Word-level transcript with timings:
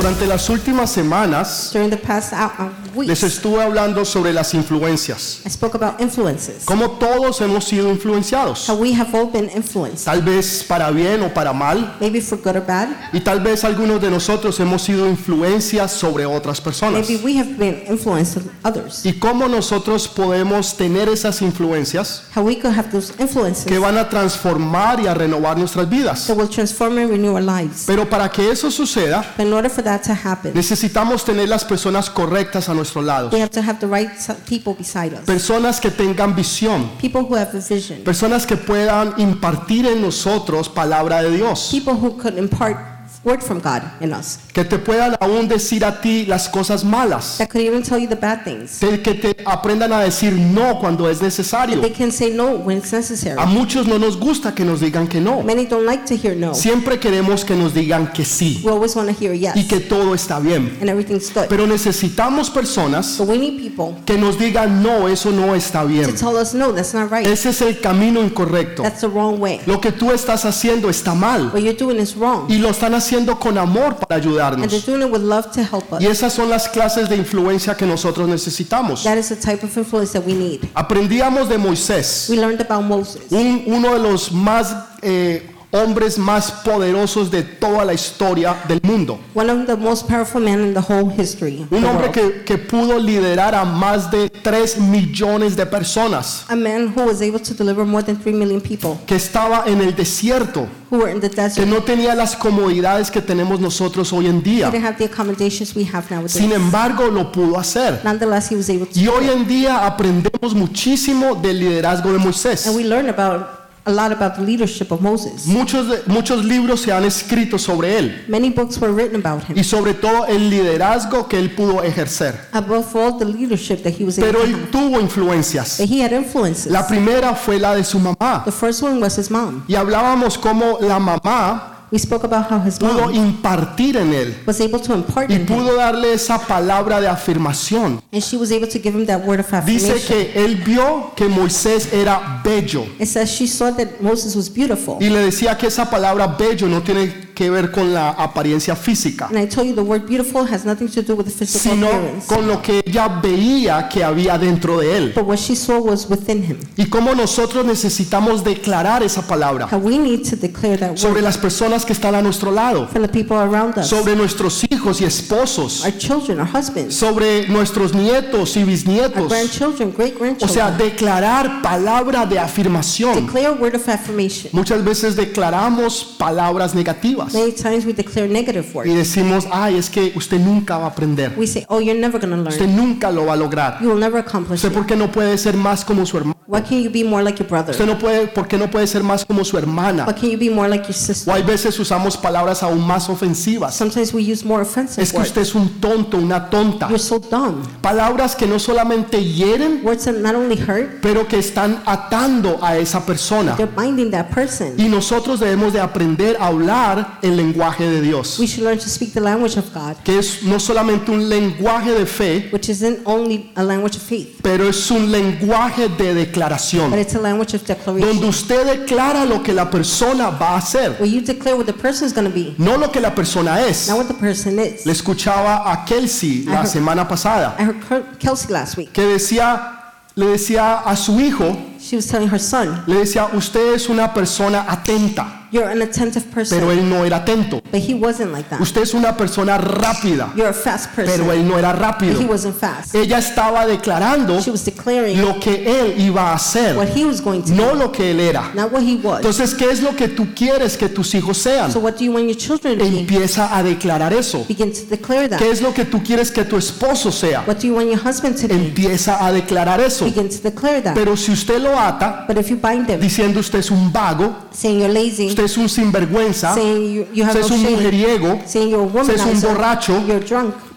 Durante 0.00 0.26
las 0.26 0.48
últimas 0.48 0.90
semanas 0.90 1.68
During 1.74 1.90
the 1.90 1.96
past 1.98 2.32
uh, 2.32 2.36
uh, 2.58 2.70
les 3.02 3.22
weeks, 3.22 3.22
estuve 3.22 3.62
hablando 3.62 4.06
sobre 4.06 4.32
las 4.32 4.54
influencias. 4.54 5.42
I 5.44 5.50
spoke 5.50 5.76
about 5.76 6.00
influences. 6.00 6.64
Cómo 6.64 6.92
todos 6.92 7.38
hemos 7.42 7.66
sido 7.66 7.90
influenciados. 7.90 8.66
How 8.66 8.76
we 8.76 8.94
have 8.94 9.14
all 9.14 9.30
been 9.30 9.50
influenced, 9.54 10.06
Tal 10.06 10.22
vez 10.22 10.64
para 10.66 10.90
bien 10.90 11.22
o 11.22 11.28
para 11.34 11.52
mal. 11.52 11.96
maybe 12.00 12.22
for 12.22 12.38
good 12.38 12.56
or 12.56 12.66
bad. 12.66 12.88
Y 13.12 13.20
tal 13.20 13.40
vez 13.40 13.62
algunos 13.62 14.00
de 14.00 14.10
nosotros 14.10 14.58
hemos 14.58 14.80
sido 14.80 15.06
influencias 15.06 15.92
sobre 15.92 16.24
otras 16.24 16.62
personas. 16.62 17.06
Maybe 17.06 17.22
we 17.22 17.38
have 17.38 17.58
been 17.58 17.84
influenced 17.86 18.42
others. 18.64 19.04
Y 19.04 19.18
cómo 19.18 19.48
nosotros 19.48 20.08
podemos 20.08 20.78
tener 20.78 21.10
esas 21.10 21.42
influencias 21.42 22.22
How 22.34 22.42
we 22.42 22.58
could 22.58 22.74
have 22.74 22.90
those 22.90 23.12
influences 23.18 23.66
que 23.66 23.78
van 23.78 23.98
a 23.98 24.08
transformar 24.08 24.98
y 25.00 25.08
a 25.08 25.12
renovar 25.12 25.58
nuestras 25.58 25.86
vidas. 25.90 26.26
that 26.26 26.38
will 26.38 26.48
transform 26.48 26.96
and 26.96 27.10
renew 27.10 27.34
our 27.34 27.42
lives. 27.42 27.84
Pero 27.86 28.08
para 28.08 28.30
que 28.30 28.50
eso 28.50 28.70
suceda, 28.70 29.22
But 29.36 29.46
in 29.46 29.52
order 29.52 29.68
for 29.68 29.84
that 29.84 29.89
to 29.98 30.12
happen, 30.12 30.52
necesitamos 30.54 31.24
tener 31.24 31.48
las 31.48 31.64
personas 31.64 32.10
correctas 32.10 32.68
a 32.68 32.74
nuestro 32.74 33.02
lado. 33.02 33.30
we 33.32 33.40
have 33.40 33.50
to 33.50 33.60
have 33.60 33.78
the 33.80 33.86
right 33.86 34.10
people 34.48 34.74
beside 34.74 35.14
us. 35.14 35.24
Personas 35.24 35.80
que 35.80 35.90
tengan 35.90 36.34
visión. 36.34 36.90
People 37.00 37.22
who 37.22 37.36
have 37.36 37.56
a 37.56 37.60
vision. 37.60 38.02
Personas 38.04 38.46
que 38.46 38.56
puedan 38.56 39.14
impartir 39.18 39.86
en 39.86 40.02
nosotros 40.02 40.68
palabra 40.68 41.22
de 41.22 41.36
Dios. 41.36 41.68
People 41.70 41.94
who 41.94 42.16
could 42.16 42.38
impart 42.38 42.99
word 43.22 43.42
from 43.42 43.60
God 43.60 43.82
in 44.00 44.12
us. 44.14 44.38
Que 44.52 44.64
te 44.64 44.78
puedan 44.78 45.14
aún 45.20 45.46
decir 45.46 45.84
a 45.84 46.00
ti 46.00 46.24
las 46.26 46.48
cosas 46.48 46.84
malas. 46.84 47.36
That 47.38 47.48
could 47.50 47.60
even 47.62 47.82
tell 47.82 47.98
you 47.98 48.08
the 48.08 48.16
bad 48.16 48.44
things. 48.44 48.78
Que 48.78 49.02
que 49.02 49.14
te 49.14 49.36
aprendan 49.44 49.92
a 49.92 50.00
decir 50.00 50.32
no 50.32 50.78
cuando 50.80 51.08
es 51.08 51.20
necesario. 51.20 51.80
They 51.82 51.90
can 51.92 52.10
say 52.10 52.30
no 52.30 52.52
when 52.56 52.78
it's 52.78 52.92
necessary. 52.92 53.38
A 53.38 53.44
muchos 53.44 53.86
no 53.86 53.98
nos 53.98 54.16
gusta 54.18 54.54
que 54.54 54.64
nos 54.64 54.80
digan 54.80 55.06
que 55.06 55.20
no. 55.20 55.42
Many 55.42 55.66
don't 55.66 55.84
like 55.84 56.04
to 56.06 56.14
hear 56.16 56.34
no. 56.34 56.54
Siempre 56.54 56.98
queremos 56.98 57.44
que 57.44 57.54
nos 57.54 57.74
digan 57.74 58.10
que 58.12 58.24
sí 58.24 58.62
We 58.64 58.70
always 58.72 58.96
want 58.96 59.08
to 59.08 59.14
hear 59.14 59.34
y 59.34 59.40
yes 59.40 59.66
que 59.68 59.80
todo 59.80 60.14
está 60.14 60.40
bien. 60.40 60.78
and 60.80 60.88
everything's 60.88 61.30
good. 61.32 61.46
Pero 61.48 61.66
necesitamos 61.66 62.48
personas 62.50 63.16
But 63.18 63.28
we 63.28 63.36
need 63.38 63.58
people 63.60 64.00
que 64.06 64.16
nos 64.16 64.38
digan 64.38 64.82
no, 64.82 65.08
eso 65.08 65.30
no 65.30 65.54
está 65.54 65.82
to 65.82 65.88
bien. 65.88 66.14
tell 66.16 66.36
us 66.36 66.54
no, 66.54 66.72
that's 66.72 66.94
not 66.94 67.10
right. 67.10 67.26
Ese 67.26 67.50
es 67.50 67.60
el 67.60 67.80
camino 67.80 68.22
incorrecto. 68.22 68.82
That's 68.82 69.02
the 69.02 69.08
wrong 69.08 69.38
way. 69.38 69.60
Lo 69.66 69.78
que 69.78 69.92
tú 69.92 70.10
estás 70.10 70.44
haciendo 70.46 70.88
está 70.88 71.14
mal 71.14 71.50
What 71.52 71.60
you're 71.60 71.74
doing 71.76 72.00
is 72.00 72.16
wrong. 72.16 72.46
y 72.50 72.56
lo 72.58 72.70
están 72.70 72.94
haciendo 72.94 73.09
con 73.38 73.58
amor 73.58 73.96
para 73.96 74.16
And 74.16 74.24
ayudarnos. 74.26 74.86
doing 74.86 75.02
it 75.02 75.10
with 75.12 75.22
love 75.22 75.50
to 75.52 75.60
help 75.62 75.92
us. 75.92 76.00
Y 76.00 76.06
esas 76.06 76.32
son 76.32 76.48
las 76.50 76.68
clases 76.68 77.08
de 77.08 77.16
influencia 77.16 77.76
que 77.76 77.86
nosotros 77.86 78.28
necesitamos. 78.28 79.02
That 79.04 79.16
is 79.18 79.28
the 79.28 79.36
type 79.36 79.64
of 79.64 79.76
influence 79.76 80.12
that 80.12 80.26
we 80.26 80.34
need. 80.34 80.60
Aprendíamos 80.74 81.48
de 81.48 81.58
Moisés, 81.58 82.26
We 82.30 82.36
learned 82.36 82.60
about 82.60 82.84
Moses, 82.84 83.22
un- 83.30 83.64
uno 83.66 83.92
de 83.94 83.98
los 83.98 84.30
más 84.32 84.74
eh, 85.02 85.50
hombres 85.72 86.18
más 86.18 86.50
poderosos 86.50 87.30
de 87.30 87.42
toda 87.42 87.84
la 87.84 87.92
historia 87.94 88.56
del 88.66 88.80
mundo. 88.82 89.18
one 89.34 89.50
of 89.50 89.66
the 89.66 89.76
most 89.76 90.06
powerful 90.08 90.40
men 90.40 90.60
in 90.60 90.74
the 90.74 90.80
whole 90.80 91.08
history. 91.16 91.66
Un 91.70 91.84
hombre 91.84 92.10
que, 92.10 92.42
que 92.44 92.58
pudo 92.58 92.98
liderar 92.98 93.54
a 93.54 93.64
más 93.64 94.10
de 94.10 94.28
3 94.28 94.78
millones 94.78 95.56
de 95.56 95.66
personas, 95.66 96.44
A 96.48 96.56
man 96.56 96.92
who 96.96 97.04
was 97.06 97.20
able 97.22 97.38
to 97.40 97.54
deliver 97.54 97.84
more 97.84 98.02
than 98.02 98.16
3 98.16 98.32
million 98.34 98.60
people 98.60 98.98
que 99.06 99.14
estaba 99.16 99.64
en 99.66 99.80
el 99.80 99.94
desierto, 99.94 100.66
who 100.90 100.98
were 100.98 101.12
in 101.12 101.20
the 101.20 101.30
que 101.30 101.36
desert. 101.42 101.68
no 101.68 101.82
tenía 101.82 102.14
las 102.14 102.34
comodidades 102.34 103.10
que 103.10 103.20
tenemos 103.22 103.60
nosotros 103.60 104.12
hoy 104.12 104.26
en 104.26 104.38
He 104.38 104.42
día. 104.42 104.70
didn't 104.70 104.84
have 104.84 104.96
the 104.98 105.04
accommodations 105.04 105.74
we 105.76 105.84
have 105.84 106.04
nowadays. 106.10 106.32
Sin 106.32 106.50
embargo, 106.52 107.06
lo 107.08 107.30
pudo 107.30 107.58
hacer. 107.58 108.00
Nonetheless, 108.02 108.50
he 108.50 108.56
was 108.56 108.68
able 108.68 108.86
to. 108.86 108.98
Y 108.98 109.06
hoy 109.06 109.28
en 109.28 109.46
día 109.46 109.86
aprendemos 109.86 110.54
muchísimo 110.54 111.36
del 111.36 111.60
liderazgo 111.60 112.12
de 112.12 112.18
Moisés. 112.18 112.66
And 112.66 112.74
we 112.76 112.82
learn 112.84 113.08
about 113.08 113.59
a 113.86 113.90
lot 113.90 114.12
about 114.12 114.34
the 114.36 114.42
leadership 114.42 114.90
of 114.92 115.00
Moses. 115.00 115.46
Muchos, 115.46 115.88
de- 115.88 116.02
muchos 116.06 116.44
libros 116.44 116.80
se 116.82 116.92
han 116.92 117.04
escrito 117.04 117.58
sobre 117.58 117.98
él 117.98 118.24
Many 118.28 118.50
books 118.50 118.78
were 118.78 118.92
written 118.92 119.16
about 119.24 119.42
him. 119.48 119.56
y 119.58 119.64
sobre 119.64 119.94
todo 119.94 120.26
el 120.26 120.50
liderazgo 120.50 121.26
que 121.28 121.38
él 121.38 121.54
pudo 121.54 121.82
ejercer. 121.82 122.34
Above 122.52 122.94
all, 122.94 123.18
the 123.18 123.24
leadership 123.24 123.82
that 123.82 123.92
he 123.98 124.04
was 124.04 124.16
Pero 124.16 124.42
él 124.42 124.68
tuvo 124.70 125.00
influencias. 125.00 125.78
That 125.78 125.88
he 125.88 126.02
had 126.02 126.12
influences. 126.12 126.70
La 126.70 126.86
primera 126.86 127.34
fue 127.34 127.58
la 127.58 127.74
de 127.74 127.84
su 127.84 127.98
mamá. 127.98 128.42
The 128.44 128.52
first 128.52 128.82
one 128.82 129.00
was 129.00 129.16
his 129.18 129.30
mom. 129.30 129.64
Y 129.66 129.74
hablábamos 129.74 130.36
cómo 130.38 130.78
la 130.80 130.98
mamá 130.98 131.76
We 131.92 131.98
spoke 131.98 132.24
about 132.24 132.48
how 132.50 132.60
his 132.64 132.78
pudo 132.78 133.10
impartir 133.10 133.96
en 133.96 134.12
él 134.14 134.34
was 134.46 134.60
able 134.60 134.78
to 134.80 134.94
impart 134.94 135.28
y 135.28 135.34
in 135.34 135.40
him. 135.40 135.46
pudo 135.46 135.74
darle 135.76 136.12
esa 136.12 136.38
palabra 136.38 137.00
de 137.00 137.08
afirmación. 137.08 138.00
And 138.12 138.22
she 138.22 138.36
was 138.36 138.52
able 138.52 138.68
to 138.68 138.78
give 138.78 138.94
him 138.96 139.06
that 139.06 139.26
word 139.26 139.40
of 139.40 139.46
Dice 139.66 139.90
affirmation. 139.90 139.98
que 140.06 140.32
él 140.44 140.56
vio 140.64 141.12
que 141.16 141.26
Moisés 141.28 141.92
era 141.92 142.40
bello 142.44 142.84
It 142.98 143.06
says 143.06 143.28
she 143.30 143.46
saw 143.48 143.72
that 143.72 144.00
Moses 144.00 144.36
was 144.36 144.48
beautiful. 144.48 144.98
y 145.00 145.08
le 145.10 145.18
decía 145.20 145.56
que 145.58 145.66
esa 145.66 145.90
palabra 145.90 146.26
bello 146.28 146.68
no 146.68 146.80
tiene 146.82 147.29
que 147.40 147.48
ver 147.48 147.70
con 147.70 147.94
la 147.94 148.10
apariencia 148.10 148.76
física, 148.76 149.28
And 149.30 149.38
I 149.38 149.46
told 149.48 149.66
you 149.66 149.74
the 149.74 149.80
word 149.80 150.02
beautiful 150.06 150.42
has 150.46 150.66
nothing 150.66 150.88
to 150.88 151.00
do 151.00 151.14
with 151.14 151.24
the 151.24 151.30
physical 151.30 151.72
sino 151.72 151.86
appearance. 151.86 152.26
con 152.26 152.46
lo 152.46 152.60
que 152.60 152.82
ella 152.84 153.08
veía 153.22 153.88
que 153.88 154.04
había 154.04 154.36
dentro 154.36 154.78
de 154.80 154.94
él. 154.98 155.12
But 155.14 155.24
what 155.24 155.38
she 155.38 155.56
saw 155.56 155.78
was 155.78 156.06
within 156.10 156.42
him. 156.44 156.58
Y 156.76 156.84
cómo 156.90 157.14
nosotros 157.14 157.64
necesitamos 157.64 158.44
declarar 158.44 159.02
esa 159.02 159.22
palabra 159.26 159.66
How 159.72 159.78
we 159.78 159.96
need 159.98 160.28
to 160.28 160.36
declare 160.36 160.76
that 160.76 160.98
sobre 160.98 161.14
word 161.20 161.24
las 161.24 161.38
personas 161.38 161.86
que 161.86 161.94
están 161.94 162.14
a 162.14 162.20
nuestro 162.20 162.50
lado, 162.50 162.86
for 162.88 163.00
the 163.00 163.08
people 163.08 163.38
around 163.38 163.78
us. 163.78 163.86
sobre 163.86 164.14
nuestros 164.14 164.62
hijos 164.70 165.00
y 165.00 165.04
esposos, 165.06 165.82
Our 165.86 165.96
children, 165.96 166.40
our 166.40 166.46
husbands, 166.48 166.94
sobre 166.94 167.48
nuestros 167.48 167.94
nietos 167.94 168.54
y 168.58 168.60
our 168.60 168.66
bisnietos. 168.68 169.28
grandchildren, 169.30 169.94
great 169.96 170.42
O 170.42 170.46
sea, 170.48 170.70
declarar 170.70 171.62
palabra 171.62 172.26
de 172.26 172.38
afirmación. 172.38 173.14
Declare 173.26 173.46
a 173.46 173.52
word 173.52 173.76
of 173.76 173.88
affirmation. 173.88 174.50
Muchas 174.52 174.84
veces 174.84 175.16
declaramos 175.16 176.04
palabras 176.18 176.74
negativas 176.74 177.29
Many 177.32 177.52
times 177.52 177.84
we 177.86 177.92
declare 177.92 178.28
negative 178.28 178.66
y 178.72 178.74
words. 178.76 178.94
decimos, 178.94 179.46
ay, 179.52 179.76
es 179.76 179.88
que 179.90 180.12
usted 180.16 180.38
nunca 180.40 180.78
va 180.78 180.86
a 180.86 180.88
aprender, 180.88 181.32
We 181.36 181.46
say, 181.46 181.64
oh, 181.68 181.80
you're 181.80 181.98
never 181.98 182.18
going 182.20 182.42
to 182.42 182.48
usted 182.48 182.66
learn. 182.66 182.76
nunca 182.76 183.10
lo 183.10 183.26
va 183.26 183.34
a 183.34 183.36
lograr. 183.36 183.78
You 183.80 183.88
will 183.90 183.98
never 184.00 184.18
accomplish 184.18 184.56
Usted 184.56 184.70
it. 184.72 184.74
por 184.74 184.86
qué 184.86 184.96
no 184.96 185.10
puede 185.12 185.36
ser 185.38 185.56
más 185.56 185.84
como 185.84 186.04
su 186.06 186.16
hermano, 186.18 186.39
Why 186.50 186.62
can't 186.62 186.82
you 186.82 186.90
be 186.90 187.04
more 187.04 187.22
like 187.22 187.38
your 187.38 187.46
brother? 187.48 187.70
usted 187.70 187.86
no 187.86 187.96
puede, 187.96 188.26
por 188.26 188.48
qué 188.48 188.58
no 188.58 188.68
puede 188.68 188.88
ser 188.88 189.04
más 189.04 189.24
como 189.24 189.44
su 189.44 189.56
hermana. 189.56 190.04
Why 190.04 190.14
can't 190.14 190.32
you 190.32 190.36
be 190.38 190.50
more 190.50 190.68
like 190.68 190.82
your 190.82 190.90
O 190.96 190.98
sister? 190.98 191.32
hay 191.32 191.44
veces 191.44 191.78
usamos 191.78 192.16
palabras 192.16 192.64
aún 192.64 192.84
más 192.84 193.08
ofensivas. 193.08 193.76
Sometimes 193.76 194.12
we 194.12 194.22
use 194.22 194.44
more 194.44 194.60
offensive 194.62 195.00
Es 195.00 195.12
que 195.12 195.18
words. 195.18 195.28
usted 195.28 195.42
es 195.42 195.54
un 195.54 195.68
tonto, 195.80 196.16
una 196.18 196.50
tonta. 196.50 196.88
You're 196.88 196.98
so 196.98 197.20
dumb. 197.20 197.62
Palabras 197.80 198.34
que 198.34 198.48
no 198.48 198.58
solamente 198.58 199.22
hieren, 199.22 199.82
Words 199.84 200.06
that 200.06 200.14
not 200.14 200.34
only 200.34 200.56
hurt, 200.56 201.00
pero 201.00 201.28
que 201.28 201.38
están 201.38 201.84
atando 201.86 202.58
a 202.60 202.76
esa 202.78 203.06
persona. 203.06 203.54
they're 203.56 203.70
binding 203.72 204.10
that 204.10 204.30
person. 204.34 204.74
Y 204.76 204.88
nosotros 204.88 205.38
debemos 205.38 205.72
de 205.72 205.78
aprender 205.78 206.36
a 206.40 206.48
hablar 206.48 207.20
el 207.22 207.36
lenguaje 207.36 207.88
de 207.88 208.00
Dios, 208.00 208.40
We 208.40 208.48
should 208.48 208.64
learn 208.64 208.78
to 208.80 208.88
speak 208.88 209.12
the 209.12 209.20
language 209.20 209.56
of 209.56 209.72
God, 209.72 209.98
que 210.02 210.18
es 210.18 210.42
no 210.42 210.58
solamente 210.58 211.12
un 211.12 211.28
lenguaje 211.28 211.92
de 211.92 212.06
fe, 212.06 212.48
which 212.52 212.68
isn't 212.68 212.98
only 213.04 213.52
a 213.54 213.62
language 213.62 213.96
of 213.96 214.02
faith, 214.02 214.40
pero 214.42 214.68
es 214.68 214.90
un 214.90 215.12
lenguaje 215.12 215.88
de 215.88 216.10
but 216.14 216.39
declaración, 216.48 216.98
it's 216.98 217.14
a 217.14 217.18
language 217.20 217.54
of 217.54 217.62
donde 217.66 217.74
declaration. 217.74 218.24
usted 218.28 218.66
declara 218.66 219.24
lo 219.24 219.42
que 219.42 219.52
la 219.52 219.68
persona 219.70 220.30
va 220.30 220.50
a 220.54 220.56
hacer, 220.58 220.96
Where 220.98 221.06
you 221.10 221.20
declare 221.20 221.56
what 221.56 221.66
the 221.66 221.72
person 221.72 222.06
is 222.06 222.12
going 222.14 222.26
to 222.28 222.34
be, 222.34 222.54
no 222.58 222.76
lo 222.76 222.90
que 222.90 223.00
la 223.00 223.14
persona 223.14 223.60
es. 223.66 223.88
not 223.88 223.98
what 223.98 224.06
the 224.08 224.14
person 224.14 224.58
is. 224.58 224.84
Le 224.86 224.92
escuchaba 224.92 225.70
a 225.70 225.84
Kelsey 225.84 226.44
la 226.46 226.64
semana 226.66 227.06
pasada, 227.06 227.56
I 227.58 227.62
heard 227.64 227.80
Kel- 227.88 228.04
Kelsey 228.18 228.52
last 228.52 228.76
week. 228.76 228.92
que 228.92 229.02
decía, 229.02 229.76
le 230.14 230.26
decía 230.26 230.80
a 230.80 230.96
su 230.96 231.20
hijo, 231.20 231.56
She 231.78 231.96
was 231.96 232.06
telling 232.06 232.28
her 232.28 232.38
son, 232.40 232.82
le 232.86 232.96
decía, 232.96 233.28
usted 233.34 233.74
es 233.74 233.88
una 233.88 234.12
persona 234.12 234.66
atenta, 234.68 235.39
You're 235.52 235.68
an 235.68 235.82
attentive 235.82 236.24
pero 236.32 236.34
person, 236.34 236.70
él 236.70 236.88
no 236.88 237.04
era 237.04 237.18
atento. 237.18 237.60
but 237.72 237.80
he 237.80 237.94
wasn't 237.94 238.32
like 238.32 238.48
that. 238.50 238.60
Usted 238.60 238.82
es 238.82 238.94
una 238.94 239.16
persona 239.16 239.58
rápida, 239.58 240.32
You're 240.36 240.50
a 240.50 240.52
fast 240.52 240.90
pero 240.94 241.06
person, 241.08 241.30
él 241.30 241.48
no 241.48 241.58
era 241.58 241.72
but 241.72 241.78
he 241.78 241.82
rápido. 242.14 242.28
wasn't 242.28 242.56
fast. 242.56 242.94
Ella 242.94 243.18
estaba 243.18 243.66
declarando 243.66 244.40
She 244.40 244.50
was 244.50 244.64
declaring 244.64 245.20
lo 245.20 245.40
que 245.40 245.64
él 245.66 245.94
iba 246.00 246.30
a 246.30 246.34
hacer, 246.34 246.76
what 246.76 246.88
he 246.96 247.04
was 247.04 247.20
going 247.20 247.42
to 247.42 247.52
no 247.54 247.70
do, 247.70 247.74
lo 247.74 247.92
que 247.92 248.10
él 248.12 248.20
era. 248.20 248.52
not 248.54 248.72
what 248.72 248.82
he 248.82 248.96
was. 248.96 249.18
Entonces, 249.18 249.54
¿qué 249.54 249.70
es 249.70 249.82
lo 249.82 249.94
que 249.96 250.08
tú 250.08 250.28
quieres 250.34 250.76
que 250.76 250.88
tus 250.88 251.14
hijos 251.14 251.38
sean? 251.38 251.72
So 251.72 251.80
what 251.80 251.94
do 251.98 252.04
you 252.04 252.12
want 252.12 252.26
your 252.26 252.36
children 252.36 252.78
to 252.78 252.84
be? 252.84 253.00
Empieza 253.00 253.56
a 253.56 253.62
declarar 253.62 254.12
eso. 254.12 254.44
Begin 254.48 254.72
to 254.72 254.86
declare 254.88 255.28
that. 255.28 255.38
¿Qué 255.38 255.50
es 255.50 255.60
lo 255.60 255.74
que 255.74 255.84
tú 255.84 256.02
quieres 256.02 256.30
que 256.30 256.44
tu 256.44 256.56
esposo 256.56 257.10
sea? 257.10 257.42
What 257.46 257.56
do 257.56 257.66
you 257.66 257.74
want 257.74 257.88
your 257.90 257.98
husband 257.98 258.36
to 258.40 258.46
be? 258.48 258.54
Empieza 258.54 259.24
a 259.24 259.32
declarar 259.32 259.80
eso. 259.80 260.04
Begin 260.04 260.28
to 260.28 260.36
declare 260.42 260.80
that. 260.82 260.94
Pero 260.94 261.16
si 261.16 261.32
usted 261.32 261.60
lo 261.60 261.78
ata 261.78 262.24
But 262.28 262.38
if 262.38 262.48
you 262.50 262.56
bind 262.56 262.88
him, 262.88 263.00
diciendo 263.00 263.40
usted 263.40 263.58
es 263.58 263.70
un 263.70 263.92
vago, 263.92 264.34
saying 264.52 264.78
you're 264.78 264.92
lazy, 264.92 265.34
usted 265.40 265.44
es 265.44 265.56
un 265.56 265.68
sinvergüenza, 265.68 266.54
you, 266.56 267.06
you 267.14 267.24
usted 267.24 267.40
no 267.40 267.46
es 267.46 267.50
un 267.50 267.62
shame, 267.62 267.70
mujeriego, 267.76 268.34
usted 268.44 269.14
es 269.14 269.22
un 269.24 269.40
borracho, 269.40 269.94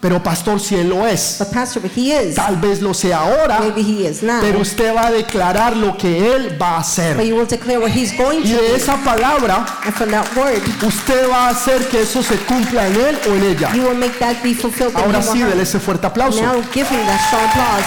pero 0.00 0.22
pastor 0.22 0.58
si 0.60 0.76
él 0.76 0.88
lo 0.88 1.06
es, 1.06 1.38
pastor, 1.52 1.82
but 1.82 1.90
he 1.96 2.12
is. 2.12 2.34
tal 2.34 2.56
vez 2.56 2.80
lo 2.80 2.94
sea 2.94 3.18
ahora, 3.20 3.60
Maybe 3.60 3.82
he 3.82 4.08
is 4.08 4.22
now. 4.22 4.40
pero 4.40 4.60
usted 4.60 4.94
va 4.94 5.08
a 5.08 5.10
declarar 5.12 5.76
lo 5.76 5.96
que 5.96 6.34
él 6.34 6.56
va 6.60 6.76
a 6.76 6.78
But 6.78 6.80
hacer. 6.86 7.22
you 7.26 7.36
will 7.36 7.46
declare 7.46 7.78
what 7.78 7.90
he's 7.90 8.16
going 8.16 8.40
Y 8.42 8.52
de 8.52 8.74
esa 8.76 8.96
palabra, 9.04 9.66
And 9.84 9.94
from 9.94 10.10
that 10.10 10.26
word, 10.36 10.62
usted 10.86 11.28
va 11.28 11.48
a 11.48 11.50
hacer 11.50 11.86
que 11.88 12.02
eso 12.02 12.22
se 12.22 12.36
cumpla 12.36 12.86
en 12.86 12.96
él 12.96 13.18
o 13.28 13.34
en 13.34 13.44
ella. 13.44 13.70
you 13.74 13.82
will 13.82 13.96
make 13.98 14.18
that 14.18 14.42
be 14.42 14.54
fulfilled 14.54 14.92
in 14.92 14.96
Ahora 15.04 15.20
sí, 15.22 15.40
dele 15.42 15.62
ese 15.62 15.78
fuerte 15.78 16.06
aplauso. 16.06 16.40
Now 16.42 16.62
give 16.72 16.88
him 16.88 17.04
that 17.06 17.20
strong 17.26 17.44
applause. 17.44 17.84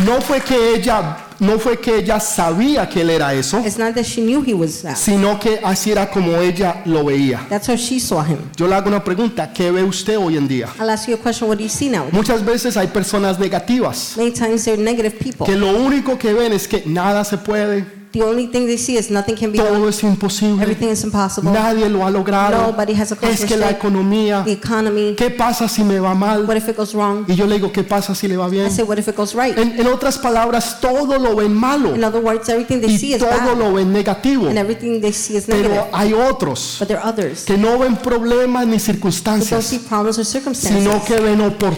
No 0.00 0.20
fue 0.20 0.40
que 0.40 0.74
ella 0.76 1.16
no 1.40 1.58
fue 1.58 1.78
que 1.78 1.96
ella 1.98 2.18
sabía 2.20 2.88
que 2.88 3.02
él 3.02 3.10
era 3.10 3.32
eso, 3.34 3.58
It's 3.60 3.78
not 3.78 3.94
that 3.94 4.04
she 4.04 4.20
knew 4.22 4.42
he 4.44 4.54
was 4.54 4.82
that. 4.82 4.96
sino 4.96 5.38
que 5.38 5.60
así 5.62 5.90
era 5.92 6.10
como 6.10 6.36
ella 6.38 6.82
lo 6.84 7.04
veía. 7.04 7.46
That's 7.48 7.68
how 7.68 7.76
she 7.76 8.00
saw 8.00 8.22
him. 8.24 8.38
Yo 8.56 8.66
le 8.66 8.74
hago 8.74 8.88
una 8.88 9.02
pregunta, 9.04 9.52
¿qué 9.52 9.70
ve 9.70 9.82
usted 9.84 10.18
hoy 10.18 10.36
en 10.36 10.48
día? 10.48 10.68
I'll 10.80 10.90
ask 10.90 11.08
you 11.08 11.14
a 11.14 11.18
question. 11.18 11.48
What 11.48 11.58
do 11.58 11.62
you 11.64 11.68
see 11.70 11.88
now? 11.88 12.06
Muchas 12.12 12.44
veces 12.44 12.76
hay 12.76 12.88
personas 12.88 13.38
negativas 13.38 14.14
Many 14.16 14.32
times 14.32 14.64
they're 14.64 14.82
negative 14.82 15.16
people. 15.18 15.46
que 15.46 15.56
lo 15.56 15.70
único 15.76 16.18
que 16.18 16.32
ven 16.32 16.52
es 16.52 16.66
que 16.66 16.82
nada 16.86 17.24
se 17.24 17.38
puede, 17.38 17.84
The 18.12 18.22
only 18.22 18.46
thing 18.46 18.66
they 18.66 18.78
see 18.78 18.96
is 18.96 19.10
nothing 19.10 19.36
can 19.36 19.52
be 19.52 19.58
done. 19.58 19.68
todo 19.68 19.88
es 19.88 20.02
imposible, 20.02 20.62
Everything 20.62 20.88
is 20.88 21.04
impossible. 21.04 21.52
nadie 21.52 21.88
lo 21.90 22.06
ha 22.06 22.10
logrado, 22.10 22.68
Nobody 22.70 22.94
has 22.94 23.10
es 23.10 23.12
accomplished 23.12 23.46
que 23.48 23.56
la 23.56 23.70
it. 23.70 23.76
economía, 23.76 24.42
The 24.44 24.52
economy. 24.52 25.14
¿qué 25.16 25.30
pasa 25.30 25.68
si 25.68 25.84
me 25.84 25.98
va 26.00 26.14
mal? 26.14 26.44
What 26.46 26.56
if 26.56 26.68
it 26.68 26.76
goes 26.76 26.94
wrong? 26.94 27.24
Y 27.28 27.34
yo 27.34 27.46
le 27.46 27.56
digo, 27.56 27.70
¿qué 27.70 27.84
pasa 27.84 28.14
si 28.14 28.26
le 28.28 28.36
va 28.36 28.46
I 28.48 28.50
bien? 28.50 28.70
say, 28.70 28.82
what 28.84 28.96
if 28.98 29.08
it 29.08 29.16
goes 29.16 29.34
right? 29.34 29.56
En, 29.58 29.78
en 29.78 29.86
otras 29.88 30.16
palabras, 30.18 30.80
todo 30.80 31.18
lo 31.18 31.36
ven 31.36 31.52
malo 31.52 31.94
In 31.94 32.02
other 32.04 32.20
words, 32.22 32.48
everything 32.48 32.80
they 32.80 32.96
see 32.96 33.10
y 33.10 33.14
is 33.14 33.18
todo 33.20 33.30
bad, 33.30 33.58
lo 33.58 33.72
ven 33.74 33.92
negativo, 33.92 34.48
and 34.48 34.56
everything 34.58 35.00
they 35.00 35.12
see 35.12 35.36
is 35.36 35.46
negative. 35.48 35.68
pero 35.70 35.88
hay 35.92 36.14
otros 36.14 36.76
But 36.78 36.88
there 36.88 36.98
are 37.00 37.08
others 37.10 37.44
que 37.44 37.58
no 37.58 37.78
ven 37.78 37.96
problemas 37.96 38.66
ni 38.66 38.72
don't 38.72 38.80
see 38.80 38.92
circunstancias, 38.92 39.74
problems 39.88 40.18
or 40.18 40.24
circumstances, 40.24 40.82
sino 40.82 41.04
que 41.04 41.20
ven 41.20 41.38
but 41.38 41.58
they 41.58 41.68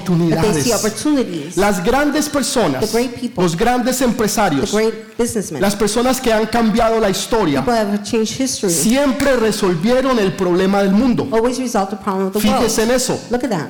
see 0.63 0.73
oportunidades. 0.73 0.73
opportunities. 0.75 1.57
Las 1.57 1.83
grandes 1.83 2.29
personas, 2.29 2.81
The 2.91 2.99
great 2.99 3.15
people. 3.21 3.43
los 3.43 3.57
grandes 3.57 3.99
The 3.99 4.05
empresarios, 4.05 4.73
great 4.73 4.95
businessmen, 5.19 5.61
las 5.61 5.75
personas 5.75 6.20
que 6.21 6.33
han 6.33 6.47
cambiado 6.47 7.01
la 7.01 7.11
historia, 7.11 7.65
siempre 8.69 9.37
resolvieron 9.37 10.19
el 10.19 10.33
problema 10.35 10.83
del 10.83 10.93
mundo. 10.93 11.27
Fíjese 12.41 12.83
en 12.85 12.91
eso. 12.91 13.21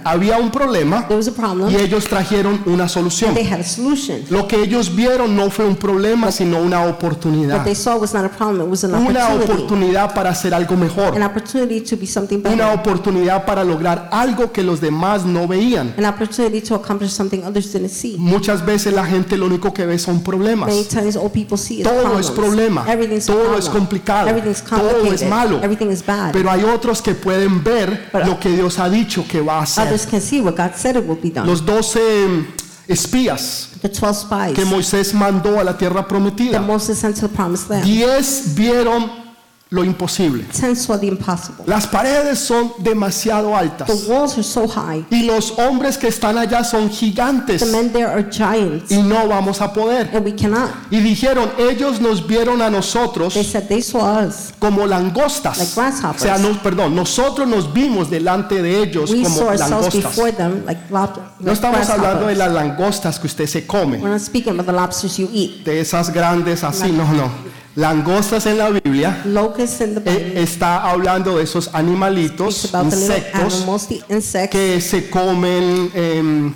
Había 0.05 0.39
un 0.39 0.51
problema 0.51 1.07
y 1.71 1.77
ellos 1.77 2.05
trajeron 2.05 2.63
una 2.67 2.89
solución. 2.89 3.35
Lo 4.31 4.47
que 4.47 4.63
ellos 4.63 4.95
vieron 4.95 5.37
no 5.37 5.51
fue 5.51 5.65
un 5.65 5.77
problema, 5.77 6.31
sino 6.33 6.59
una 6.59 6.85
oportunidad. 6.87 7.67
Una 9.07 9.29
oportunidad 9.35 10.15
para 10.15 10.31
hacer 10.31 10.55
algo 10.55 10.77
mejor. 10.77 11.15
Una 11.15 12.73
oportunidad 12.73 13.45
para 13.45 13.65
lograr 13.65 14.09
algo 14.13 14.53
que 14.53 14.63
los 14.63 14.81
demás 14.81 15.25
no 15.25 15.47
veían. 15.47 15.95
Muchas 18.19 18.65
veces 18.67 18.93
la 18.93 19.05
gente 19.07 19.37
lo 19.37 19.47
único 19.47 19.73
que 19.73 19.87
ve 19.87 19.99
son 19.99 20.23
problemas. 20.23 20.73
Todo 21.83 22.19
es 22.19 22.31
problema. 22.41 22.87
Todo 23.27 23.59
es 23.59 23.69
complicado. 23.69 24.29
Todo 24.69 25.13
es 25.13 25.29
malo. 25.29 25.59
Everything 25.63 25.91
is 25.91 26.05
bad. 26.05 26.33
Pero 26.33 26.51
hay 26.51 26.63
otros 26.65 27.01
que 27.03 27.15
pueden 27.15 27.63
ver 27.63 28.09
But- 28.13 28.27
lo 28.27 28.39
que 28.39 28.51
Dios 28.51 28.79
ha 28.79 28.89
dicho 28.89 29.25
que 29.29 29.41
va 29.41 29.59
a 29.59 29.63
hacer. 29.63 29.87
Others 29.87 30.07
can 30.07 30.21
see 30.21 30.41
what 30.41 30.57
God 30.57 30.73
said 30.77 30.97
it 30.97 31.07
will 31.07 31.19
be 31.21 31.31
done. 31.31 31.47
Los 31.47 31.65
doce 31.65 32.01
espías 32.89 33.71
the 33.83 33.89
12 33.89 34.23
spies 34.23 34.55
que 34.55 34.65
Moisés 34.65 35.15
mandó 35.15 35.61
a 35.61 35.65
la 35.65 35.79
tierra 35.79 36.07
prometida, 36.07 36.61
diez 37.85 38.55
vieron 38.55 39.20
lo 39.71 39.85
imposible. 39.85 40.45
Las 41.67 41.87
paredes 41.87 42.41
son 42.41 42.73
demasiado 42.79 43.57
altas 43.57 43.87
The 43.87 44.11
walls 44.13 44.33
are 44.35 44.43
so 44.43 44.67
high. 44.67 45.05
y 45.11 45.23
los 45.27 45.53
hombres 45.59 45.97
que 45.97 46.09
están 46.09 46.37
allá 46.39 46.65
son 46.65 46.91
gigantes 46.91 47.61
The 47.61 47.67
men 47.71 47.93
there 47.93 48.07
are 48.07 48.27
giants. 48.31 48.91
y 48.91 49.01
no 49.01 49.29
vamos 49.29 49.61
a 49.61 49.73
poder. 49.73 50.11
And 50.13 50.25
we 50.25 50.35
cannot. 50.35 50.71
Y 50.91 50.99
dijeron, 51.01 51.51
ellos 51.59 52.01
nos 52.01 52.27
vieron 52.27 52.61
a 52.63 52.65
They 52.67 52.73
nosotros 52.77 53.35
said 53.35 53.69
they 53.69 53.81
saw 53.81 54.27
us. 54.27 54.53
como 54.59 54.87
langostas. 54.87 55.59
Like 55.59 55.73
grasshoppers. 55.75 56.21
O 56.23 56.25
sea, 56.25 56.39
no, 56.39 56.61
perdón, 56.63 56.95
nosotros 56.97 57.47
nos 57.47 57.73
vimos 57.73 58.11
delante 58.11 58.61
de 58.63 58.83
ellos 58.83 59.11
We 59.11 59.23
como 59.23 59.53
langostas. 59.53 60.17
them 60.37 60.65
like, 60.67 60.81
No 60.91 61.07
like 61.41 61.53
estamos 61.53 61.89
hablando 61.89 62.27
de 62.27 62.35
las 62.35 62.53
langostas 62.53 63.21
que 63.21 63.29
usted 63.29 63.47
se 63.47 63.67
come, 63.67 63.99
We're 63.99 64.11
not 64.11 64.21
speaking 64.21 64.55
about 64.55 64.67
the 64.67 64.73
lobsters 64.73 65.17
you 65.17 65.29
eat. 65.33 65.65
de 65.65 65.81
esas 65.81 66.13
grandes 66.13 66.65
así, 66.65 66.91
no, 66.91 67.05
no. 67.13 67.60
Langostas 67.77 68.47
en 68.47 68.59
la 68.59 68.69
Biblia 68.71 69.23
eh, 69.25 70.35
está 70.37 70.91
hablando 70.91 71.37
de 71.37 71.45
esos 71.45 71.71
animalitos, 71.73 72.69
insectos, 72.75 73.55
animals, 73.55 73.87
the 73.87 74.01
insects. 74.09 74.51
que 74.51 74.81
se 74.81 75.09
comen, 75.09 75.91
em, 75.95 76.53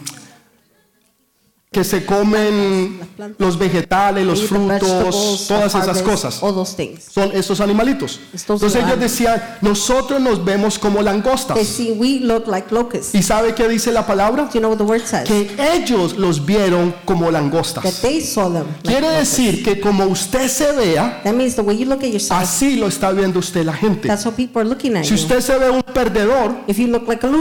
que 1.75 1.83
se 1.85 2.07
comen 2.07 3.01
los 3.37 3.59
vegetales, 3.59 4.25
los 4.25 4.47
frutos, 4.47 5.45
todas 5.49 5.75
esas 5.75 6.01
cosas. 6.03 6.35
Son 6.37 7.33
esos 7.33 7.61
animalitos. 7.61 8.21
Estos 8.33 8.63
Entonces 8.63 8.85
ellos 8.85 9.01
decían, 9.01 9.43
nosotros 9.61 10.21
nos 10.21 10.43
vemos 10.43 10.79
como 10.79 11.03
langostas. 11.03 11.59
¿Y 13.13 13.23
sabe 13.23 13.55
qué 13.55 13.69
dice 13.69 13.91
la 13.91 14.07
palabra? 14.07 14.49
Que 14.51 15.51
ellos 15.75 16.17
los 16.17 16.47
vieron 16.47 16.95
como 17.05 17.31
langostas. 17.31 18.01
Quiere 18.83 19.09
decir 19.11 19.65
que 19.65 19.81
como 19.81 20.05
usted 20.07 20.49
se 20.49 20.71
vea, 20.73 21.23
así 22.31 22.77
lo 22.77 22.87
está 22.87 23.11
viendo 23.11 23.41
usted 23.41 23.65
la 23.65 23.73
gente. 23.73 24.09
Si 25.03 25.15
usted 25.15 25.41
se 25.41 25.59
ve 25.59 25.71
un 25.71 25.83
perdedor, 25.83 26.55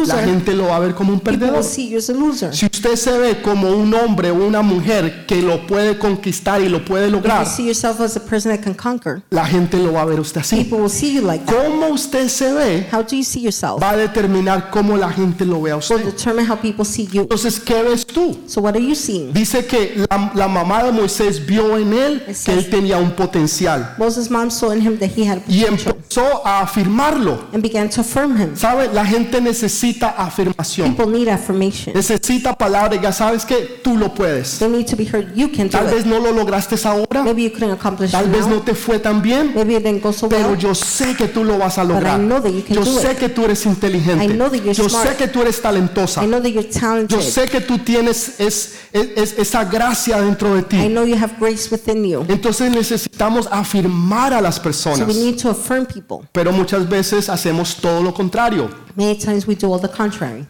la 0.07 0.23
gente 0.23 0.53
lo 0.55 0.69
va 0.69 0.77
a 0.77 0.79
ver 0.79 0.95
como 0.95 1.13
un 1.13 1.19
perdedor. 1.19 1.63
Si 1.63 1.95
usted 1.95 2.95
se 2.95 3.17
ve 3.19 3.41
como 3.43 3.69
un 3.69 3.93
hombre 3.93 4.22
o 4.31 4.35
una 4.35 4.61
mujer 4.61 5.25
que 5.25 5.41
lo 5.41 5.65
puede 5.67 5.97
conquistar 5.97 6.61
y 6.61 6.69
lo 6.69 6.83
puede 6.83 7.09
lograr, 7.09 7.45
see 7.45 7.65
yourself 7.65 7.99
as 7.99 8.15
a 8.17 8.19
person 8.19 8.51
that 8.51 8.63
can 8.63 8.73
conquer, 8.73 9.21
la 9.29 9.45
gente 9.45 9.77
lo 9.77 9.93
va 9.93 10.01
a 10.01 10.05
ver 10.05 10.19
usted 10.19 10.41
así. 10.41 10.57
people 10.63 10.79
will 10.79 10.89
see 10.89 11.13
you 11.13 11.21
like 11.21 11.45
that. 11.45 11.55
Cómo 11.55 11.87
usted 11.89 12.27
se 12.27 12.51
ve 12.53 12.87
How 12.91 13.01
do 13.03 13.15
you 13.15 13.23
see 13.23 13.41
yourself? 13.41 13.81
va 13.81 13.91
a 13.91 13.97
determinar 13.97 14.69
cómo 14.71 14.97
la 14.97 15.09
gente 15.09 15.45
lo 15.45 15.61
ve 15.61 15.71
a 15.71 15.77
usted. 15.77 16.01
Entonces, 17.13 17.59
¿qué 17.59 17.83
ves 17.83 18.05
tú? 18.05 18.37
So 18.47 18.61
what 18.61 18.75
are 18.75 18.85
you 18.85 18.95
seeing? 18.95 19.33
Dice 19.33 19.65
que 19.65 20.05
la, 20.09 20.31
la 20.35 20.47
mamá 20.47 20.83
de 20.83 20.91
Moisés 20.91 21.45
vio 21.45 21.77
en 21.77 21.93
él 21.93 22.23
que 22.45 22.53
él 22.53 22.69
tenía 22.69 22.97
un 22.97 23.11
potencial 23.11 23.95
Moses' 23.97 24.29
mom 24.29 24.49
saw 24.49 24.71
in 24.71 24.81
him 24.81 24.97
that 24.97 25.09
he 25.15 25.25
had 25.25 25.39
y 25.47 25.63
empezó 25.65 26.45
a 26.45 26.61
afirmarlo. 26.61 27.39
and 27.53 27.61
began 27.61 27.89
to 27.89 28.01
affirm 28.01 28.37
him. 28.37 28.55
¿Sabe? 28.55 28.87
La 28.93 29.05
gente 29.05 29.41
necesita 29.41 30.09
afirmación. 30.09 30.95
People 30.95 31.11
need 31.11 31.27
affirmation. 31.27 31.93
Necesita 31.93 32.53
palabras. 32.57 33.01
Ya 33.01 33.11
sabes 33.11 33.45
que 33.45 33.79
tú 33.83 33.97
lo 33.97 34.12
puedes. 34.13 34.59
They 34.59 34.67
need 34.69 34.85
to 34.87 34.95
be 34.95 35.05
heard. 35.05 35.35
You 35.35 35.49
can 35.51 35.67
do 35.67 35.71
Tal 35.77 35.85
vez 35.87 36.01
it. 36.01 36.05
no 36.05 36.19
lo 36.19 36.31
lograste 36.31 36.75
ahora. 36.87 37.23
Maybe 37.23 37.43
you 37.43 37.51
couldn't 37.51 37.71
accomplish 37.71 38.11
Tal 38.11 38.29
vez 38.29 38.47
no 38.47 38.61
te 38.61 38.73
fue 38.75 38.99
tan 38.99 39.21
bien. 39.21 39.53
Maybe 39.55 39.75
it 39.75 39.83
didn't 39.83 40.01
go 40.03 40.11
so 40.13 40.27
Pero 40.29 40.49
well. 40.49 40.57
yo 40.59 40.73
sé 40.75 41.15
que 41.15 41.27
tú 41.27 41.43
lo 41.43 41.57
vas 41.57 41.77
a 41.77 41.83
lograr. 41.83 42.19
know 42.19 42.39
that 42.41 42.51
you 42.51 42.61
can 42.63 42.75
Yo 42.75 42.83
do 42.83 42.99
sé 42.99 43.11
it. 43.13 43.17
que 43.19 43.29
tú 43.29 43.43
eres 43.45 43.65
inteligente. 43.65 44.23
I 44.25 44.27
know 44.27 44.49
that 44.49 44.61
you're 44.63 44.73
Yo 44.73 44.87
smart. 44.89 45.07
sé 45.09 45.15
que 45.17 45.27
tú 45.27 45.41
eres 45.41 45.61
talentosa. 45.61 46.23
I 46.23 46.27
know 46.27 46.39
that 46.41 46.49
you're 46.49 46.67
Yo 46.69 46.79
talented. 46.79 47.19
sé 47.21 47.47
que 47.47 47.61
tú 47.61 47.77
tienes 47.79 48.39
es- 48.39 48.73
es- 48.93 49.09
es- 49.15 49.35
esa 49.39 49.63
gracia 49.65 50.21
dentro 50.21 50.53
de 50.55 50.61
I 50.61 50.63
ti. 50.63 50.77
know 50.89 51.05
you 51.05 51.15
have 51.15 51.33
grace 51.39 51.69
within 51.71 52.03
you. 52.05 52.25
Entonces 52.27 52.71
necesitamos 52.71 53.47
afirmar 53.51 54.33
a 54.33 54.41
las 54.41 54.55
So 54.55 54.61
personas. 54.63 55.07
we 55.07 55.13
need 55.13 55.37
to 55.41 55.49
affirm 55.49 55.85
people. 55.85 56.27
Pero 56.31 56.51
muchas 56.51 56.87
veces 56.87 57.29
hacemos 57.29 57.75
todo 57.77 58.01
lo 58.01 58.13
contrario. 58.13 58.69
Many 58.95 59.15
times 59.17 59.47
we 59.47 59.55
do 59.55 59.73
all 59.73 59.79
the 59.81 59.89
contrary. 59.89 60.45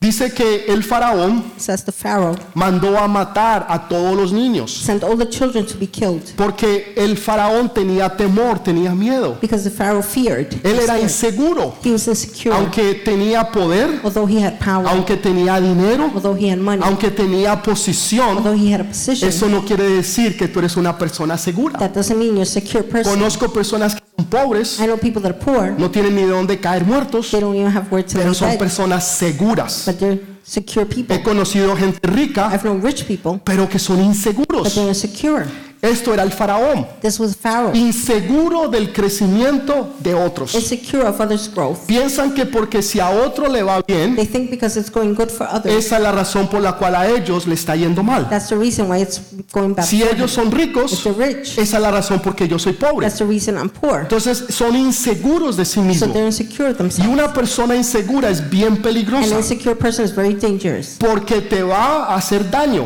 Dice 0.00 0.32
que 0.32 0.66
el 0.68 0.84
faraón 0.84 1.42
Says 1.56 1.84
the 1.84 1.90
Pharaoh 1.90 2.36
mandó 2.54 2.96
a 2.96 3.08
matar 3.08 3.66
a 3.68 3.88
todos 3.88 4.16
los 4.16 4.32
niños. 4.32 4.70
sent 4.72 5.02
all 5.02 5.18
the 5.18 5.28
children 5.28 5.66
to 5.66 5.76
be 5.76 5.88
killed 5.88 6.22
Porque 6.36 6.92
el 6.96 7.18
faraón 7.18 7.74
tenía 7.74 8.08
temor, 8.16 8.60
tenía 8.60 8.94
miedo. 8.94 9.36
because 9.40 9.64
the 9.68 9.70
Pharaoh 9.76 10.00
feared. 10.00 10.52
Él 10.64 10.76
era 10.76 10.84
scared. 10.94 11.02
inseguro. 11.02 11.74
He 11.84 11.90
was 11.90 12.06
insecure. 12.06 12.54
Aunque 12.54 12.94
tenía 13.04 13.50
poder, 13.50 14.00
Although 14.04 14.28
he 14.28 14.40
had 14.40 14.60
power, 14.60 14.86
aunque 14.88 15.16
tenía 15.16 15.60
dinero, 15.60 16.12
although 16.14 16.36
he 16.38 16.48
had 16.48 16.58
money, 16.58 16.80
aunque 16.84 17.10
tenía 17.10 17.60
posición, 17.60 18.36
although 18.38 18.54
he 18.56 18.72
had 18.72 18.80
a 18.82 18.84
position, 18.84 19.28
eso 19.28 19.48
no 19.48 19.64
quiere 19.64 19.82
decir 19.88 20.36
que 20.38 20.46
tú 20.46 20.60
eres 20.60 20.76
una 20.76 20.96
persona 20.96 21.36
segura. 21.36 21.76
that 21.76 21.90
doesn't 21.92 22.16
mean 22.16 22.34
you're 22.36 22.42
a 22.42 22.46
secure 22.46 22.84
person. 22.84 23.12
Conozco 23.18 23.52
personas 23.52 23.96
que 23.96 24.02
pobres, 24.26 24.80
I 24.80 24.86
know 24.86 24.96
people 24.98 25.22
that 25.22 25.32
are 25.32 25.38
poor, 25.38 25.70
no 25.78 25.90
tienen 25.90 26.14
ni 26.14 26.22
de 26.22 26.28
dónde 26.28 26.58
caer 26.60 26.84
muertos, 26.84 27.30
they 27.30 27.40
don't 27.40 27.54
even 27.56 27.70
have 27.74 27.86
where 27.90 28.04
to 28.04 28.18
pero 28.18 28.34
son 28.34 28.56
personas 28.58 29.04
seguras. 29.04 29.84
but 29.86 29.96
they're 29.98 30.20
secure 30.42 30.84
people. 30.86 31.16
He 31.16 31.22
conocido 31.22 31.76
gente 31.76 31.98
rica, 32.02 32.50
I've 32.52 32.62
known 32.64 32.82
rich 32.82 33.04
people, 33.06 33.40
pero 33.44 33.68
que 33.68 33.78
son 33.78 33.98
but 33.98 34.06
inseguros. 34.06 34.74
they're 34.74 34.88
insecure. 34.88 35.46
Esto 35.80 36.12
era 36.12 36.24
el 36.24 36.32
faraón, 36.32 36.86
This 37.00 37.20
was 37.20 37.36
Pharaoh, 37.36 37.72
inseguro 37.74 38.68
del 38.68 38.92
crecimiento 38.92 39.94
de 40.00 40.12
otros. 40.14 40.54
insecure 40.54 41.04
of 41.06 41.20
others' 41.20 41.48
growth. 41.54 41.78
Piensan 41.86 42.34
que 42.34 42.46
porque 42.46 42.82
si 42.82 42.98
a 42.98 43.10
otro 43.10 43.48
le 43.48 43.62
va 43.62 43.80
bien, 43.86 44.16
They 44.16 44.26
think 44.26 44.50
because 44.50 44.78
it's 44.78 44.90
going 44.90 45.14
good 45.14 45.28
for 45.30 45.46
others, 45.46 45.72
esa 45.74 45.96
es 45.98 46.02
la 46.02 46.10
razón 46.12 46.48
por 46.48 46.60
la 46.62 46.72
cual 46.76 46.96
a 46.96 47.06
ellos 47.08 47.46
le 47.46 47.54
está 47.54 47.76
yendo 47.76 48.02
mal. 48.02 48.28
that's 48.28 48.48
the 48.48 48.56
reason 48.56 48.90
why 48.90 49.00
it's 49.00 49.20
going 49.52 49.74
bad. 49.74 49.84
Si 49.84 50.02
ellos 50.02 50.34
them. 50.34 50.44
son 50.46 50.50
ricos, 50.50 51.04
rich, 51.16 51.56
esa 51.58 51.76
es 51.76 51.82
la 51.82 51.90
razón 51.92 52.18
por 52.20 52.34
qué 52.34 52.48
yo 52.48 52.58
soy 52.58 52.72
pobre. 52.72 53.06
that's 53.06 53.18
the 53.18 53.24
reason 53.24 53.56
I'm 53.56 53.70
poor. 53.70 54.00
Entonces 54.00 54.46
son 54.48 54.74
inseguros 54.76 55.56
de 55.56 55.64
sí 55.64 55.74
So 55.74 55.82
mismos. 55.82 56.12
they're 56.12 56.26
insecure 56.26 56.70
Y 56.70 56.74
themselves. 56.74 57.08
una 57.12 57.32
persona 57.32 57.76
insegura 57.76 58.30
es 58.30 58.48
bien 58.50 58.72
An 58.74 58.82
peligrosa 58.82 59.36
insecure 59.36 59.76
person 59.76 60.04
is 60.04 60.12
very 60.14 60.34
dangerous 60.34 60.96
porque 60.98 61.40
te 61.40 61.62
va 61.62 62.06
a 62.06 62.16
hacer 62.16 62.50
daño. 62.50 62.84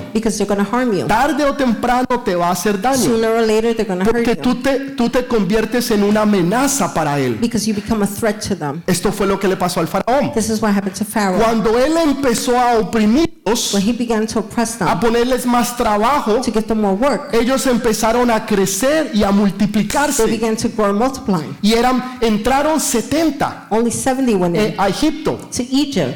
harm 0.71 0.93
you. 0.93 1.07
Tarde 1.07 1.45
o 1.45 1.55
temprano 1.55 2.21
te 2.25 2.35
va 2.35 2.49
a 2.49 2.53
hacer 2.53 2.75
daño. 2.75 2.82
Sooner 2.97 3.29
or 3.37 3.43
later, 3.47 3.75
they're 3.75 3.85
going 3.87 3.99
to 4.01 4.05
hurt 4.05 4.13
Porque 4.25 4.35
you 4.35 4.43
tú 4.43 4.55
te, 4.63 4.79
tú 4.97 5.09
te 5.11 5.27
conviertes 5.27 5.91
en 5.91 6.03
una 6.03 6.23
amenaza 6.23 6.93
para 6.93 7.19
él. 7.19 7.39
because 7.41 7.67
you 7.67 7.75
become 7.75 8.03
a 8.03 8.07
threat 8.07 8.41
to 8.47 8.57
them. 8.57 8.83
Esto 8.87 9.13
fue 9.13 9.27
lo 9.27 9.39
que 9.39 9.49
le 9.49 9.57
pasó 9.57 9.81
al 9.81 9.89
faraón. 9.89 10.33
This 10.35 10.51
is 10.51 10.61
what 10.61 10.73
happened 10.75 10.97
to 10.97 11.05
Pharaoh. 11.05 11.39
Cuando 11.39 11.79
él 11.79 11.97
empezó 11.97 12.59
a 12.59 12.79
oprimirlos, 12.79 13.73
When 13.75 13.83
he 13.83 13.93
began 13.93 14.27
to 14.29 14.39
oppress 14.41 14.81
a 14.81 14.99
ponerles 15.01 15.47
más 15.47 15.77
trabajo, 15.77 16.41
to 16.43 16.53
give 16.53 16.63
them 16.67 16.81
more 16.81 16.95
work, 16.95 17.35
ellos 17.35 17.67
empezaron 17.67 18.31
a 18.31 18.47
crecer 18.47 19.11
y 19.15 19.23
a 19.25 19.29
they 19.29 19.35
multiplicarse. 19.37 20.27
began 20.27 20.57
to 20.57 20.69
grow 20.69 20.91
and 20.91 20.99
multiply. 20.99 21.43
Y 21.61 21.75
eran, 21.75 22.19
entraron 22.21 22.81
70 22.81 23.67
Only 23.71 23.91
70 23.91 24.37
went 24.37 24.57
eh, 24.57 24.75
a 24.79 24.89
Egipto. 24.89 25.39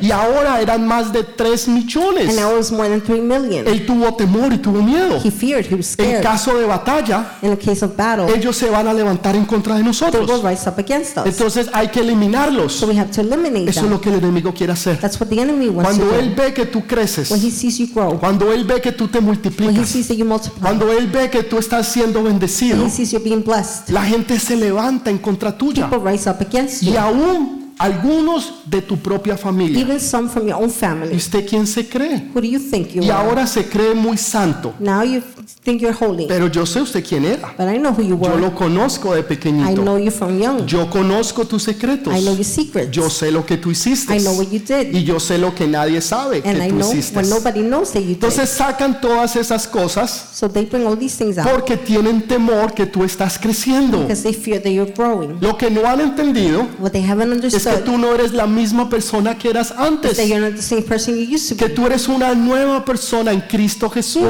Y 0.01 0.11
ahora 0.11 0.61
eran 0.61 0.87
más 0.87 1.13
de 1.13 1.25
3 1.25 1.69
millones. 1.69 2.29
and 2.29 2.37
now 2.37 2.53
it 2.53 2.57
was 2.59 2.71
more 2.73 2.89
than 2.89 3.01
3 3.01 3.21
million. 3.21 3.67
Él 3.67 3.85
tuvo 3.87 4.15
temor 4.15 4.53
y 4.53 4.59
tuvo 4.59 4.83
miedo. 4.83 5.19
He 5.23 5.31
feared, 5.31 5.67
he 5.67 5.75
was 5.75 5.95
En 5.99 6.07
scared. 6.07 6.23
Caso 6.57 6.61
de 6.61 6.67
batalla, 6.67 7.39
In 7.43 7.51
the 7.51 7.59
case 7.59 7.85
of 7.85 7.97
battle, 7.97 8.27
ellos 8.35 8.57
se 8.57 8.69
van 8.71 8.87
a 8.89 8.95
levantar 8.95 9.37
en 9.37 9.45
contra 9.45 9.75
de 9.75 9.83
they 9.83 9.89
will 9.91 10.27
nosotros. 10.27 10.43
rise 10.43 10.69
up 10.69 10.79
against 10.79 11.17
us. 11.19 11.27
Entonces 11.27 11.69
hay 11.73 11.89
que 11.89 12.01
eliminarlos. 12.01 12.73
So 12.73 12.87
we 12.87 12.99
have 12.99 13.11
to 13.11 13.21
eliminate 13.21 13.69
Eso 13.71 13.81
es 13.81 13.87
them. 13.87 13.91
lo 13.91 14.01
que 14.01 14.09
el 14.11 14.17
enemigo 14.17 14.53
quiere 14.55 14.73
hacer. 14.73 14.99
That's 15.01 15.21
what 15.21 15.29
the 15.29 15.41
enemy 15.41 15.69
wants 15.69 15.85
Cuando 15.97 16.07
to 16.09 16.19
él 16.19 16.35
do. 16.35 16.43
ve 16.43 16.55
que 16.55 16.67
tú 16.67 16.87
creces, 16.87 17.31
When 17.31 17.41
he 17.41 17.51
sees 17.51 17.79
you 17.79 17.89
grow, 17.93 18.19
cuando 18.19 18.53
él 18.53 18.65
ve 18.65 18.81
que 18.81 18.93
tú 18.93 19.09
te 19.09 19.19
when 19.19 19.25
he 19.25 19.31
multiplicas, 19.33 19.89
sees 19.89 20.09
that 20.09 20.15
you 20.17 20.25
multiply, 20.25 20.61
cuando 20.63 20.91
él 20.93 21.07
ve 21.09 21.31
que 21.31 21.43
tú 21.43 21.59
estás 21.59 21.87
siendo 21.89 22.21
when 22.21 22.33
bendecido, 22.39 22.85
he 22.85 22.91
sees 22.91 23.11
you 23.13 23.21
being 23.21 23.43
blessed, 23.45 23.89
la 23.91 24.03
gente 24.05 24.39
se 24.39 24.57
levanta 24.57 25.11
en 25.11 25.19
contra 25.19 25.57
tuya. 25.57 25.89
people 25.91 26.11
rise 26.11 26.29
up 26.29 26.37
against 26.41 26.83
Y 26.83 26.97
aún 26.97 27.66
algunos 27.79 28.53
de 28.67 28.81
tu 28.83 28.97
propia 28.97 29.37
familia. 29.37 29.81
Even 29.81 30.01
some 30.01 30.29
from 30.29 30.47
your 30.47 30.57
own 30.57 30.69
¿Y 30.69 30.73
family. 30.73 31.17
usted 31.17 31.47
quién 31.47 31.67
se 31.67 31.89
cree? 31.89 32.29
Who 32.35 32.41
do 32.41 32.47
you 32.47 32.59
think 32.59 32.93
you 32.95 33.03
Y 33.03 33.11
are? 33.11 33.27
ahora 33.29 33.47
se 33.47 33.65
cree 33.69 33.95
muy 33.95 34.17
santo. 34.17 34.75
Now 34.81 35.03
you 35.05 35.21
think 35.63 35.81
you're 35.81 35.97
holy, 35.99 36.27
Pero 36.27 36.49
yo 36.49 36.65
sé 36.67 36.81
usted 36.81 37.05
quién 37.05 37.25
era. 37.25 37.55
but 37.57 37.67
I 37.69 37.79
know 37.79 37.93
who 37.93 38.03
you 38.03 38.17
Yo 38.21 38.31
were. 38.31 38.41
lo 38.41 38.55
conozco 38.55 39.15
de 39.15 39.21
I 39.21 39.23
pequeñito. 39.25 39.83
know 39.83 39.99
you 39.99 40.11
from 40.11 40.39
young. 40.41 40.67
Yo 40.67 40.89
conozco 40.91 41.45
tus 41.47 41.63
secretos. 41.65 42.15
I 42.15 42.21
know 42.23 42.35
your 42.35 42.45
secrets. 42.45 42.91
Yo 42.91 43.11
sé 43.11 43.31
lo 43.31 43.45
que 43.45 43.57
tú 43.59 43.71
hiciste. 43.71 44.15
I 44.17 44.21
know 44.21 44.35
what 44.35 44.49
you 44.51 44.59
did. 44.61 44.95
Y 44.95 45.05
yo 45.05 45.21
sé 45.21 45.39
lo 45.39 45.55
que 45.55 45.67
nadie 45.67 46.01
sabe 46.01 46.43
And 46.45 46.59
que 46.59 46.67
I 46.67 46.71
tú 46.71 46.77
know 46.77 46.93
hiciste. 46.93 47.17
when 47.17 47.29
nobody 47.29 47.61
knows 47.61 47.93
that 47.93 48.01
you 48.01 48.07
did. 48.09 48.15
Entonces 48.15 48.49
sacan 48.49 49.01
todas 49.01 49.37
esas 49.37 49.67
cosas 49.69 50.31
So 50.35 50.49
they 50.49 50.65
bring 50.65 50.87
all 50.87 50.97
these 50.99 51.17
things 51.17 51.39
out 51.39 51.49
porque 51.51 51.77
tienen 51.77 52.23
temor 52.27 52.73
que 52.75 52.87
tú 52.87 53.05
estás 53.05 53.39
creciendo. 53.39 53.99
because 54.03 54.23
they 54.23 54.33
fear 54.35 54.61
that 54.63 54.71
you're 54.71 54.93
growing. 54.93 55.39
Lo 55.41 55.57
que 55.57 55.71
no 55.71 55.87
han 55.87 56.01
entendido 56.01 56.67
What 56.81 56.93
they 56.93 57.03
haven't 57.07 57.33
es 57.67 57.77
que 57.79 57.83
tú 57.83 57.99
no 57.99 58.15
eres 58.15 58.33
la 58.33 58.47
misma 58.47 58.89
persona 58.89 59.37
que 59.37 59.51
eras 59.51 59.73
antes. 59.77 60.17
that 60.17 60.27
you're 60.27 60.41
not 60.41 60.55
the 60.57 60.63
same 60.63 60.83
person 60.83 61.17
you 61.17 61.35
used 61.35 61.49
to 61.49 61.57
Que 61.57 61.69
tú 61.69 61.87
eres 61.87 62.09
una 62.09 62.35
nueva 62.35 62.85
persona 62.85 63.33
en 63.33 63.41
Cristo 63.43 63.91
Jesús. 63.91 64.23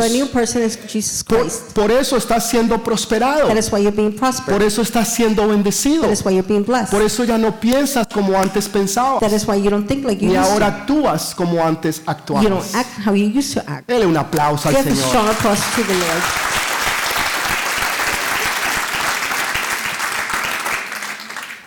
Por, 1.27 1.47
por 1.75 1.91
eso 1.91 2.17
estás 2.17 2.49
siendo 2.49 2.83
prosperado. 2.83 3.49
That 3.49 3.57
is 3.57 3.71
why 3.73 3.83
you're 3.83 3.97
being 3.97 4.17
Por 4.47 4.63
eso 4.63 4.83
estás 4.83 5.13
siendo 5.15 5.47
bendecido. 5.49 6.03
That 6.03 6.13
is 6.13 6.25
why 6.25 6.35
you're 6.35 6.47
being 6.47 6.65
blessed. 6.65 6.91
Por 6.91 7.03
eso 7.03 7.25
ya 7.25 7.39
no 7.39 7.61
piensas 7.61 8.07
como 8.13 8.37
antes 8.39 8.69
pensabas. 8.69 9.21
That 9.21 9.33
is 9.33 9.47
why 9.47 9.57
you 9.63 9.71
don't 9.71 9.87
think 9.87 10.05
like 10.05 10.25
used 10.25 10.37
ahora 10.37 10.71
to. 10.71 10.77
actúas 10.77 11.35
como 11.35 11.65
antes 11.65 11.99
You 11.99 12.03
actuabas. 12.07 12.49
don't 12.49 12.75
act 12.75 12.91
how 13.07 13.15
you 13.15 13.27
used 13.27 13.55
to 13.55 13.63
act. 13.67 13.89
Dele 13.89 14.07
un 14.07 14.17
aplauso 14.17 14.69
al 14.69 14.75
Señor. 14.77 14.97
strong 14.97 15.29
applause 15.29 15.61
to 15.77 15.83
the 15.83 15.95
Lord. 15.95 16.23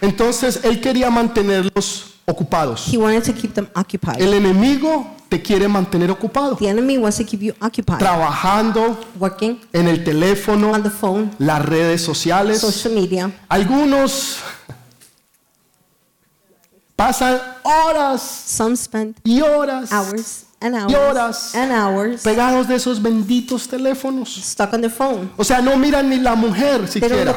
Entonces 0.01 0.62
él 0.63 0.79
quería 0.82 1.10
mantenerlos 1.10 2.13
ocupados. 2.25 2.88
He 2.91 2.98
wanted 2.98 3.24
to 3.24 3.34
keep 3.34 3.53
them 3.53 3.68
occupied. 3.75 4.22
El 4.22 4.34
enemigo 4.34 5.06
te 5.29 5.41
quiere 5.41 5.68
mantener 5.68 6.10
ocupado, 6.10 6.56
The 6.56 6.70
enemy 6.70 6.98
wants 6.98 7.18
to 7.18 7.25
keep 7.25 7.41
you 7.41 7.53
occupied, 7.62 8.00
trabajando 8.00 8.98
working 9.20 9.60
en 9.74 9.88
el 9.88 10.03
teléfono, 10.03 10.72
on 10.72 10.82
the 10.84 10.89
phone, 10.89 11.32
las 11.38 11.63
redes 11.65 12.01
sociales. 12.01 12.60
social 12.60 12.94
media. 12.94 13.32
Algunos 13.48 14.38
pasan 16.96 17.39
horas 17.63 18.22
Some 18.22 18.75
spend 18.75 19.15
y 19.24 19.41
horas 19.41 19.91
hours 19.91 20.46
and 20.62 20.75
Y 20.89 20.96
horas. 20.96 21.54
hours 21.54 21.56
and 21.56 21.72
hours 21.72 22.22
pegados 22.22 22.68
de 22.68 22.75
esos 22.75 23.01
benditos 23.01 23.68
teléfonos. 23.68 24.36
stuck 24.36 24.74
on 24.74 24.82
their 24.82 24.92
phone. 24.92 25.32
O 25.38 25.44
sea, 25.44 25.62
no 25.62 25.78
miran 25.78 26.10
ni 26.10 26.18
la 26.18 26.36
mujer 26.36 26.88
siquiera 26.88 27.36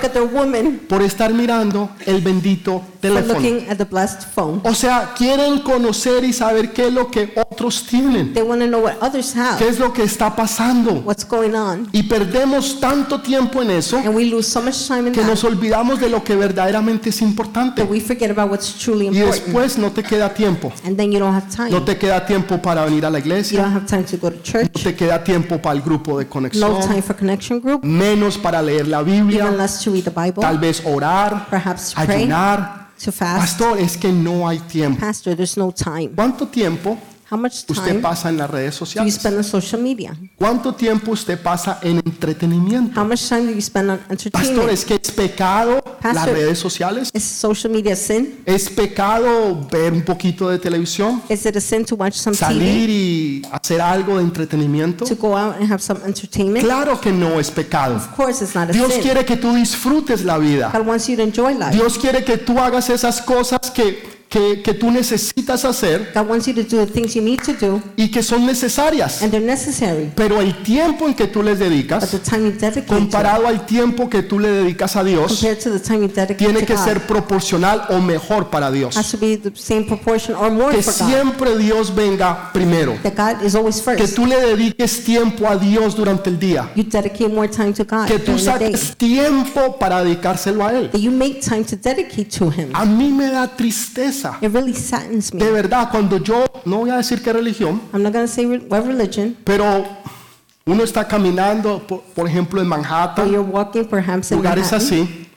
por 0.89 1.03
estar 1.03 1.33
mirando 1.33 1.91
el 2.07 2.21
bendito 2.21 2.83
teléfono. 3.01 3.35
looking 3.35 3.69
at 3.71 3.77
the 3.77 3.85
blessed 3.85 4.23
phone. 4.35 4.61
O 4.65 4.75
sea, 4.75 5.13
quieren 5.17 5.61
conocer 5.61 6.25
y 6.25 6.33
saber 6.33 6.73
qué 6.73 6.89
es 6.89 6.93
lo 6.93 7.11
que 7.11 7.33
otros 7.37 7.85
tienen, 7.87 8.33
They 8.33 8.43
know 8.43 8.81
what 8.83 8.95
others 9.01 9.33
qué 9.33 9.41
have, 9.41 9.69
es 9.69 9.79
lo 9.79 9.93
que 9.93 10.03
está 10.03 10.35
pasando. 10.35 11.03
what's 11.05 11.27
going 11.27 11.55
on. 11.55 11.89
Y 11.93 12.03
perdemos 12.05 12.81
tanto 12.81 13.21
tiempo 13.21 13.63
en 13.63 13.71
eso 13.71 13.99
And 13.99 14.15
we 14.15 14.25
lose 14.25 14.49
so 14.49 14.61
much 14.61 14.87
time 14.89 15.09
in 15.09 15.13
que 15.13 15.23
nos 15.23 15.45
olvidamos 15.45 16.01
de 16.01 16.09
lo 16.09 16.25
que 16.25 16.35
verdaderamente 16.35 17.11
es 17.11 17.23
importante. 17.23 17.83
we 17.85 18.01
about 18.31 18.51
what's 18.51 18.75
truly 18.75 19.07
Y 19.07 19.09
important. 19.09 19.45
después 19.45 19.79
no 19.79 19.91
te 19.93 20.03
queda 20.03 20.33
tiempo. 20.35 20.73
And 20.85 20.97
then 20.97 21.13
you 21.13 21.19
don't 21.19 21.35
have 21.35 21.49
time. 21.55 21.71
No 21.71 21.83
te 21.83 21.97
queda 21.97 22.25
tiempo 22.27 22.61
para 22.61 22.85
venir 22.85 23.05
a 23.07 23.12
la 23.13 23.19
You 23.19 23.25
iglesia. 23.27 23.63
don't 23.63 23.73
have 23.75 23.87
time 23.87 24.05
to 24.05 24.17
go 24.17 24.31
to 24.31 24.37
No 24.37 24.43
church. 24.43 24.83
te 24.83 24.95
queda 24.97 25.23
tiempo 25.23 25.59
para 25.61 25.77
el 25.77 25.83
grupo 25.83 26.19
de 26.19 26.25
No 26.25 26.31
conexión. 26.31 26.81
time 26.81 27.03
for 27.03 27.15
connection 27.17 27.61
group. 27.61 27.85
Menos 27.85 28.39
para 28.39 28.61
leer 28.63 28.89
la 28.89 29.01
Even 29.03 29.27
Biblia. 29.29 29.51
less 29.51 29.83
to 29.85 29.91
read 29.93 30.05
the 30.05 30.11
Bible. 30.11 30.41
Tal 30.41 30.59
vez 30.59 30.83
orar, 30.85 31.47
Perhaps 31.51 31.95
pray, 31.95 32.23
ayunar. 32.23 32.89
to 33.05 33.13
fast. 33.13 33.59
Pastor, 33.59 33.79
es 33.79 33.97
que 33.97 34.11
no 34.13 34.49
hay 34.49 34.59
tiempo. 34.61 35.01
Pastor, 35.01 35.37
there's 35.37 35.57
no 35.57 35.73
time. 35.73 36.11
¿Cuánto 36.15 36.47
tiempo 36.49 36.99
How 37.33 37.39
much 37.39 37.65
usted 37.67 37.83
time 37.93 38.01
pasa 38.01 38.29
en 38.29 38.37
las 38.37 38.51
redes 38.51 38.75
do 38.79 38.85
you 38.85 38.87
sociales? 38.87 39.15
spend 39.15 39.37
on 39.39 39.45
social 39.45 39.81
media? 39.81 40.15
¿Cuánto 40.37 40.75
tiempo 40.75 41.13
usted 41.13 41.41
pasa 41.41 41.79
en 41.81 41.97
entretenimiento? 42.05 43.01
How 43.01 43.07
much 43.07 43.27
time 43.27 43.47
do 43.47 43.53
you 43.53 43.63
spend 43.63 43.89
on 43.91 43.99
Pastor, 44.01 44.29
entertainment? 44.31 44.69
es 44.71 44.85
que 44.85 45.01
es 45.03 45.11
pecado 45.11 45.83
las 46.03 46.15
Pastor. 46.15 46.35
redes 46.35 46.59
sociales. 46.59 47.11
Is 47.15 47.25
social 47.25 47.73
media 47.73 47.95
a 47.95 47.97
sin? 47.97 48.43
¿Es 48.45 48.69
pecado 48.69 49.67
ver 49.71 49.95
un 49.95 50.03
poquito 50.03 50.51
de 50.51 50.59
televisión? 50.59 51.23
Is 51.31 51.47
it 51.47 51.57
a 51.57 51.61
sin 51.63 51.87
to 51.87 51.95
watch 51.97 52.17
some 52.17 52.37
¿Salir 52.37 52.87
TV? 52.87 52.93
y 52.93 53.43
hacer 53.51 53.81
algo 53.81 54.19
de 54.19 54.25
entretenimiento? 54.25 55.07
To 55.07 55.17
go 55.17 55.35
out 55.35 55.57
and 55.57 55.73
have 55.73 55.81
some 55.81 56.01
entertainment? 56.05 56.63
Claro 56.67 57.01
que 57.01 57.13
no 57.13 57.41
es 57.41 57.51
pecado. 57.51 57.97
Of 57.97 58.09
course 58.15 58.45
it's 58.45 58.55
not 58.55 58.69
a 58.69 58.73
Dios 58.75 58.93
sin. 58.93 59.01
quiere 59.03 59.25
que 59.25 59.39
tú 59.39 59.55
disfrutes 59.55 60.23
la 60.23 60.37
vida. 60.37 60.71
God 60.71 60.87
wants 60.87 61.07
you 61.09 61.17
to 61.17 61.23
enjoy 61.23 61.55
life. 61.55 61.73
Dios 61.73 61.97
quiere 61.97 62.25
que 62.25 62.37
tú 62.37 62.59
hagas 62.59 62.91
esas 62.91 63.23
cosas 63.23 63.71
que, 63.71 64.22
que, 64.33 64.63
que 64.63 64.73
tú 64.73 64.91
necesitas 64.91 65.63
hacer 65.67 66.11
God 66.15 66.27
wants 66.27 66.47
you 66.47 66.55
to 66.55 66.63
do 66.63 66.79
the 66.85 66.87
things 66.91 67.15
you 67.15 67.21
need 67.23 67.41
to 67.43 67.53
do, 67.53 67.83
y 67.97 68.11
que 68.11 68.23
son 68.23 68.47
necesarias. 68.47 69.21
and 69.23 69.31
they're 69.31 69.45
necessary. 69.47 70.11
Pero 70.17 70.41
el 70.41 70.63
tiempo 70.63 71.07
en 71.07 71.13
que 71.15 71.27
tú 71.27 71.43
les 71.43 71.59
But 71.59 71.69
dedicas, 71.69 72.11
the 72.11 72.19
time 72.19 72.47
you 72.47 72.53
dedicate 72.53 72.87
to, 72.87 72.95
comparado 72.95 73.47
al 73.47 73.67
tiempo 73.67 74.09
que 74.09 74.23
tú 74.23 74.39
le 74.39 74.49
dedicas 74.49 74.97
a 74.97 75.05
Dios, 75.05 75.33
compared 75.35 75.59
to 75.63 75.71
the 75.71 75.79
time 75.79 76.01
you 76.01 76.09
dedicate 76.09 76.37
tiene 76.39 76.61
to 76.61 76.67
que 76.67 76.75
God, 76.75 76.85
ser 76.85 77.01
proporcional 77.07 77.83
o 77.91 78.01
mejor 78.01 78.49
para 78.49 78.71
Dios. 78.71 78.97
has 78.97 79.11
to 79.11 79.19
be 79.19 79.37
the 79.37 79.53
same 79.55 79.85
proportion 79.85 80.35
or 80.35 80.51
more 80.51 80.71
Que 80.75 80.83
for 80.83 80.95
God. 80.99 81.09
siempre 81.11 81.59
Dios 81.59 81.95
venga 81.95 82.51
primero. 82.55 82.97
That 83.03 83.15
God 83.37 83.45
is 83.45 83.55
always 83.55 83.83
Que 83.83 83.99
first. 83.99 84.15
tú 84.17 84.25
le 84.25 84.41
dediques 84.41 85.05
tiempo 85.05 85.47
a 85.47 85.57
Dios 85.57 85.95
durante 85.95 86.31
el 86.31 86.39
día. 86.39 86.71
You 86.75 86.85
dedicate 86.85 87.29
more 87.29 87.49
time 87.49 87.75
to 87.75 87.85
God 87.85 88.07
Que 88.07 88.19
tú 88.19 88.33
during 88.33 88.45
the 88.47 88.59
day. 88.59 88.73
saques 88.73 88.97
tiempo 88.97 89.77
para 89.79 90.03
dedicárselo 90.03 90.65
a 90.65 90.73
Él. 90.73 90.91
That 90.91 91.01
you 91.01 91.11
make 91.11 91.41
time 91.41 91.65
to 91.65 91.77
dedicate 91.77 92.31
to 92.39 92.51
Him. 92.51 92.71
A 92.73 92.87
mí 92.87 93.11
me 93.11 93.27
da 93.31 93.47
tristeza. 93.47 94.22
It 94.41 94.53
really 94.53 94.75
saddens 94.75 95.33
me. 95.33 95.43
De 95.45 95.51
verdad, 95.51 95.89
cuando 95.91 96.19
yo, 96.19 96.45
no 96.65 96.79
voy 96.79 96.91
a 96.91 96.97
decir 96.97 97.23
qué 97.23 97.33
religión, 97.33 97.81
I'm 97.93 98.03
not 98.03 98.29
say 98.29 98.47
what 98.47 98.87
religion, 98.87 99.37
pero 99.45 99.85
uno 100.65 100.85
está 100.85 101.07
caminando, 101.07 101.81
por, 101.87 102.03
por 102.15 102.27
ejemplo, 102.29 102.61
en 102.61 102.69
Manhattan, 102.69 103.31
you're 103.31 103.41
walking 103.41 103.85
perhaps 103.85 104.31
in 104.31 104.39
lugares 104.39 104.73
Manhattan, 104.73 104.87
así, 104.87 105.29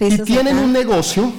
y 0.00 0.10
like 0.10 0.24
tienen 0.24 0.58
un 0.58 0.72
negocio, 0.72 1.32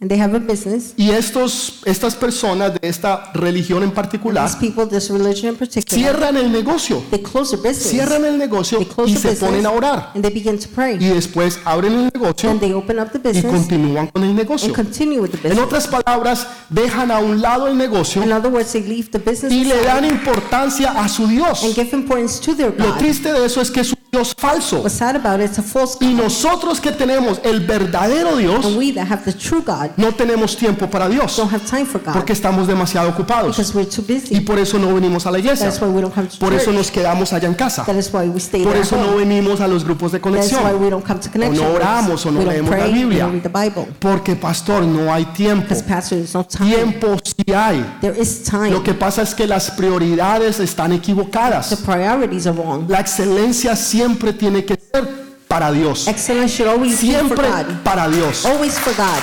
and 0.00 0.10
they 0.10 0.18
have 0.20 0.34
a 0.34 0.40
business. 0.40 0.92
y 0.96 1.10
estos, 1.10 1.80
estas 1.84 2.14
personas 2.16 2.74
de 2.74 2.88
esta 2.88 3.30
religión 3.32 3.82
en 3.82 3.92
particular 3.92 4.44
These 4.46 4.58
people, 4.58 4.86
this 4.86 5.08
religion 5.08 5.52
in 5.52 5.56
particular, 5.56 5.86
cierran 5.88 6.36
el 6.36 6.50
negocio, 6.50 7.02
they 7.10 7.22
close 7.22 7.50
their 7.56 7.62
business. 7.62 7.90
cierran 7.90 8.24
el 8.24 8.36
negocio 8.36 8.78
They 8.78 8.86
close 8.88 9.10
y 9.10 9.14
the 9.14 9.20
se 9.20 9.28
business 9.30 9.50
ponen 9.50 9.66
a 9.66 9.70
orar. 9.70 10.10
and 10.14 10.22
they 10.24 10.32
begin 10.34 10.58
to 10.58 10.68
pray. 10.74 10.96
Y 11.00 11.08
después 11.10 11.60
abren 11.64 11.92
el 11.94 12.10
negocio 12.12 12.50
And 12.50 12.60
they 12.60 12.72
open 12.72 12.98
up 12.98 13.10
the 13.12 13.18
y 13.18 13.22
business 13.32 13.44
continúan 13.52 14.08
con 14.08 14.24
el 14.24 14.34
negocio. 14.34 14.66
and 14.66 14.74
continue 14.76 15.20
with 15.20 15.30
the 15.30 15.36
En 15.38 15.42
business. 15.54 15.64
otras 15.64 15.86
palabras, 15.86 16.46
dejan 16.70 17.10
a 17.10 17.20
un 17.20 17.40
lado 17.40 17.68
el 17.68 17.78
negocio 17.78 18.22
In 18.22 18.32
other 18.32 18.50
words, 18.52 18.72
they 18.72 18.82
leave 18.82 19.10
the 19.10 19.18
business 19.18 19.52
y 19.52 19.64
le 19.64 19.80
dan 19.84 20.04
importancia 20.04 20.90
a 20.90 21.08
su 21.08 21.26
Dios. 21.28 21.62
and 21.64 21.72
give 21.74 21.94
importance 21.96 22.40
to 22.40 22.54
their 22.54 22.74
Lo 22.76 22.88
God. 22.90 22.98
triste 22.98 23.32
de 23.32 23.46
eso 23.46 23.60
es 23.60 23.70
que 23.70 23.80
es 23.80 23.92
un 23.92 23.98
Dios 24.14 24.34
falso. 24.38 24.78
What's 24.80 24.94
sad 24.96 25.16
about 25.16 25.40
it, 25.40 25.46
it's 25.50 25.58
a 25.58 25.62
false 25.62 25.96
Y 26.00 26.12
God. 26.14 26.24
nosotros 26.24 26.80
que 26.80 26.92
tenemos 26.92 27.40
el 27.44 27.60
verdadero 27.66 28.30
And 28.30 28.38
Dios, 28.40 28.66
we 28.76 28.92
that 28.92 29.08
have 29.10 29.24
the 29.24 29.32
true 29.32 29.60
God 29.62 29.90
no 29.96 30.12
tenemos 30.12 30.56
tiempo 30.56 30.88
para 30.88 31.08
Dios 31.08 31.36
don't 31.36 31.52
have 31.52 31.64
time 31.68 31.84
for 31.84 32.00
God 32.00 32.12
porque 32.14 32.32
estamos 32.32 32.66
demasiado 32.66 33.08
ocupados. 33.10 33.56
because 33.56 33.74
we're 33.74 33.88
too 33.90 34.04
Y 34.08 34.14
busy. 34.14 34.40
por 34.40 34.58
eso 34.58 34.78
no 34.78 34.94
venimos 34.94 35.26
a 35.26 35.30
la 35.30 35.38
iglesia. 35.38 35.66
That's 35.66 35.80
why 35.80 35.88
we 35.88 36.00
don't 36.00 36.14
come 36.14 36.28
to 36.28 36.38
Por 36.38 36.52
eso 36.52 36.66
church. 36.66 36.76
nos 36.76 36.90
quedamos 36.90 37.32
allá 37.32 37.48
en 37.48 37.54
casa. 37.54 37.84
That 37.84 37.96
is 37.96 38.10
why 38.12 38.28
we 38.28 38.38
stay 38.38 38.62
Por 38.62 38.74
at 38.76 38.82
eso 38.82 38.96
no 38.96 39.08
home. 39.08 39.24
venimos 39.24 39.60
a 39.60 39.66
los 39.66 39.84
grupos 39.84 40.12
de 40.12 40.18
That's 40.20 40.52
why 40.52 40.60
conexión. 40.60 40.80
we 40.80 40.90
don't 40.90 41.04
come 41.04 41.18
to 41.20 41.30
connection. 41.30 41.64
O 41.66 41.68
no 41.70 41.74
oramos, 41.74 42.24
o 42.26 42.30
no 42.30 42.38
we 42.38 42.44
don't 42.44 42.54
leemos 42.54 42.70
la 42.70 42.76
pray, 42.76 42.92
we 42.92 42.98
Biblia. 43.00 43.24
don't 43.24 43.32
read 43.34 43.42
the 43.42 43.48
Bible. 43.48 43.86
Porque 43.98 44.36
pastor, 44.36 44.84
no 44.84 45.12
hay 45.12 45.24
tiempo. 45.34 45.62
Because 45.64 45.82
pastor, 45.82 46.18
there's 46.18 46.34
no 46.34 46.44
time. 46.44 46.70
Tiempo 46.72 47.16
sí 47.24 47.52
hay. 47.52 47.84
There 48.00 48.16
is 48.16 48.44
time. 48.44 48.70
Lo 48.70 48.82
que 48.84 48.94
pasa 48.94 49.22
es 49.22 49.34
que 49.34 49.46
las 49.46 49.70
prioridades 49.72 50.60
están 50.60 50.90
The 50.90 50.96
equivocadas. 50.98 51.74
priorities 51.84 52.46
are 52.46 52.56
wrong. 52.56 52.88
La 52.88 53.00
excelencia 53.00 53.74
siempre 53.74 54.03
tiene 54.38 54.64
que 54.64 54.76
ser 54.76 55.08
para 55.48 55.72
Dios. 55.72 56.06
Excellence 56.08 56.54
should 56.54 56.68
always 56.68 57.00
be 57.00 57.12
for 57.12 57.16
Siempre 57.16 57.48
God. 57.48 57.82
para 57.82 58.08
Dios. 58.08 58.44
Always 58.44 58.78
for 58.78 58.94
God. 58.94 59.22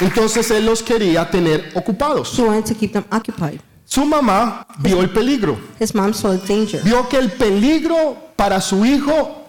Entonces 0.00 0.50
él 0.50 0.66
los 0.66 0.82
quería 0.82 1.30
tener 1.30 1.70
ocupados. 1.74 2.38
He 2.38 2.42
wanted 2.42 2.66
to 2.66 2.74
keep 2.74 2.92
them 2.92 3.04
occupied. 3.10 3.60
Su 3.84 4.04
mamá 4.04 4.66
vio 4.78 5.00
el 5.00 5.10
peligro. 5.10 5.56
His 5.80 5.94
mom 5.94 6.12
saw 6.12 6.36
the 6.36 6.46
danger. 6.46 6.82
Vio 6.82 7.08
que 7.08 7.16
el 7.18 7.30
peligro 7.30 8.16
para 8.36 8.60
su 8.60 8.84
hijo 8.84 9.45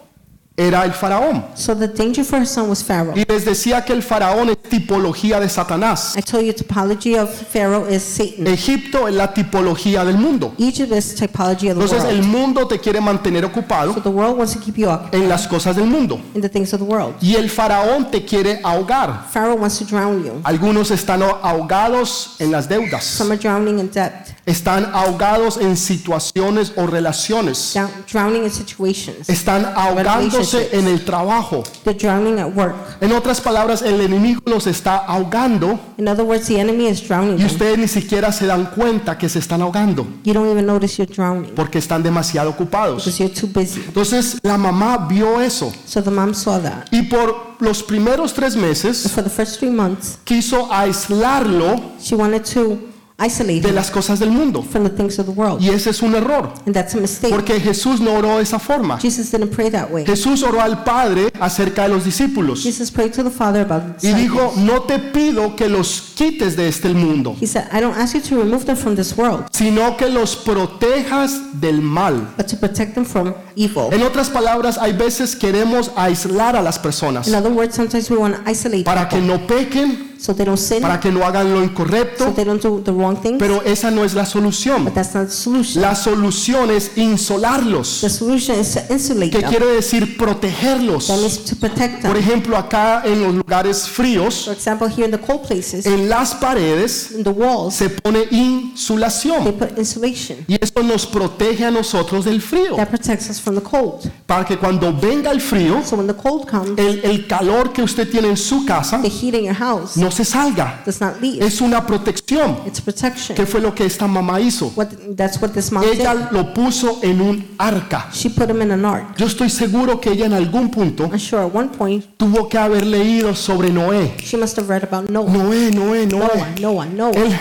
era 0.58 0.84
el 0.84 0.92
faraón. 0.92 1.44
So 1.54 1.74
the 1.76 1.86
danger 1.86 2.24
for 2.24 2.40
her 2.40 2.46
son 2.46 2.68
was 2.68 2.82
Pharaoh. 2.82 3.14
Y 3.16 3.24
les 3.26 3.44
decía 3.44 3.84
que 3.84 3.92
el 3.92 4.02
faraón 4.02 4.50
es 4.50 4.58
tipología 4.58 5.38
de 5.38 5.48
Satanás. 5.48 6.14
I 6.16 6.20
told 6.22 6.44
you 6.44 6.52
typology 6.52 7.16
of 7.16 7.30
Pharaoh 7.30 7.86
is 7.88 8.02
Satan. 8.02 8.46
Egipto 8.48 9.06
es 9.06 9.14
la 9.14 9.32
tipología 9.32 10.04
del 10.04 10.18
mundo. 10.18 10.52
Egypt 10.58 10.92
is 10.92 11.14
typology 11.14 11.70
of 11.70 11.78
the 11.78 11.84
Entonces 11.84 12.04
el 12.04 12.18
world. 12.18 12.26
mundo 12.26 12.66
te 12.66 12.78
quiere 12.80 13.00
mantener 13.00 13.44
So 13.44 13.50
ocupado 13.50 14.02
the 14.02 14.08
world 14.10 14.36
wants 14.36 14.52
to 14.54 14.58
keep 14.60 14.76
you 14.76 14.88
occupied 14.90 15.22
en 15.22 15.28
las 15.28 15.46
cosas 15.46 15.76
del 15.76 15.86
mundo. 15.86 16.20
in 16.34 16.40
the 16.40 16.48
things 16.48 16.72
of 16.74 16.80
the 16.80 16.84
world. 16.86 17.14
Y 17.22 17.36
el 17.36 17.48
faraón 17.48 18.10
te 18.10 18.24
quiere 18.24 18.60
ahogar. 18.64 19.26
Pharaoh 19.30 19.54
wants 19.56 19.78
to 19.78 19.84
drown 19.84 20.24
you. 20.24 20.40
Algunos 20.42 20.90
están 20.90 21.22
ahogados 21.22 22.34
en 22.40 22.50
las 22.50 22.68
deudas. 22.68 23.04
Some 23.04 23.32
are 23.32 23.38
drowning 23.40 23.78
in 23.78 23.88
debt, 23.92 24.34
Están 24.48 24.90
ahogados 24.94 25.58
en 25.58 25.76
situaciones 25.76 26.72
o 26.76 26.86
relaciones. 26.86 27.74
drowning 28.10 28.44
in 28.44 28.50
situations. 28.50 29.28
Están 29.28 29.66
ahogándose 29.76 30.70
en 30.72 30.86
el 30.88 31.04
trabajo. 31.04 31.62
They're 31.84 31.98
drowning 31.98 32.38
at 32.40 32.56
work. 32.56 32.74
En 33.02 33.12
otras 33.12 33.40
palabras, 33.42 33.82
el 33.82 34.00
enemigo 34.00 34.40
los 34.46 34.66
está 34.66 34.96
ahogando 34.96 35.78
In 35.98 36.08
other 36.08 36.24
words, 36.24 36.46
the 36.46 36.58
enemy 36.58 36.86
is 36.88 37.06
drowning 37.06 37.34
y 37.34 37.38
them. 37.38 37.46
ustedes 37.46 37.78
ni 37.78 37.88
siquiera 37.88 38.32
se 38.32 38.46
dan 38.46 38.66
cuenta 38.74 39.18
que 39.18 39.28
se 39.28 39.38
están 39.38 39.60
ahogando 39.60 40.06
You 40.24 40.32
don't 40.32 40.50
even 40.50 40.64
notice 40.66 40.96
you're 40.96 41.12
drowning 41.14 41.54
porque 41.54 41.78
están 41.78 42.02
demasiado 42.02 42.48
ocupados. 42.50 43.04
because 43.04 43.18
you're 43.22 43.34
too 43.34 43.48
busy. 43.48 43.82
Entonces 43.86 44.38
la 44.42 44.56
mamá 44.56 44.96
vio 45.08 45.40
eso 45.42 45.70
So 45.86 46.02
the 46.02 46.10
mom 46.10 46.32
saw 46.34 46.58
that. 46.62 46.86
y 46.90 47.02
por 47.02 47.56
los 47.60 47.82
primeros 47.82 48.32
tres 48.32 48.56
meses 48.56 49.10
For 49.12 49.22
the 49.22 49.28
first 49.30 49.58
three 49.58 49.70
months, 49.70 50.18
quiso 50.24 50.72
aislarlo 50.72 51.80
she 52.00 52.14
wanted 52.14 52.44
to 52.54 52.78
de 53.18 53.72
las 53.72 53.90
cosas 53.90 54.20
del 54.20 54.30
mundo. 54.30 54.62
from 54.62 54.84
the 54.84 54.90
things 54.90 55.18
of 55.18 55.26
the 55.26 55.32
world. 55.32 55.60
Y 55.60 55.70
ese 55.70 55.90
es 55.90 56.02
un 56.02 56.14
error, 56.14 56.52
And 56.66 56.74
that's 56.74 56.94
a 56.94 56.98
mistake. 56.98 57.30
porque 57.34 57.58
Jesús 57.58 58.00
no 58.00 58.12
oró 58.14 58.36
de 58.36 58.44
esa 58.44 58.60
forma. 58.60 58.98
Jesus 59.00 59.30
didn't 59.32 59.50
pray 59.50 59.70
that 59.70 59.90
way. 59.90 60.04
Jesús 60.06 60.44
oró 60.44 60.60
al 60.60 60.84
Padre 60.84 61.32
acerca 61.40 61.82
de 61.82 61.88
los 61.88 62.04
discípulos 62.04 62.62
Jesus 62.62 62.92
prayed 62.92 63.12
to 63.12 63.24
the 63.24 63.30
Father 63.30 63.62
about 63.62 63.98
the 63.98 64.10
y 64.10 64.14
dijo, 64.14 64.52
no 64.58 64.82
te 64.82 64.98
pido 65.00 65.56
que 65.56 65.68
los 65.68 66.12
quites 66.14 66.56
de 66.56 66.68
este 66.68 66.90
mundo, 66.94 67.36
He 67.40 67.46
said, 67.46 67.64
I 67.72 67.80
don't 67.80 67.96
ask 67.98 68.14
you 68.14 68.20
to 68.20 68.36
remove 68.36 68.64
them 68.66 68.76
from 68.76 68.94
this 68.94 69.16
world, 69.16 69.46
sino 69.50 69.96
que 69.96 70.08
los 70.08 70.36
protejas 70.36 71.60
del 71.60 71.82
mal. 71.82 72.34
but 72.36 72.46
to 72.46 72.56
protect 72.56 72.94
them 72.94 73.04
from 73.04 73.34
evil. 73.56 73.88
En 73.92 74.02
otras 74.04 74.28
palabras, 74.30 74.78
hay 74.78 74.92
veces 74.92 75.34
queremos 75.34 75.90
aislar 75.96 76.54
a 76.54 76.62
las 76.62 76.78
personas 76.78 77.26
In 77.26 77.34
other 77.34 77.50
words, 77.52 77.74
sometimes 77.74 78.08
we 78.10 78.16
want 78.16 78.36
to 78.36 78.48
isolate 78.50 78.84
para 78.84 79.08
que 79.08 79.18
people 79.18 79.36
no 79.38 79.46
pequen, 79.46 80.14
so 80.18 80.34
they 80.34 80.44
don't 80.44 80.58
sin, 80.58 80.80
para 80.82 80.98
que 81.00 81.10
no 81.10 81.24
hagan 81.24 81.52
lo 81.52 81.58
so 81.60 81.64
incorrecto, 81.64 82.32
they 82.34 82.44
don't 82.44 82.62
do 82.62 82.80
the 82.84 82.90
wrong 82.92 83.16
things. 83.20 83.36
pero 83.38 83.62
esa 83.62 83.90
no 83.90 84.04
es 84.04 84.14
la 84.14 84.26
solución. 84.26 84.84
But 84.84 84.94
that's 84.94 85.14
not 85.14 85.26
the 85.26 85.32
solution. 85.32 85.80
La 85.82 85.94
solución 85.94 86.70
es 86.70 86.90
insolarlos, 86.96 88.00
The 88.00 88.10
solution 88.10 88.58
is 88.58 88.74
to 88.74 88.80
insulate 88.92 89.30
que 89.30 89.40
them. 89.40 89.50
quiere 89.50 89.66
decir 89.66 90.16
protegerlos. 90.16 91.06
That 91.06 91.18
means 91.18 91.44
to 91.44 91.56
protect 91.56 92.02
Por 92.02 92.14
them. 92.14 92.22
ejemplo, 92.22 92.56
acá 92.56 93.02
en 93.04 93.22
los 93.22 93.34
lugares 93.34 93.88
fríos, 93.88 94.44
For 94.44 94.54
example, 94.54 94.88
here 94.88 95.04
in 95.04 95.10
the 95.10 95.18
cold 95.18 95.42
places, 95.46 95.86
en 95.86 96.08
las 96.08 96.34
paredes 96.34 97.12
in 97.12 97.22
the 97.22 97.30
walls, 97.30 97.74
se 97.74 97.88
pone 97.90 98.26
they 98.26 98.38
insulación 98.38 99.52
put 99.54 99.78
insulation. 99.78 100.38
y 100.48 100.56
esto 100.60 100.82
nos 100.82 101.06
protege 101.06 101.64
a 101.64 101.70
nosotros 101.70 102.24
del 102.24 102.40
frío, 102.40 102.76
That 102.76 102.88
protects 102.88 103.28
us 103.30 103.40
from 103.40 103.54
the 103.56 103.62
cold. 103.62 104.10
para 104.26 104.44
que 104.44 104.56
cuando 104.58 104.92
venga 104.92 105.30
el 105.30 105.40
frío, 105.40 105.82
So 105.84 105.96
when 105.96 106.06
the 106.06 106.14
cold 106.14 106.46
comes, 106.48 106.78
el, 106.78 107.00
el 107.04 107.26
calor 107.26 107.72
que 107.72 107.82
usted 107.82 108.08
tiene 108.10 108.28
en 108.28 108.36
su 108.36 108.64
casa 108.66 109.00
the 109.02 109.08
heat 109.08 109.34
in 109.34 109.44
your 109.44 109.54
house 109.54 109.96
no 109.96 110.07
se 110.10 110.24
salga. 110.24 110.82
does 110.84 111.00
not 111.00 111.20
leave. 111.20 111.44
Es 111.44 111.60
una 111.60 111.86
protección. 111.86 112.58
It's 112.66 112.80
protection. 112.80 113.36
¿Qué 113.36 113.46
fue 113.46 113.60
lo 113.60 113.74
que 113.74 113.84
esta 113.84 114.06
mamá 114.06 114.40
hizo? 114.40 114.72
What, 114.74 114.88
that's 115.16 115.40
what 115.40 115.50
this 115.50 115.70
mom 115.70 115.82
did. 115.82 116.00
Ella 116.00 116.28
lo 116.32 116.52
puso 116.52 117.00
en 117.02 117.20
un 117.20 117.46
arca. 117.58 118.08
She 118.12 118.30
put 118.30 118.50
him 118.50 118.62
in 118.62 118.72
an 118.72 118.84
ark. 118.84 119.16
Yo 119.16 119.26
estoy 119.26 119.50
seguro 119.50 120.00
que 120.00 120.10
ella 120.10 120.26
en 120.26 120.32
algún 120.32 120.70
punto 120.70 121.08
sure 121.18 121.42
at 121.42 121.54
one 121.54 121.68
point 121.68 122.04
tuvo 122.16 122.48
que 122.48 122.58
haber 122.58 122.86
leído 122.86 123.34
sobre 123.34 123.70
Noé. 123.70 124.16
she 124.22 124.36
must 124.36 124.56
have 124.58 124.68
read 124.68 124.84
about 124.84 125.08
Noah. 125.10 125.30
Noé, 125.30 125.70
Noé, 125.70 126.06
Noah, 126.06 126.28
Noé. 126.34 126.60
Noah, 126.60 126.86
Noah. 126.86 127.12
Él, 127.14 127.36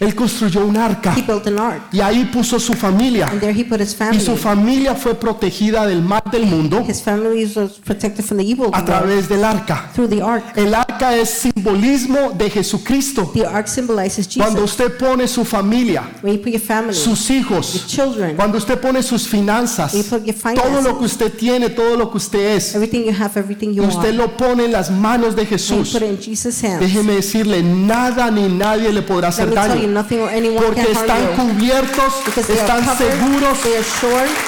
él 0.00 0.14
construyó 0.14 0.64
un 0.66 0.76
arca 0.76 1.14
He 1.16 1.22
built 1.22 1.46
an 1.46 1.58
ark. 1.58 1.82
y 1.92 2.00
ahí 2.00 2.24
puso 2.32 2.58
su 2.58 2.72
familia. 2.74 3.26
And 3.28 3.40
there 3.40 3.52
he 3.52 3.64
put 3.64 3.80
his 3.80 3.92
Y 3.92 3.96
family. 3.96 4.20
su 4.20 4.36
familia 4.36 4.94
fue 4.94 5.14
protegida 5.14 5.86
del 5.86 6.02
mal 6.02 6.22
del 6.32 6.46
mundo 6.46 6.82
His 6.88 7.02
family 7.02 7.44
was 7.54 7.72
protected 7.84 8.24
from 8.24 8.38
the 8.38 8.44
evil 8.44 8.70
a 8.72 8.84
través 8.84 9.28
del 9.28 9.44
arca. 9.44 9.90
through 9.94 10.08
the 10.08 10.22
ark. 10.22 10.42
El 10.56 10.74
arca 10.74 11.14
es 11.14 11.28
simbolismo 11.30 12.30
de 12.36 12.50
Jesucristo. 12.50 13.30
The 13.34 13.46
ark 13.46 13.66
symbolizes 13.68 14.26
Cuando 14.36 14.62
Jesus. 14.62 14.70
usted 14.72 14.96
pone 14.98 15.28
su 15.28 15.44
familia, 15.44 16.02
When 16.22 16.34
you 16.34 16.40
put 16.42 16.52
your 16.52 16.60
family, 16.62 16.94
sus 16.94 17.28
your 17.28 17.38
hijos, 17.38 17.86
children, 17.86 18.36
cuando 18.36 18.58
usted 18.58 18.78
pone 18.80 19.02
sus 19.02 19.28
finanzas, 19.28 19.92
you 19.92 20.02
put 20.04 20.24
your 20.24 20.34
todo 20.54 20.80
lo 20.82 20.98
que 20.98 21.04
usted 21.04 21.32
tiene, 21.32 21.70
todo 21.70 21.96
lo 21.96 22.10
que 22.10 22.16
usted 22.16 22.56
es, 22.56 22.74
everything 22.74 23.04
you 23.04 23.12
have, 23.12 23.38
everything 23.38 23.72
you 23.74 23.82
y 23.82 23.86
usted 23.86 24.08
are, 24.08 24.12
lo 24.14 24.36
pone 24.36 24.64
en 24.64 24.72
las 24.72 24.90
manos 24.90 25.36
de 25.36 25.42
and 25.42 25.50
you 25.50 25.56
Jesús, 25.56 25.92
put 25.92 26.02
it 26.02 26.08
in 26.10 26.18
Jesus' 26.18 26.62
hands. 26.64 26.80
déjeme 26.80 27.12
decirle, 27.14 27.62
nada 27.62 28.30
ni 28.30 28.48
nadie 28.48 28.92
le 28.92 29.02
podrá 29.02 29.28
hacer 29.28 29.52
daño, 29.52 29.89
porque 29.94 30.92
están 30.92 31.36
cubiertos, 31.36 32.12
están 32.48 32.84
covered, 32.84 33.12
seguros 33.12 33.58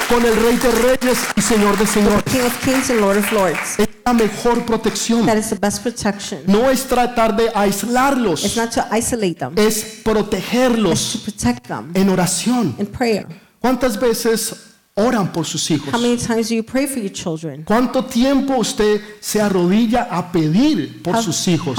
con 0.09 0.25
el 0.25 0.35
Rey 0.35 0.57
de 0.57 0.71
Reyes 0.71 1.17
y 1.35 1.41
Señor 1.41 1.77
de 1.77 1.85
Señores. 1.87 2.23
King 2.31 2.41
of 2.41 2.57
Kings 2.65 2.89
and 2.89 2.99
Lord 3.01 3.17
of 3.17 3.31
Lords. 3.31 3.79
Es 3.79 3.87
la 4.05 4.13
mejor 4.13 4.65
protección. 4.65 5.25
That 5.25 5.37
is 5.37 5.49
the 5.49 5.55
best 5.55 5.81
protection. 5.83 6.41
No 6.47 6.69
es 6.69 6.85
tratar 6.87 7.35
de 7.35 7.45
It's 7.45 7.55
aislarlos, 7.55 8.55
not 8.57 8.71
to 8.71 8.83
isolate 8.95 9.35
them, 9.35 9.53
es 9.57 9.77
it's 9.77 10.03
to 10.03 10.11
protegerlos 10.11 11.21
protect 11.23 11.67
them 11.67 11.91
en 11.93 12.09
oración. 12.09 12.75
in 12.77 12.87
prayer. 12.87 13.25
¿Cuántas 13.59 13.97
veces 13.99 14.55
oran 14.95 15.31
por 15.31 15.45
sus 15.45 15.69
hijos? 15.71 15.93
How 15.93 15.99
many 15.99 16.17
times 16.17 16.49
do 16.49 16.55
you 16.55 16.63
pray 16.63 16.85
for 16.85 16.99
your 17.01 17.11
children? 17.11 17.63
¿Cuánto 17.63 18.03
tiempo 18.05 18.57
usted 18.57 19.01
se 19.21 19.41
arrodilla 19.41 20.07
a 20.11 20.31
pedir 20.31 21.01
por 21.01 21.21
sus 21.21 21.47
hijos? 21.47 21.77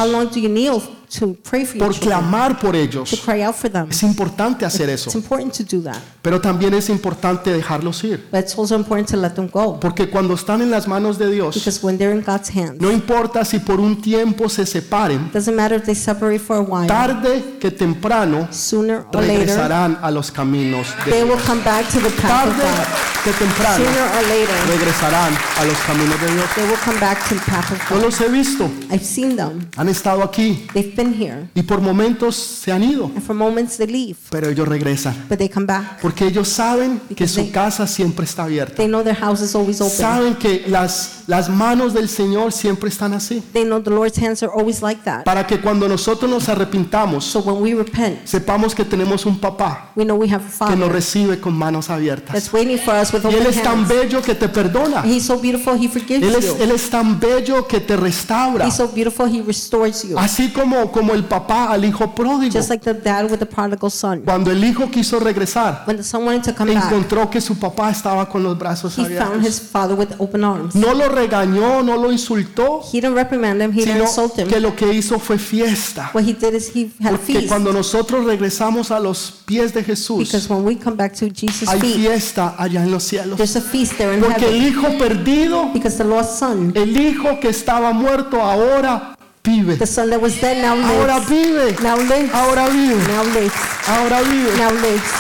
To 1.19 1.37
pray 1.49 1.65
for 1.65 1.79
Por 1.79 1.95
clamar 1.95 2.59
por 2.59 2.73
To 2.73 2.79
ellos. 2.79 3.21
cry 3.25 3.43
out 3.43 3.55
for 3.55 3.71
them. 3.71 3.89
Es 3.91 4.03
importante 4.03 4.65
hacer 4.65 4.89
It's 4.89 5.07
eso, 5.07 5.19
important 5.19 5.53
to 5.57 5.65
do 5.77 5.83
that, 5.83 5.99
pero 6.23 6.41
también 6.41 6.75
es 6.75 6.89
importante 6.89 7.53
dejarlos 7.53 8.03
ir. 8.05 8.27
but 8.31 8.41
it's 8.41 8.57
also 8.59 8.75
important 8.77 9.09
to 9.11 9.17
let 9.17 9.31
them 9.31 9.49
go. 9.51 9.79
Porque 9.81 10.09
cuando 10.11 10.35
están 10.35 10.63
en 10.63 10.71
las 10.71 10.89
manos 10.89 11.19
de 11.19 11.31
Dios, 11.31 11.55
Because 11.57 11.81
when 11.85 11.99
they're 11.99 12.15
in 12.17 12.23
God's 12.25 12.51
hands, 12.55 12.81
no 12.81 12.91
importa 12.91 13.45
si 13.45 13.59
por 13.59 13.81
un 13.81 14.01
tiempo 14.01 14.49
se 14.49 14.67
separen, 14.67 15.31
doesn't 15.33 15.55
matter 15.55 15.79
if 15.79 15.85
they 15.85 15.95
separate 15.95 16.39
for 16.41 16.57
a 16.57 16.61
while, 16.63 16.87
tarde 16.87 17.59
que 17.61 17.71
temprano 17.71 18.49
sooner 18.51 19.05
or 19.13 19.21
later, 19.23 19.39
regresarán 19.39 19.99
a 20.03 20.11
los 20.11 20.31
caminos 20.31 20.89
de 21.05 21.11
they 21.13 21.23
will 21.23 21.37
Dios. 21.37 21.43
come 21.47 21.63
back 21.63 21.87
to 21.89 22.01
the 22.01 22.11
path 22.23 22.49
of 22.49 22.55
Tarde 22.57 22.63
God. 22.63 23.25
que 23.25 23.33
temprano 23.33 23.85
Sooner 23.85 24.03
or 24.03 24.23
later, 24.29 24.55
regresarán 24.69 25.33
a 25.59 25.65
los 25.65 25.79
caminos 25.87 26.21
de 26.21 26.27
Dios. 26.35 26.47
they 26.57 26.65
will 26.65 26.79
come 26.85 26.99
back 27.01 27.19
to 27.29 27.35
the 27.35 27.41
path 27.51 27.71
of 27.73 27.79
Yo 27.91 27.97
God. 27.97 28.05
los 28.05 28.21
he 28.21 28.29
visto, 28.29 28.65
I've 28.91 29.05
seen 29.05 29.37
them. 29.37 29.69
han 29.77 29.89
estado 29.89 30.23
aquí 30.23 30.67
They've 30.75 30.95
been 30.95 31.04
here. 31.13 31.49
y 31.55 31.63
por 31.63 31.81
momentos 31.81 32.37
se 32.37 32.73
han 32.73 32.83
ido, 32.83 33.07
And 33.07 33.21
for 33.23 33.35
moments 33.35 33.77
they 33.77 33.87
leave, 33.87 34.17
pero 34.31 34.49
ellos 34.49 34.67
regresan. 34.67 35.15
but 35.29 35.39
they 35.39 35.49
come 35.49 35.67
back. 35.67 36.01
Porque 36.01 36.27
ellos 36.27 36.49
saben 36.49 37.01
que 37.17 37.27
su 37.29 37.41
they- 37.43 37.51
casa 37.51 37.87
siempre 37.87 38.25
está 38.25 38.45
abierta. 38.45 38.77
They 38.77 38.87
know 38.87 39.03
their 39.03 39.17
house 39.17 39.41
is 39.43 39.55
always 39.55 39.81
open. 39.81 39.97
Saben 39.97 40.35
que 40.37 40.65
las, 40.69 41.25
las 41.27 41.49
manos 41.49 41.93
del 41.95 42.09
Señor 42.09 42.53
siempre 42.53 42.89
están 42.89 43.13
así. 43.13 43.43
They 43.53 43.65
know 43.65 43.81
the 43.83 43.91
Lord's 43.91 44.19
hands 44.19 44.43
are 44.43 44.53
always 44.57 44.81
like 44.83 45.03
that. 45.05 45.25
Para 45.25 45.47
que 45.47 45.61
cuando 45.61 45.89
nosotros 45.89 46.31
nos 46.31 46.49
arrepintamos, 46.49 47.25
So 47.25 47.41
when 47.41 47.63
we 47.63 47.75
repent, 47.75 48.25
sepamos 48.27 48.75
que 48.75 48.85
tenemos 48.85 49.27
un 49.27 49.39
papá 49.39 49.91
we 49.97 50.05
know 50.05 50.17
we 50.17 50.29
have 50.29 50.45
a 50.45 50.67
que 50.69 50.77
nos 50.77 50.89
Father 50.89 50.93
recibe 50.93 51.41
con 51.41 51.55
manos 51.55 51.91
abiertas. 51.91 52.33
that's 52.35 52.53
waiting 52.53 52.79
for 52.79 52.95
us 52.95 53.13
with 53.13 53.23
Y 53.25 53.29
Él 53.29 53.41
open 53.41 53.47
es 53.49 53.63
tan 53.63 53.79
hands. 53.81 53.89
bello 53.89 54.23
que 54.23 54.35
te 54.35 54.49
perdona. 54.49 55.01
And 55.01 55.11
He's 55.13 55.25
so 55.25 55.39
beautiful, 55.39 55.75
He 55.75 55.89
forgives 55.89 56.23
Él 56.23 56.35
es, 56.35 56.47
you. 56.47 56.57
él 56.63 56.71
es 56.71 56.91
tan 56.91 57.19
bello 57.19 57.67
que 57.67 57.81
te 57.81 57.97
restaura. 57.97 58.67
He's 58.67 58.75
so 58.77 58.89
beautiful, 58.89 59.27
He 59.29 59.43
restores 59.43 60.03
you. 60.03 60.19
Así 60.19 60.51
como, 60.53 60.91
como 60.95 61.13
el 61.13 61.25
papá 61.25 61.73
al 61.73 61.85
hijo 61.85 62.15
pródigo. 62.15 62.53
Just 62.53 62.71
like 62.71 62.85
the 62.85 62.95
dad 62.95 63.29
with 63.29 63.39
the 63.41 63.47
prodigal 63.47 63.91
son. 63.91 64.21
Cuando 64.23 64.53
el 64.53 64.63
hijo 64.65 64.89
quiso 64.91 65.19
regresar, 65.19 65.83
When 65.87 65.97
the 65.97 66.05
son 66.05 66.25
wanted 66.25 66.45
to 66.45 66.55
come 66.55 66.73
back, 66.73 66.85
encontró 66.85 67.29
que 67.29 67.41
su 67.41 67.57
papá 67.59 67.91
estaba 67.91 68.29
con 68.29 68.45
los 68.45 68.57
brazos 68.57 68.97
he 68.97 69.03
found 69.07 69.19
abiertos. 69.19 69.47
his 69.47 69.61
father 69.61 69.97
with 69.97 70.11
open 70.19 70.45
arms. 70.45 70.75
No 70.77 70.95
lo 70.95 71.09
regañó, 71.09 71.83
no 71.83 71.97
lo 71.97 72.13
insultó, 72.13 72.81
He 72.93 73.01
didn't 73.01 73.17
reprimand 73.17 73.61
him, 73.61 73.73
he 73.73 73.85
didn't 73.85 74.03
insult 74.03 74.39
him. 74.39 74.47
que 74.47 74.61
lo 74.61 74.77
que 74.77 74.93
hizo 74.95 75.19
fue 75.19 75.37
fiesta. 75.39 76.11
What 76.15 76.23
he 76.25 76.33
did 76.33 76.55
is 76.55 76.71
he 76.75 76.91
had 77.03 77.11
Porque 77.17 77.33
feast. 77.35 77.49
cuando 77.49 77.73
nosotros 77.73 78.25
regresamos 78.25 78.93
a 78.93 79.01
los 79.01 79.43
pies 79.45 79.75
de 79.75 79.83
Jesús, 79.83 80.19
Because 80.19 80.49
when 80.49 80.65
we 80.65 80.77
come 80.79 80.97
back 80.97 81.13
to 81.17 81.27
Jesus' 81.29 81.69
hay 81.69 81.81
feet, 81.81 81.97
fiesta 81.97 82.55
allá 82.57 82.83
en 82.85 82.91
los 82.93 83.03
cielos. 83.03 83.37
there's 83.37 83.57
a 83.57 83.61
feast 83.61 83.97
there 83.99 84.15
in 84.15 84.21
Porque 84.21 84.47
el 84.47 84.61
heaven. 84.61 84.69
hijo 84.69 84.99
perdido, 84.99 85.71
Because 85.73 85.97
the 85.99 86.05
lost 86.05 86.39
son, 86.39 86.73
el 86.77 86.97
hijo 86.97 87.41
que 87.41 87.49
estaba 87.49 87.93
muerto, 87.93 88.41
ahora 88.41 89.17
vive. 89.45 89.79
the 89.79 89.87
son 89.87 90.11
that 90.11 90.21
was 90.21 90.41
dead 90.41 90.57
now 90.63 90.75
Ahora 90.75 91.19
lives. 91.19 91.29
vive. 91.29 91.83
Now 91.83 91.97
lives. 91.97 92.33
Ahora 92.35 92.69
vive. 92.71 93.07
Now 93.09 93.23
lives. 93.23 93.55
Ahora 93.87 94.23
vive. 94.23 94.57
Now 94.59 94.71
lives. 94.73 95.13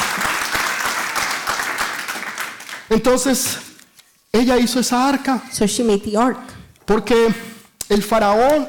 Entonces, 2.91 3.59
ella 4.33 4.59
hizo 4.59 4.79
esa 4.81 5.09
arca 5.09 5.43
So 5.51 5.67
she 5.67 5.83
made 5.83 6.01
the 6.03 6.17
ark 6.17 6.39
porque 6.85 7.33
el 7.89 8.03
faraón 8.03 8.67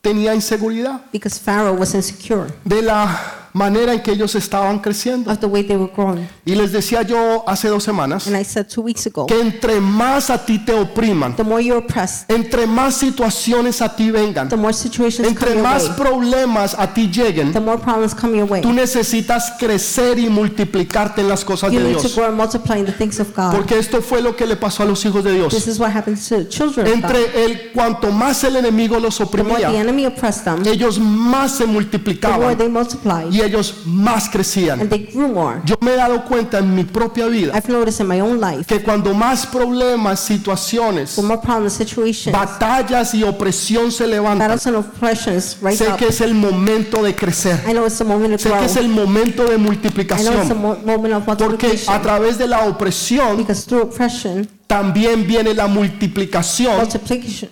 tenía 0.00 0.34
inseguridad 0.34 1.00
because 1.12 1.38
Pharaoh 1.38 1.74
was 1.74 1.94
insecure 1.94 2.52
de 2.64 2.82
la 2.82 3.35
manera 3.56 3.94
en 3.94 4.00
que 4.02 4.12
ellos 4.12 4.34
estaban 4.34 4.78
creciendo. 4.80 5.30
of 5.30 5.38
the 5.38 5.46
way 5.46 5.62
they 5.62 5.76
were 5.76 5.90
growing. 5.94 6.28
Y 6.44 6.54
les 6.54 6.72
decía 6.72 7.02
yo 7.02 7.42
hace 7.48 7.68
dos 7.68 7.82
semanas 7.82 8.26
And 8.26 8.36
I 8.36 8.44
said 8.44 8.66
two 8.68 8.82
weeks 8.82 9.06
ago, 9.06 9.26
que 9.26 9.40
entre 9.40 9.80
más 9.80 10.28
a 10.30 10.44
ti 10.44 10.58
te 10.58 10.72
opriman, 10.74 11.34
the 11.36 11.42
more 11.42 11.62
you're 11.64 11.78
oppressed, 11.82 12.30
entre 12.30 12.66
más 12.66 12.94
situaciones 12.96 13.80
a 13.80 13.94
ti 13.96 14.10
vengan, 14.10 14.48
the 14.48 14.56
more 14.56 14.74
situations 14.74 15.26
entre 15.26 15.46
come 15.54 15.56
your 15.56 15.62
más 15.64 15.88
way, 15.88 15.96
problemas 15.96 16.74
a 16.78 16.92
ti 16.92 17.08
lleguen, 17.10 17.52
the 17.52 17.60
more 17.60 17.78
problems 17.78 18.14
come 18.14 18.36
your 18.36 18.46
way. 18.48 18.60
tú 18.60 18.72
necesitas 18.72 19.52
crecer 19.58 20.18
y 20.18 20.28
multiplicarte 20.28 21.22
en 21.22 21.28
las 21.28 21.44
cosas 21.44 21.72
You 21.72 21.78
de 21.80 21.84
need 21.86 21.94
to 21.96 22.00
Dios. 22.02 22.14
grow 22.14 22.26
and 22.26 22.36
multiply 22.36 22.76
in 22.78 22.84
the 22.84 22.92
things 22.92 23.18
of 23.20 23.34
God. 23.34 23.52
Porque 23.54 23.78
esto 23.78 24.02
fue 24.02 24.20
lo 24.20 24.36
que 24.36 24.46
le 24.46 24.56
pasó 24.56 24.82
a 24.82 24.86
los 24.86 25.02
hijos 25.06 25.24
de 25.24 25.32
Dios. 25.34 25.52
This 25.54 25.66
is 25.66 25.78
what 25.78 25.90
happens 25.96 26.28
to 26.28 26.44
children. 26.48 26.86
Entre 26.86 27.44
el 27.44 27.72
cuanto 27.72 28.10
más 28.12 28.44
el 28.44 28.56
enemigo 28.56 29.00
los 29.00 29.16
The 29.16 29.24
more 29.24 29.32
the 29.32 29.66
oprimía, 29.66 29.80
enemy 29.80 30.04
oppressed 30.06 30.44
them, 30.44 30.62
ellos 30.66 30.98
más 30.98 31.52
se 31.52 31.64
the 31.64 31.66
more 31.66 31.80
multiplicaban 31.80 32.58
they 32.58 32.68
multiplied 32.68 33.32
y 33.32 33.40
ellos 33.46 33.82
más 33.86 34.28
crecían. 34.28 34.80
and 34.80 34.90
they 34.90 35.06
grew 35.12 35.28
more. 35.28 35.60
Yo 35.64 35.76
me 35.80 35.92
he 35.92 35.96
dado 35.96 36.24
cuenta 36.24 36.58
en 36.58 36.74
mi 36.74 36.84
propia 36.84 37.26
vida 37.26 37.52
I've 37.56 37.68
noticed 37.72 38.00
in 38.00 38.06
my 38.08 38.20
own 38.20 38.40
life, 38.40 38.64
que 38.66 38.82
cuando 38.82 39.14
más 39.14 39.46
problemas, 39.46 40.20
situaciones, 40.20 41.14
the 41.16 41.22
more 41.22 41.40
problems, 41.40 41.72
situations, 41.74 42.32
batallas 42.32 43.14
y 43.14 43.22
opresión 43.22 43.90
se 43.92 44.06
levantan, 44.06 44.48
battles 44.48 44.66
and 44.66 44.76
oppressions 44.76 45.56
rise 45.62 45.84
sé 45.84 45.90
up. 45.92 45.96
que 45.96 46.08
es 46.08 46.20
el 46.20 46.34
momento 46.34 47.02
de 47.02 47.14
crecer. 47.14 47.62
I 47.68 47.72
know 47.72 47.86
it's 47.86 47.98
the 47.98 48.04
moment 48.04 48.38
Sé 48.40 48.48
grow. 48.48 48.58
que 48.60 48.66
es 48.66 48.76
el 48.76 48.88
momento 48.88 49.44
de 49.44 49.54
I 49.54 49.58
know 49.58 49.72
it's 49.72 49.82
the 49.82 49.88
multiplicación. 49.90 50.60
mo- 50.60 50.76
moment 50.84 51.14
of 51.14 51.36
Porque 51.38 51.78
a 51.86 52.00
través 52.02 52.38
de 52.38 52.46
la 52.46 52.60
opresión 52.66 53.36
Because 53.36 53.66
through 53.66 53.82
oppression, 53.84 54.48
también 54.66 55.26
viene 55.26 55.54
la 55.54 55.66
multiplicación 55.66 56.76
multiplication, 56.78 57.50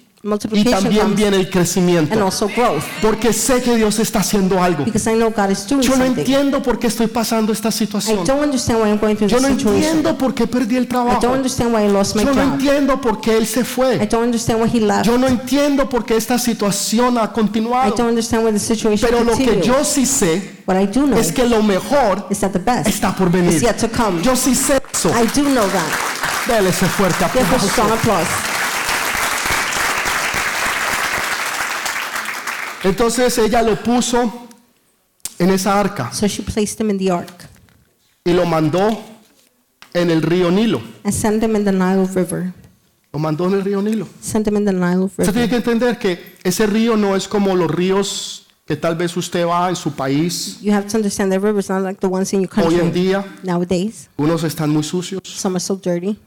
y 0.53 0.65
también 0.65 1.15
viene 1.15 1.37
el 1.37 1.43
and 1.45 1.51
crecimiento. 1.53 2.25
also 2.25 2.49
growth. 2.49 2.83
Porque 3.03 3.33
sé 3.35 3.61
que 3.63 3.77
Dios 3.77 3.99
está 3.99 4.21
haciendo 4.21 4.63
algo. 4.63 4.83
Because 4.85 5.11
I 5.11 5.15
know 5.17 5.31
God 5.31 5.51
is 5.51 5.67
doing 5.67 5.83
Yo 5.83 5.97
no 5.97 6.05
something. 6.07 6.21
entiendo 6.21 6.63
por 6.63 6.79
qué 6.79 6.87
estoy 6.87 7.09
pasando 7.09 7.53
esta 7.53 7.69
I 7.69 7.73
situación. 7.73 8.25
don't 8.25 8.43
understand 8.43 8.81
why 8.83 8.89
I'm 8.89 8.99
going 8.99 9.17
through 9.17 9.29
Yo 9.31 9.39
no 9.41 9.49
situation. 9.49 9.75
entiendo 9.77 10.17
por 10.17 10.35
qué 10.35 10.47
perdí 10.47 10.77
el 10.77 10.85
I 10.85 10.87
trabajo. 10.87 11.21
don't 11.21 11.37
understand 11.37 11.75
why 11.75 11.83
I 11.85 11.89
lost 11.91 12.17
my 12.17 12.25
Yo 12.25 12.33
no 12.33 12.43
entiendo 12.43 12.99
por 13.01 13.21
qué 13.21 13.37
Él 13.37 13.47
se 13.47 13.61
I 13.61 13.65
fue. 13.65 13.99
don't 14.07 14.25
understand 14.25 14.63
why 14.63 14.69
he 14.75 14.81
left. 14.81 15.05
Yo 15.05 15.19
no 15.19 15.27
entiendo 15.29 15.89
por 15.91 16.07
qué 16.07 16.17
esta 16.17 16.39
situación 16.39 17.19
ha 17.19 17.25
I 17.25 17.29
continuado. 17.29 17.91
don't 17.95 18.09
understand 18.09 18.47
why 18.47 18.53
the 18.53 18.59
situation 18.59 19.07
Pero 19.11 19.23
lo 19.25 19.37
que 19.37 19.61
yo 19.63 19.85
sí 19.85 20.07
sé 20.07 20.55
What 20.67 20.81
I 20.81 20.87
do 20.87 21.07
know 21.07 21.19
es 21.19 21.33
que 21.33 21.45
lo 21.47 21.63
mejor 21.63 22.27
está 22.31 23.15
por 23.15 23.31
venir. 23.31 23.61
yet 23.61 23.77
to 23.77 23.89
come. 23.91 24.23
Yo 24.23 24.35
sí 24.35 24.55
sé 24.55 24.81
eso. 24.91 25.11
I 25.11 25.27
do 25.39 25.43
know 25.51 25.67
that. 25.69 26.49
Dele 26.49 26.71
ese 26.71 26.87
fuerte 26.87 27.25
aplauso. 27.25 28.54
Entonces 32.85 33.37
ella 33.39 33.63
lo 33.63 33.77
puso 33.83 34.49
en 35.39 35.51
esa 35.51 35.79
arca 35.81 36.13
So 36.13 36.27
she 36.29 36.43
placed 36.43 36.81
him 36.81 36.91
in 36.91 36.99
the 36.99 37.11
ark 37.11 37.49
y 38.25 38.33
lo 38.33 38.47
mandó 38.47 39.03
en 39.93 40.11
el 40.11 40.23
río 40.23 40.51
Nilo. 40.51 40.81
and 41.05 41.13
sent 41.15 41.43
him 41.43 41.57
in 41.57 41.65
the 41.65 41.73
Nile 41.73 42.07
River. 42.15 42.53
Lo 43.13 43.19
mandó 43.19 43.47
en 43.47 43.55
el 43.55 43.63
río 43.65 43.81
Nilo. 43.83 44.09
Sent 44.21 44.47
him 44.49 44.57
in 44.57 44.65
the 44.65 44.73
Nile 44.73 45.05
Usted 45.05 45.25
tiene 45.25 45.33
River. 45.47 45.49
que 45.51 45.57
entender 45.57 45.99
que 45.99 46.37
ese 46.43 46.67
río 46.67 46.97
no 46.97 47.15
es 47.17 47.29
como 47.29 47.55
los 47.55 47.71
ríos 47.71 48.47
que 48.67 48.77
tal 48.77 48.97
vez 48.97 49.15
usted 49.17 49.47
va 49.47 49.69
en 49.69 49.77
su 49.77 49.93
país 49.93 50.59
You 50.63 50.73
have 50.73 50.87
to 50.89 50.97
understand 50.97 51.31
the 51.31 51.39
river 51.39 51.59
is 51.61 51.69
not 51.69 51.83
like 51.83 52.01
the 52.01 52.07
ones 52.07 52.33
in 52.33 52.41
your 52.43 52.51
hoy 52.67 52.75
en 52.75 52.81
country 52.81 53.01
día. 53.03 53.25
nowadays. 53.43 54.09
Unos 54.17 54.43
están 54.45 54.71
muy 54.71 54.83
sucios, 54.83 55.21
Some 55.25 55.57
are 55.57 55.61
so 55.61 55.77
dirty. 55.77 56.19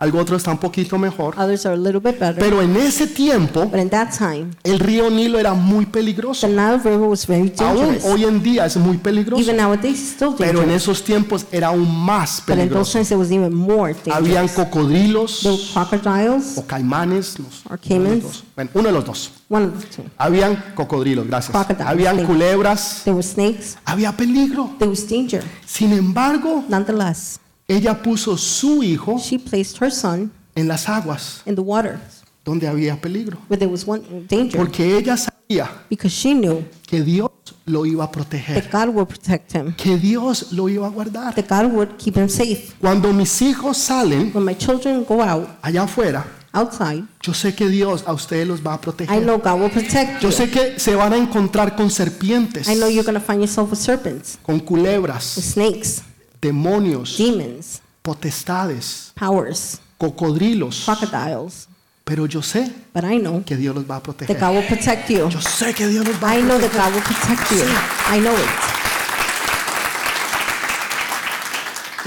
Algo 0.00 0.18
otro 0.18 0.36
está 0.36 0.50
un 0.50 0.58
poquito 0.58 0.98
mejor. 0.98 1.34
Others 1.38 1.66
are 1.66 1.74
a 1.74 1.78
little 1.78 2.00
bit 2.00 2.18
better. 2.18 2.38
Pero 2.38 2.60
en 2.60 2.76
ese 2.76 3.06
tiempo 3.06 3.66
But 3.66 3.78
in 3.80 3.90
that 3.90 4.08
time, 4.16 4.48
el 4.64 4.80
río 4.80 5.08
Nilo 5.10 5.38
era 5.38 5.54
muy 5.54 5.84
the 5.84 5.92
peligroso. 5.92 6.48
Nile 6.48 6.78
River 6.78 7.00
was 7.08 7.26
very 7.26 7.52
Aún 7.58 7.76
dangerous. 7.76 8.04
hoy 8.06 8.24
en 8.24 8.42
día 8.42 8.66
es 8.66 8.76
muy 8.76 8.96
peligroso. 8.98 9.42
Even 9.42 9.56
nowadays, 9.58 10.00
it's 10.00 10.12
still 10.14 10.34
Pero 10.36 10.62
en 10.62 10.68
dangerous. 10.70 10.82
esos 10.82 11.04
tiempos 11.04 11.46
era 11.52 11.68
aún 11.68 11.88
más 12.04 12.42
But 12.46 12.56
in 12.56 12.68
those 12.70 12.90
peligroso. 12.90 12.92
times, 12.92 13.10
it 13.12 13.16
was 13.18 13.30
even 13.30 13.54
more 13.54 13.94
Habían 14.10 14.46
dangerous. 14.46 14.52
cocodrilos 14.52 15.40
There 15.42 15.54
were 15.54 15.62
crocodiles, 15.88 16.56
o 16.58 16.66
caimanes. 16.66 17.38
los- 17.38 17.62
Or 17.70 17.78
caimans. 17.78 18.22
los 18.24 18.32
dos. 18.32 18.44
Bueno, 18.56 18.70
uno 18.74 18.88
de 18.88 18.92
los 18.92 19.04
dos. 19.04 19.30
one 19.50 19.64
of 19.66 19.80
the 19.84 19.86
two. 19.96 20.04
Habían 20.16 20.64
cocodrilos, 20.74 21.26
gracias. 21.26 21.50
Crocodiles, 21.54 21.86
Habían 21.86 22.16
thank 22.16 22.28
you. 22.28 22.34
culebras. 22.34 23.02
There 23.04 23.14
were 23.14 23.22
snakes. 23.26 23.76
Había 23.84 24.12
peligro. 24.16 24.70
There 24.78 24.88
was 24.90 25.06
danger. 25.08 25.42
Sin 25.66 25.92
embargo, 25.92 26.64
Nonetheless, 26.68 27.38
ella 27.76 28.02
puso 28.02 28.36
su 28.36 28.82
hijo 28.82 29.18
she 29.18 29.38
placed 29.38 29.80
her 29.80 29.90
son 29.92 30.30
en 30.54 30.66
las 30.68 30.88
aguas 30.88 31.42
in 31.46 31.54
the 31.54 31.60
water 31.62 31.98
donde 32.44 32.66
había 32.66 33.00
peligro. 33.00 33.38
where 33.48 33.58
there 33.58 33.70
was 33.70 33.86
one 33.86 34.02
danger 34.28 34.56
Porque 34.58 34.96
ella 34.96 35.16
sabía 35.16 35.70
because 35.88 36.14
she 36.14 36.32
knew 36.34 36.64
que 36.86 37.02
Dios 37.02 37.30
lo 37.66 37.86
iba 37.86 38.04
a 38.04 38.06
that 38.08 38.12
proteger. 38.16 38.68
God 38.72 38.88
would 38.94 39.06
protect 39.08 39.52
him, 39.54 39.72
Que 39.76 39.96
Dios 39.96 40.52
lo 40.52 40.68
iba 40.68 40.86
a 40.86 40.90
guardar. 40.90 41.34
that 41.34 41.46
God 41.48 41.72
would 41.72 41.96
keep 41.98 42.16
him 42.16 42.28
safe. 42.28 42.72
Cuando 42.80 43.12
mis 43.12 43.40
hijos 43.42 43.76
salen 43.78 44.30
When 44.34 44.44
my 44.44 44.54
children 44.56 45.04
go 45.04 45.22
out 45.22 45.48
allá 45.62 45.82
afuera, 45.84 46.26
outside, 46.52 47.04
yo 47.22 47.32
sé 47.32 47.54
que 47.54 47.68
Dios 47.68 48.02
a 48.06 48.12
ustedes 48.12 48.48
los 48.48 48.60
va 48.66 48.72
a 48.72 48.76
I 48.76 48.80
proteger. 48.80 49.22
know 49.22 49.38
God 49.38 49.60
will 49.60 49.70
protect 49.70 50.20
Yo 50.22 50.30
you. 50.30 50.36
sé 50.36 50.50
que 50.50 50.80
se 50.80 50.96
van 50.96 51.12
a 51.12 51.16
encontrar 51.16 51.76
con 51.76 51.90
serpientes, 51.90 52.66
I 52.68 52.74
know 52.74 52.88
you're 52.88 53.04
going 53.04 53.14
to 53.14 53.24
find 53.24 53.40
yourself 53.40 53.70
with 53.70 53.78
serpents, 53.78 54.38
con 54.42 54.56
with 54.56 54.64
culebras, 54.64 55.22
snakes, 55.24 56.02
demonios, 56.40 57.16
demons, 57.18 57.80
potestades, 58.02 59.12
powers, 59.14 59.80
cocodrilos. 59.98 60.84
crocodiles. 60.86 61.68
Pero 62.04 62.26
yo 62.26 62.42
sé 62.42 62.72
But 62.92 63.04
I 63.04 63.18
know 63.18 63.44
que 63.44 63.56
Dios 63.56 63.74
los 63.74 63.84
va 63.84 63.96
a 63.96 64.00
that 64.00 64.16
proteger. 64.16 64.40
God 64.40 64.54
will 64.56 64.66
protect 64.66 65.10
you. 65.10 65.28
Yo 65.28 65.40
sé 65.40 65.72
que 65.74 65.86
Dios 65.86 66.04
los 66.06 66.16
va 66.20 66.30
a 66.30 66.38
I 66.38 66.42
know 66.42 66.58
that 66.58 66.70
proteger. 66.70 66.84
God 66.84 66.94
will 66.94 67.02
protect 67.02 67.50
you. 67.52 67.64
I 68.12 68.18
know 68.20 68.34
it. 68.34 68.48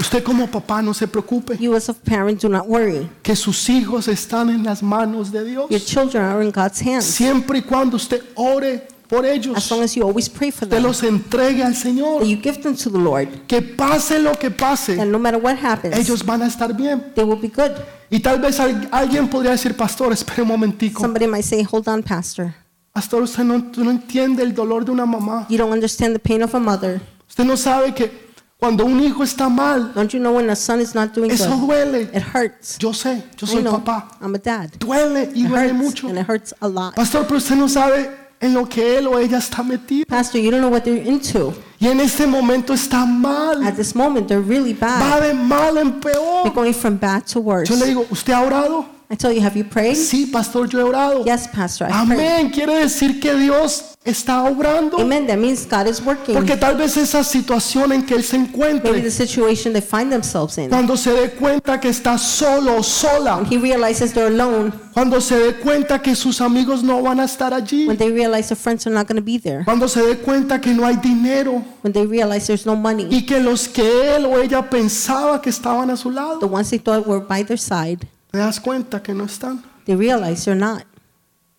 Usted 0.00 0.24
como 0.24 0.46
papá 0.48 0.82
no 0.82 0.92
se 0.92 1.06
preocupe, 1.06 1.56
You 1.58 1.74
as 1.76 1.88
a 1.88 1.94
parent, 1.94 2.42
do 2.42 2.48
not 2.48 2.66
worry. 2.66 3.08
que 3.22 3.34
sus 3.36 3.68
hijos 3.68 4.08
están 4.08 4.50
en 4.50 4.64
las 4.64 4.82
manos 4.82 5.30
de 5.30 5.44
Dios. 5.44 5.70
Your 5.70 5.80
children 5.80 6.24
are 6.24 6.42
in 6.44 6.50
God's 6.50 6.80
hands. 6.82 7.04
Siempre 7.06 7.58
y 7.58 7.62
cuando 7.62 7.96
usted 7.96 8.22
ore 8.34 8.88
por 9.08 9.24
ellos, 9.26 9.56
As 9.56 9.70
long 9.70 9.82
as 9.82 9.94
you 9.94 10.02
always 10.04 10.28
pray 10.28 10.50
for 10.50 10.64
usted 10.66 10.70
them, 10.76 10.82
los 10.82 11.02
entregue 11.02 11.62
al 11.62 11.74
Señor. 11.74 12.20
that 12.20 12.26
you 12.28 12.36
give 12.40 12.60
them 12.62 12.74
to 12.76 12.90
the 12.90 12.98
Lord, 12.98 13.28
Que 13.46 13.60
pase 13.62 14.18
lo 14.18 14.32
que 14.38 14.50
pase, 14.50 14.96
no 15.06 15.18
matter 15.18 15.40
what 15.40 15.56
happens, 15.56 15.96
ellos 15.96 16.24
van 16.24 16.42
a 16.42 16.46
estar 16.46 16.72
bien. 16.76 17.12
they 17.14 17.24
will 17.24 17.40
be 17.40 17.48
good. 17.48 17.72
Y 18.10 18.20
tal 18.20 18.40
vez 18.40 18.58
al- 18.60 18.88
alguien 18.92 19.28
podría 19.28 19.52
decir, 19.52 19.76
pastor, 19.76 20.12
espere 20.12 20.42
un 20.42 20.48
momentico. 20.48 21.00
Somebody 21.00 21.26
might 21.26 21.44
say, 21.44 21.62
Hold 21.70 21.88
on, 21.88 22.02
Pastor. 22.02 22.54
Pastor, 22.92 23.22
usted 23.22 23.42
no, 23.44 23.58
no 23.58 23.90
entiende 23.90 24.42
el 24.42 24.54
dolor 24.54 24.84
de 24.84 24.92
una 24.92 25.04
mamá. 25.04 25.46
You 25.48 25.58
don't 25.58 25.72
understand 25.72 26.14
the 26.14 26.20
pain 26.20 26.42
of 26.42 26.54
a 26.54 26.60
mother. 26.60 27.00
Usted 27.28 27.44
no 27.44 27.56
sabe 27.56 27.92
que 27.92 28.10
cuando 28.56 28.84
un 28.84 29.00
hijo 29.00 29.24
está 29.24 29.48
mal, 29.48 29.92
Don't 29.94 30.12
you 30.12 30.20
know 30.20 30.32
when 30.36 30.48
a 30.48 30.54
son 30.54 30.80
is 30.80 30.94
not 30.94 31.12
doing 31.12 31.30
eso 31.32 31.48
good? 31.56 31.66
duele. 31.68 32.02
It 32.14 32.22
hurts. 32.22 32.78
Yo 32.78 32.92
sé, 32.92 33.24
yo 33.36 33.46
I 33.46 33.50
soy 33.50 33.62
know. 33.62 33.72
papá. 33.82 34.16
I'm 34.20 34.34
a 34.34 34.38
dad. 34.38 34.70
Duele 34.78 35.30
y 35.34 35.44
It 35.44 35.48
duele 35.48 35.70
hurts, 35.72 35.74
mucho. 35.74 36.08
and 36.08 36.18
it 36.18 36.26
hurts 36.28 36.54
a 36.60 36.68
lot. 36.68 36.94
Pastor, 36.94 37.24
pero 37.26 37.38
usted 37.38 37.56
no 37.56 37.68
sabe 37.68 38.08
en 38.40 38.54
lo 38.54 38.68
que 38.68 38.98
él 38.98 39.06
o 39.06 39.18
ella 39.18 39.38
está 39.38 39.62
metido. 39.62 40.04
Pastor, 40.06 40.40
you 40.40 40.50
don't 40.50 40.60
know 40.60 40.70
what 40.70 40.82
they're 40.82 41.02
into. 41.06 41.54
Y 41.78 41.88
en 41.88 42.00
este 42.00 42.26
momento 42.26 42.72
está 42.74 43.04
mal. 43.06 43.62
At 43.66 43.74
this 43.76 43.94
moment, 43.94 44.28
they're 44.28 44.40
really 44.42 44.72
Va 44.74 44.86
bad. 44.98 45.22
de 45.22 45.34
mal 45.34 45.76
en 45.78 46.00
They're 46.00 46.12
peor. 46.14 46.52
going 46.54 46.72
from 46.74 46.96
bad 46.98 47.24
to 47.26 47.40
worse. 47.40 47.68
Yo 47.72 47.76
le 47.78 47.86
digo, 47.86 48.06
¿usted 48.10 48.32
ha 48.32 48.40
orado? 48.42 48.86
I 49.10 49.16
tell 49.16 49.32
you, 49.32 49.42
have 49.42 49.56
you 49.56 49.64
prayed? 49.64 49.96
Sí, 49.96 50.26
pastor, 50.26 50.66
yo 50.66 50.78
he 50.80 50.82
orado. 50.82 51.24
Yes, 51.24 51.46
Pastor, 51.48 51.86
I 51.90 52.06
prayed. 52.06 52.20
Amén. 52.20 52.50
Quiere 52.50 52.74
decir 52.78 53.20
que 53.20 53.34
Dios 53.34 53.96
está 54.02 54.42
obrando. 54.44 54.98
Amen. 54.98 55.26
That 55.26 55.36
means 55.38 55.66
God 55.66 55.86
is 55.86 56.00
working. 56.00 56.34
Porque 56.34 56.56
tal 56.56 56.76
vez 56.76 56.96
esa 56.96 57.22
situación 57.22 57.92
en 57.92 58.04
que 58.06 58.14
él 58.14 58.24
se 58.24 58.38
Maybe 58.38 58.52
the 58.52 58.58
encuentre, 58.58 59.10
situation 59.10 59.72
they 59.74 59.82
find 59.82 60.10
themselves 60.10 60.56
in. 60.58 60.70
cuando 60.70 60.96
se 60.96 61.12
dé 61.12 61.30
cuenta 61.32 61.78
que 61.78 61.90
está 61.90 62.16
solo 62.18 62.82
sola, 62.82 63.36
When 63.36 63.46
he 63.52 63.58
realizes 63.58 64.12
they're 64.14 64.28
alone, 64.28 64.72
cuando 64.94 65.20
se 65.20 65.38
dé 65.38 65.54
cuenta 65.60 66.00
que 66.00 66.14
sus 66.16 66.40
amigos 66.40 66.82
no 66.82 67.02
van 67.02 67.20
a 67.20 67.24
estar 67.24 67.52
allí, 67.52 67.86
when 67.86 67.98
they 67.98 68.10
realize 68.10 68.48
their 68.48 68.56
friends 68.56 68.86
are 68.86 68.94
not 68.94 69.06
going 69.06 69.16
to 69.20 69.24
be 69.24 69.38
there, 69.38 69.64
cuando 69.64 69.86
se 69.86 70.00
dé 70.00 70.16
cuenta 70.16 70.60
que 70.60 70.72
no 70.72 70.84
hay 70.86 70.96
dinero 70.96 71.62
when 71.82 71.92
they 71.92 72.06
realize 72.06 72.46
there's 72.46 72.64
no 72.66 72.74
money, 72.74 73.06
y 73.10 73.26
que 73.26 73.38
los 73.38 73.68
que 73.68 74.16
él 74.16 74.24
o 74.24 74.38
ella 74.40 74.62
pensaba 74.68 75.40
que 75.42 75.50
estaban 75.50 75.90
a 75.90 75.96
su 75.96 76.08
the 76.08 76.14
lado, 76.14 76.46
ones 76.46 76.70
they 76.70 76.78
thought 76.78 77.06
were 77.06 77.20
by 77.20 77.42
their 77.44 77.58
side, 77.58 78.06
te 78.34 78.38
das 78.40 78.58
cuenta 78.58 79.00
que 79.00 79.14
no 79.14 79.26
están. 79.26 79.62
they 79.86 79.94
realize 79.94 80.44
they're 80.44 80.58
not. 80.58 80.82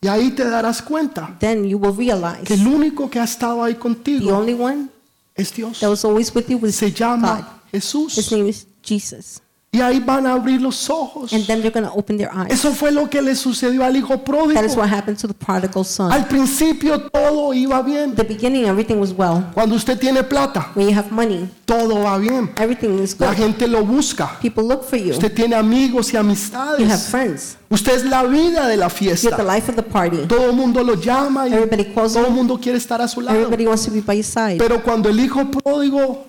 Y 0.01 0.07
ahí 0.09 0.31
te 0.31 0.43
darás 0.43 0.81
cuenta 0.81 1.37
Then 1.39 1.63
you 1.63 1.77
will 1.77 1.95
realize 1.95 2.43
que 2.43 2.55
el 2.55 2.67
único 2.67 3.09
que 3.09 3.17
ha 3.19 3.23
estado 3.23 3.63
ahí 3.63 3.75
the 3.75 3.79
contigo 3.79 4.37
only 4.37 4.53
one 4.53 4.89
es 5.35 5.53
Dios. 5.53 5.79
that 5.79 5.89
was 5.89 6.03
always 6.03 6.35
with 6.35 6.47
you 6.49 6.57
was 6.57 6.75
Se 6.75 6.89
God. 6.89 6.95
llama 6.97 7.61
His 7.71 7.83
Jesús. 7.85 8.31
name 8.31 8.49
is 8.49 8.67
Jesus. 8.83 9.41
Y 9.75 9.81
ahí 9.81 9.99
van 9.99 10.25
a 10.25 10.33
abrir 10.33 10.61
los 10.61 10.89
ojos. 10.89 11.33
and 11.33 11.45
then 11.45 11.61
they're 11.61 11.71
going 11.71 11.85
to 11.85 11.91
open 11.95 12.17
their 12.17 12.29
eyes. 12.33 12.51
Eso 12.51 12.71
fue 12.71 12.91
lo 12.91 13.09
que 13.09 13.21
le 13.21 13.35
sucedió 13.35 13.83
al 13.83 13.95
hijo 13.95 14.09
That 14.17 14.19
is 14.19 14.23
pródigo. 14.25 14.75
what 14.77 14.89
happened 14.89 15.17
to 15.19 15.27
the 15.27 15.33
prodigal 15.33 15.83
son. 15.83 16.11
Al 16.11 16.27
principio 16.27 16.99
todo 17.01 17.53
iba 17.53 17.81
bien. 17.81 18.15
The 18.15 18.23
beginning, 18.23 18.65
everything 18.65 18.99
was 18.99 19.11
well. 19.11 19.43
Cuando 19.53 19.75
usted 19.75 19.99
tiene 19.99 20.23
plata, 20.23 20.71
When 20.75 20.87
you 20.89 20.95
have 20.97 21.11
money, 21.11 21.49
todo 21.65 21.99
va 22.03 22.17
bien. 22.17 22.51
everything 22.57 22.99
is 22.99 23.19
La 23.19 23.27
good. 23.33 23.37
gente 23.37 23.67
lo 23.67 23.83
busca. 23.83 24.37
People 24.41 24.63
look 24.63 24.83
for 24.83 24.97
you. 24.97 25.11
Usted 25.11 25.33
tiene 25.33 25.55
amigos 25.55 26.09
y 26.09 26.11
You 26.13 26.19
have 26.19 26.27
amistades. 26.29 27.03
friends. 27.09 27.57
Usted 27.69 27.95
es 27.95 28.05
la 28.05 28.23
vida 28.23 28.67
de 28.67 28.77
la 28.77 28.87
You're 28.87 29.11
the 29.11 29.17
fiesta. 29.17 29.43
life 29.43 29.69
of 29.69 29.75
the 29.75 29.83
party. 29.83 30.25
Todo 30.27 30.45
el 30.49 30.53
mundo 30.53 30.83
lo 30.83 30.95
llama 30.95 31.47
y 31.47 31.53
Everybody 31.53 31.85
calls 31.93 32.13
todo 32.13 32.27
el 32.27 32.33
mundo 32.33 32.57
quiere 32.61 32.77
estar 32.77 33.01
a 33.01 33.07
su 33.07 33.21
lado. 33.21 33.35
Everybody 33.37 33.65
wants 33.67 33.85
to 33.85 33.91
be 33.91 34.01
by 34.01 34.15
your 34.15 34.23
side. 34.23 34.57
Pero 34.57 34.81
cuando 34.83 35.09
el 35.09 35.19
hijo 35.19 35.43
pródigo 35.49 36.25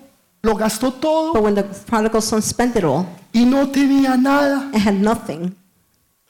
lo 0.47 0.55
gastó 0.55 0.91
But 0.91 1.01
todo 1.01 1.41
when 1.41 1.55
the 1.55 1.63
prodigal 1.63 2.21
son 2.21 2.41
spent 2.41 2.75
it 2.77 2.83
all 2.83 3.05
y 3.33 3.43
no 3.45 3.67
tenía 3.67 4.17
nada, 4.17 4.69
and 4.73 4.75
had 4.75 4.95
nothing, 4.95 5.53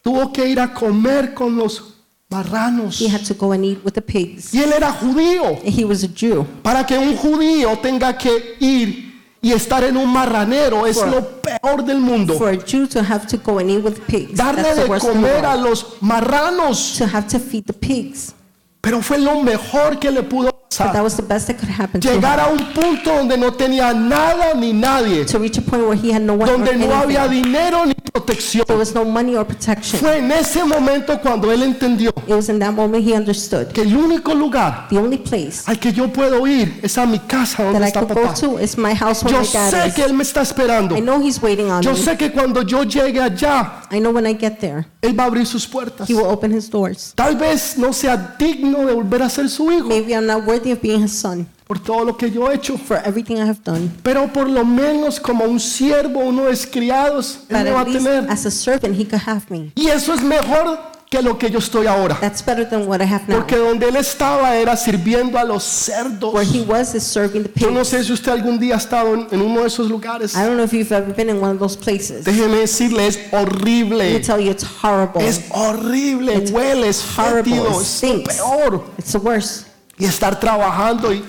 tuvo 0.03 0.33
que 0.33 0.47
ir 0.49 0.59
a 0.59 0.73
comer 0.73 1.33
con 1.33 1.55
los 1.55 1.93
marranos. 2.29 2.99
he 2.99 3.07
had 3.07 3.23
to 3.25 3.33
go 3.33 3.51
and 3.51 3.63
eat 3.63 3.79
with 3.85 3.93
the 3.93 4.01
pigs. 4.01 4.53
Y 4.53 4.61
él 4.61 4.73
era 4.73 4.91
judío. 4.91 5.59
And 5.63 5.73
he 5.73 5.85
was 5.85 6.03
a 6.03 6.07
Jew. 6.07 6.45
Para 6.63 6.85
que 6.85 6.97
un 6.97 7.15
judío 7.15 7.77
tenga 7.79 8.17
que 8.17 8.55
ir 8.59 9.07
y 9.41 9.53
estar 9.53 9.83
en 9.83 9.95
un 9.95 10.11
marranero 10.11 10.85
es 10.87 10.97
For- 10.97 11.07
lo 11.07 11.41
peor 11.41 11.83
del 11.85 11.99
mundo. 11.99 12.33
For 12.37 12.49
a 12.49 12.57
Jew 12.57 12.87
to 12.87 13.01
have 13.01 13.27
to 13.27 13.37
go 13.37 13.59
and 13.59 13.69
eat 13.69 13.83
with 13.83 13.99
pigs, 14.07 14.37
Darle 14.37 14.63
that's 14.63 14.89
de 14.89 14.99
comer 14.99 15.45
a 15.45 15.55
los 15.55 16.01
marranos. 16.01 16.97
To 16.97 17.05
have 17.05 17.27
to 17.27 17.39
feed 17.39 17.65
the 17.65 17.73
pigs. 17.73 18.33
Pero 18.81 19.01
fue 19.01 19.17
lo 19.19 19.41
mejor 19.43 19.99
que 19.99 20.11
le 20.11 20.23
pudo 20.23 20.56
But 20.85 20.93
that 20.93 21.03
was 21.03 21.15
the 21.15 21.23
best 21.23 21.47
that 21.47 21.57
could 21.57 21.69
happen 21.69 22.01
to 22.01 22.09
him. 22.13 22.23
A 22.23 22.49
un 22.51 22.73
punto 22.73 23.13
donde 23.15 23.37
no 23.37 23.51
tenía 23.53 23.93
nada 23.93 24.53
ni 24.55 24.73
nadie. 24.73 25.25
To 25.25 25.39
reach 25.39 25.57
a 25.57 25.61
point 25.61 25.83
where 25.87 25.95
he 25.97 26.11
had 26.13 26.21
no 26.21 26.33
one 26.33 26.49
or 26.49 26.57
Donde 26.57 26.75
no 26.77 26.93
había 26.93 27.27
dinero 27.27 27.85
ni 27.85 27.93
protección. 27.93 28.65
There 28.65 28.77
was 28.77 28.93
no 28.93 29.03
money 29.05 29.35
or 29.35 29.45
protection. 29.45 29.99
Fue 29.99 30.17
en 30.17 30.31
ese 30.31 30.63
momento 30.63 31.19
cuando 31.21 31.51
él 31.51 31.63
entendió 31.63 32.11
It 32.27 32.33
was 32.35 32.49
in 32.49 32.59
that 32.59 32.73
moment 32.73 33.03
he 33.07 33.13
understood. 33.13 33.67
que 33.73 33.81
el 33.81 33.95
único 33.95 34.33
lugar 34.33 34.87
The 34.89 34.97
only 34.97 35.17
place 35.17 35.63
al 35.65 35.79
que 35.79 35.91
yo 35.93 36.07
puedo 36.11 36.45
ir 36.47 36.79
es 36.83 36.97
a 36.97 37.05
mi 37.05 37.19
casa 37.19 37.63
that 37.63 37.71
donde 37.73 37.85
I 37.85 37.87
está 37.89 37.99
could 38.01 38.13
go 38.15 38.21
papá. 38.23 38.33
to 38.39 38.59
is 38.59 38.77
my 38.77 38.93
house 38.93 39.23
where 39.23 39.33
Yo 39.33 39.41
my 39.41 39.47
dad 39.51 39.71
sé 39.71 39.87
is. 39.87 39.93
que 39.95 40.03
él 40.03 40.13
me 40.13 40.23
está 40.23 40.41
esperando. 40.41 40.95
I 40.95 41.01
know 41.01 41.19
he's 41.21 41.41
waiting 41.41 41.69
on 41.71 41.81
Yo 41.81 41.91
me. 41.93 41.97
sé 41.97 42.17
que 42.17 42.31
cuando 42.31 42.61
yo 42.63 42.83
llegue 42.83 43.19
allá, 43.21 43.81
I 43.91 43.99
know 43.99 44.11
when 44.11 44.25
I 44.27 44.33
get 44.33 44.59
there, 44.59 44.85
él 45.01 45.17
va 45.17 45.23
a 45.23 45.27
abrir 45.27 45.45
sus 45.45 45.65
puertas. 45.67 46.09
he 46.09 46.13
will 46.13 46.25
open 46.27 46.51
his 46.51 46.69
doors. 46.69 47.13
Tal 47.15 47.35
vez 47.37 47.77
no 47.77 47.93
sea 47.93 48.35
digno 48.37 48.85
de 48.85 48.93
volver 48.93 49.21
a 49.23 49.29
ser 49.29 49.49
su 49.49 49.71
hijo 49.71 49.87
Maybe 49.87 50.13
I'm 50.13 50.25
not 50.25 50.45
worthy 50.45 50.66
of 50.71 50.81
being 50.81 51.03
his 51.03 51.11
son 51.11 51.47
por 51.67 51.79
todo 51.79 52.05
lo 52.05 52.15
que 52.17 52.29
yo 52.31 52.49
he 52.49 52.55
hecho. 52.55 52.77
for 52.77 52.97
everything 53.05 53.35
I 53.37 53.41
have 53.47 53.59
done. 53.63 53.91
Pero 54.03 54.27
por 54.31 54.47
lo 54.49 54.63
menos 54.63 55.19
como 55.19 55.43
un 55.45 55.59
siervo, 55.59 56.19
uno 56.21 56.43
de 56.45 56.57
criados, 56.71 57.39
él 57.49 57.55
But 57.57 57.63
me 57.65 57.71
va 57.71 57.81
a 57.81 57.85
tener. 57.85 58.25
as 58.29 58.45
a 58.45 58.51
servant, 58.51 58.95
he 58.99 59.05
could 59.05 59.21
have 59.27 59.43
me. 59.49 59.71
Y 59.75 59.87
eso 59.87 60.13
es 60.13 60.21
mejor 60.21 60.95
que 61.09 61.21
lo 61.21 61.37
que 61.37 61.49
yo 61.49 61.59
estoy 61.59 61.87
ahora. 61.87 62.17
That's 62.19 62.43
better 62.45 62.67
than 62.67 62.85
what 62.87 62.99
I 63.01 63.05
have 63.05 63.27
now. 63.29 63.37
Porque 63.37 63.55
donde 63.55 63.87
él 63.87 63.95
estaba 63.95 64.55
era 64.57 64.75
sirviendo 64.75 65.37
a 65.39 65.43
los 65.45 65.63
cerdos. 65.63 66.33
Where 66.33 66.45
he 66.45 66.61
was 66.63 66.93
is 66.95 67.03
serving 67.03 67.43
the 67.43 67.51
Yo 67.59 67.69
no 67.71 67.79
pigs. 67.79 67.87
sé 67.89 68.03
si 68.03 68.11
usted 68.13 68.31
algún 68.33 68.59
día 68.59 68.75
ha 68.75 68.77
estado 68.77 69.13
en, 69.13 69.27
en 69.31 69.41
uno 69.41 69.61
de 69.61 69.67
esos 69.67 69.89
lugares. 69.89 70.35
I 70.35 70.39
don't 70.43 70.55
know 70.55 70.65
if 70.65 70.73
you've 70.73 70.91
ever 70.93 71.13
been 71.13 71.29
in 71.29 71.41
one 71.41 71.51
of 71.51 71.59
those 71.59 71.77
places. 71.77 72.25
Let 72.27 72.33
Déjeme 72.33 72.57
decirle, 72.59 73.07
es 73.07 73.17
me 73.17 73.37
horrible. 73.39 74.19
tell 74.21 74.39
you, 74.39 74.51
it's 74.51 74.65
horrible. 74.83 75.21
Es 75.25 75.41
horrible, 75.49 76.33
It's 76.33 76.51
huele, 76.51 76.89
es 76.89 77.01
horrible, 77.17 77.51
fétido, 77.55 77.67
it 77.71 77.81
es 77.81 77.87
stinks. 77.87 78.35
peor. 78.35 78.83
It's 78.97 79.11
the 79.13 79.19
worst 79.19 79.66
Y 79.97 80.05
estar 80.05 80.39
trabajando 80.39 81.13
y 81.13 81.23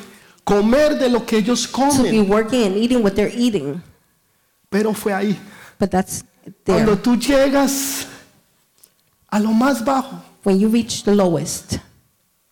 comer 0.45 0.99
de 0.99 1.09
lo 1.09 1.25
que 1.25 1.39
ellos 1.39 1.71
to 1.71 1.79
be 2.03 2.11
comen. 2.11 2.29
working 2.31 2.65
and 2.67 2.77
eating 2.77 3.03
what 3.03 3.13
they're 3.15 3.33
eating. 3.35 3.83
Pero 4.71 4.93
fue 4.93 5.13
ahí. 5.15 5.39
But 5.79 5.91
that's 5.91 6.25
Cuando 6.65 6.93
there. 6.97 7.03
tú 7.03 7.17
llegas 7.17 8.07
a 9.31 9.39
lo 9.39 9.51
más 9.53 9.85
bajo, 9.85 10.23
When 10.45 10.59
you 10.59 10.69
reach 10.69 11.03
the 11.03 11.15
lowest, 11.15 11.77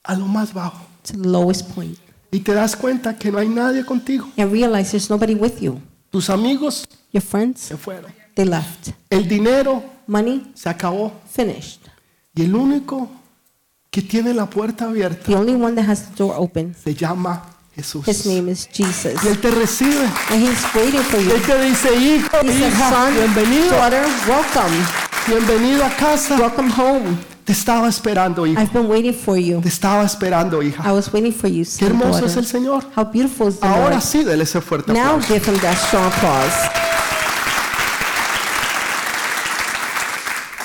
a 0.05 0.15
lo 0.17 0.27
más 0.27 0.53
bajo, 0.53 0.81
to 1.05 1.13
the 1.15 1.29
lowest 1.29 1.71
point, 1.75 1.97
y 2.31 2.41
te 2.41 2.53
das 2.53 2.75
cuenta 2.77 3.17
que 3.17 3.31
no 3.31 3.39
hay 3.39 3.49
nadie 3.49 3.85
contigo. 3.85 4.29
and 4.37 4.53
realize 4.53 4.91
there's 4.91 5.09
nobody 5.09 5.35
with 5.35 5.61
you. 5.61 5.81
Tus 6.11 6.29
amigos 6.31 6.85
Your 7.13 7.23
friends, 7.23 7.61
se 7.61 7.77
fueron. 7.77 8.13
they 8.35 8.45
left. 8.45 8.91
El 9.11 9.27
dinero 9.29 9.83
Money, 10.07 10.51
se 10.55 10.69
acabó. 10.69 11.13
finished. 11.29 11.81
Y 12.35 12.43
el 12.45 12.55
único 12.55 13.09
que 13.97 14.03
tiene 14.03 14.35
la 14.35 14.45
puerta 14.45 14.85
abierta 14.85 15.25
The 15.25 15.35
only 15.37 15.55
one 15.55 15.75
that 15.75 15.89
has 15.89 16.11
the 16.11 16.17
door 16.23 16.35
open, 16.37 16.75
se 16.75 16.95
llama 16.95 17.45
Jesús. 17.75 18.07
his 18.07 18.27
name 18.27 18.51
is 18.53 18.69
Jesus. 18.71 19.15
Y 19.25 19.29
Él 19.29 19.39
te 19.41 19.51
recibe. 19.51 20.05
And 20.31 20.43
he's 20.47 20.63
waiting 20.75 21.01
for 21.01 21.19
you. 21.19 21.31
Él 21.31 21.41
te 21.41 21.59
dice, 21.63 21.95
hijo, 21.97 22.29
He 22.43 22.49
said, 22.53 22.69
hija, 22.73 22.91
son, 22.91 23.15
bienvenido, 23.15 23.71
daughter, 23.71 24.05
welcome. 24.29 24.77
bienvenido 25.27 25.83
a 25.83 25.89
casa. 25.97 26.37
Welcome 26.39 26.71
home. 26.77 27.17
Te 27.47 27.53
estaba 27.55 27.89
esperando, 27.89 28.47
hijo. 28.47 28.61
I've 28.61 28.73
been 28.75 28.87
waiting 28.91 29.15
for 29.15 29.39
you. 29.39 29.63
Te 29.63 29.69
estaba 29.69 30.05
esperando, 30.05 30.63
I 30.63 30.67
hija. 30.69 30.93
was 30.93 31.11
waiting 31.11 31.33
for 31.33 31.49
you, 31.49 31.63
Qué 31.65 31.71
son, 31.71 31.89
hermoso 31.89 32.11
daughter. 32.21 32.29
es 32.29 32.37
el 32.37 32.45
Señor. 32.47 32.85
How 32.95 33.05
beautiful 33.11 33.49
is 33.49 33.59
the 33.61 33.67
Ahora 33.67 33.91
Lord. 33.93 34.03
sí, 34.03 34.25
dele 34.25 34.43
ese 34.45 34.61
fuerte 34.61 34.93
Now 34.93 35.15
aplauso. 35.17 35.33
give 35.33 35.47
him 35.51 35.59
that 35.61 35.77
strong 35.79 36.05
applause. 36.05 36.53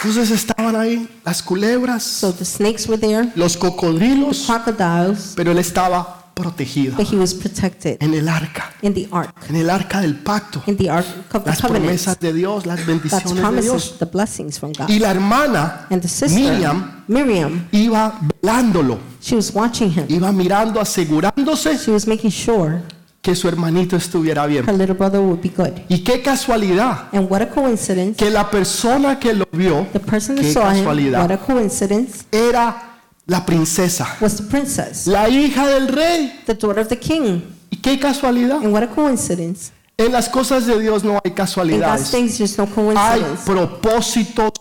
Entonces 0.03 0.31
estaban 0.31 0.75
ahí 0.75 1.07
las 1.23 1.43
culebras, 1.43 2.03
So 2.03 2.33
the 2.33 2.45
snakes 2.45 2.87
were 2.87 2.97
there, 2.99 3.31
los 3.35 3.55
cocodrilos, 3.57 4.47
crocodiles, 4.47 5.33
pero 5.35 5.51
él 5.51 5.59
estaba 5.59 6.17
protegido 6.33 6.95
but 6.97 7.05
he 7.11 7.17
was 7.17 7.33
protected 7.35 7.97
en 8.01 8.13
el 8.15 8.27
arca, 8.27 8.71
in 8.81 8.93
the 8.95 9.07
ark, 9.11 9.31
en 9.49 9.57
el 9.57 9.69
arca 9.69 9.99
del 10.01 10.15
pacto. 10.15 10.63
in 10.65 10.75
the 10.77 10.89
ark 10.89 11.05
of 11.33 11.43
the 11.43 11.49
Las 11.51 11.61
covenant. 11.61 11.83
promesas 11.85 12.19
de 12.19 12.33
Dios, 12.33 12.65
las 12.65 12.83
bendiciones 12.85 13.35
de 13.55 13.61
Dios. 13.61 13.95
the 13.99 14.05
blessings 14.05 14.57
from 14.57 14.71
God. 14.71 14.89
Y 14.89 14.97
la 14.97 15.11
hermana 15.11 15.85
And 15.91 16.01
the 16.01 16.07
sister, 16.07 16.31
Miriam 16.39 17.03
Miriam, 17.07 17.67
iba 17.71 18.19
velándolo, 18.41 18.97
she 19.21 19.35
was 19.35 19.53
watching 19.53 19.91
him. 19.91 20.05
iba 20.09 20.31
mirando, 20.31 20.79
asegurándose 20.81 21.77
She 21.77 21.91
was 21.91 22.07
making 22.07 22.31
sure 22.31 22.81
que 23.21 23.35
su 23.35 23.47
hermanito 23.47 23.95
estuviera 23.95 24.45
bien. 24.47 24.67
her 24.67 24.73
little 24.75 24.95
brother 24.95 25.19
would 25.19 25.41
be 25.41 25.49
good. 25.49 25.73
Y 25.89 26.03
qué 26.03 26.21
casualidad 26.21 27.07
And 27.13 27.29
what 27.29 27.41
a 27.41 27.49
coincidence. 27.49 28.15
que 28.17 28.29
la 28.31 28.49
persona 28.49 29.19
que 29.19 29.33
lo 29.33 29.45
vio, 29.51 29.87
The 29.93 29.99
person 29.99 30.35
that 30.35 30.43
qué 30.43 30.53
saw 30.53 30.61
him, 30.61 30.67
what 30.67 30.75
casualidad, 30.77 31.31
a 31.31 31.37
coincidence, 31.37 32.25
era 32.31 32.99
la 33.27 33.45
princesa, 33.45 34.17
was 34.19 34.37
the 34.37 34.43
princess, 34.43 35.05
la 35.07 35.29
hija 35.29 35.67
del 35.67 35.87
rey. 35.87 36.41
the 36.47 36.55
daughter 36.55 36.81
of 36.81 36.87
the 36.89 36.97
king. 36.97 37.41
Y 37.69 37.77
qué 37.77 37.99
casualidad. 37.99 38.57
And 38.57 38.73
what 38.73 38.83
a 38.83 38.87
coincidence. 38.89 39.71
En 39.97 40.11
las 40.11 40.27
cosas 40.27 40.65
de 40.65 40.79
Dios 40.79 41.03
no 41.03 41.11
hay 41.11 41.19
In 41.25 41.29
God's 41.29 41.35
casualidades. 41.35 42.09
things, 42.09 42.37
there's 42.39 42.57
no 42.57 42.67
Hay 42.97 43.21
propósitos 43.45 44.51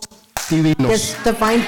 divinos. 0.51 1.15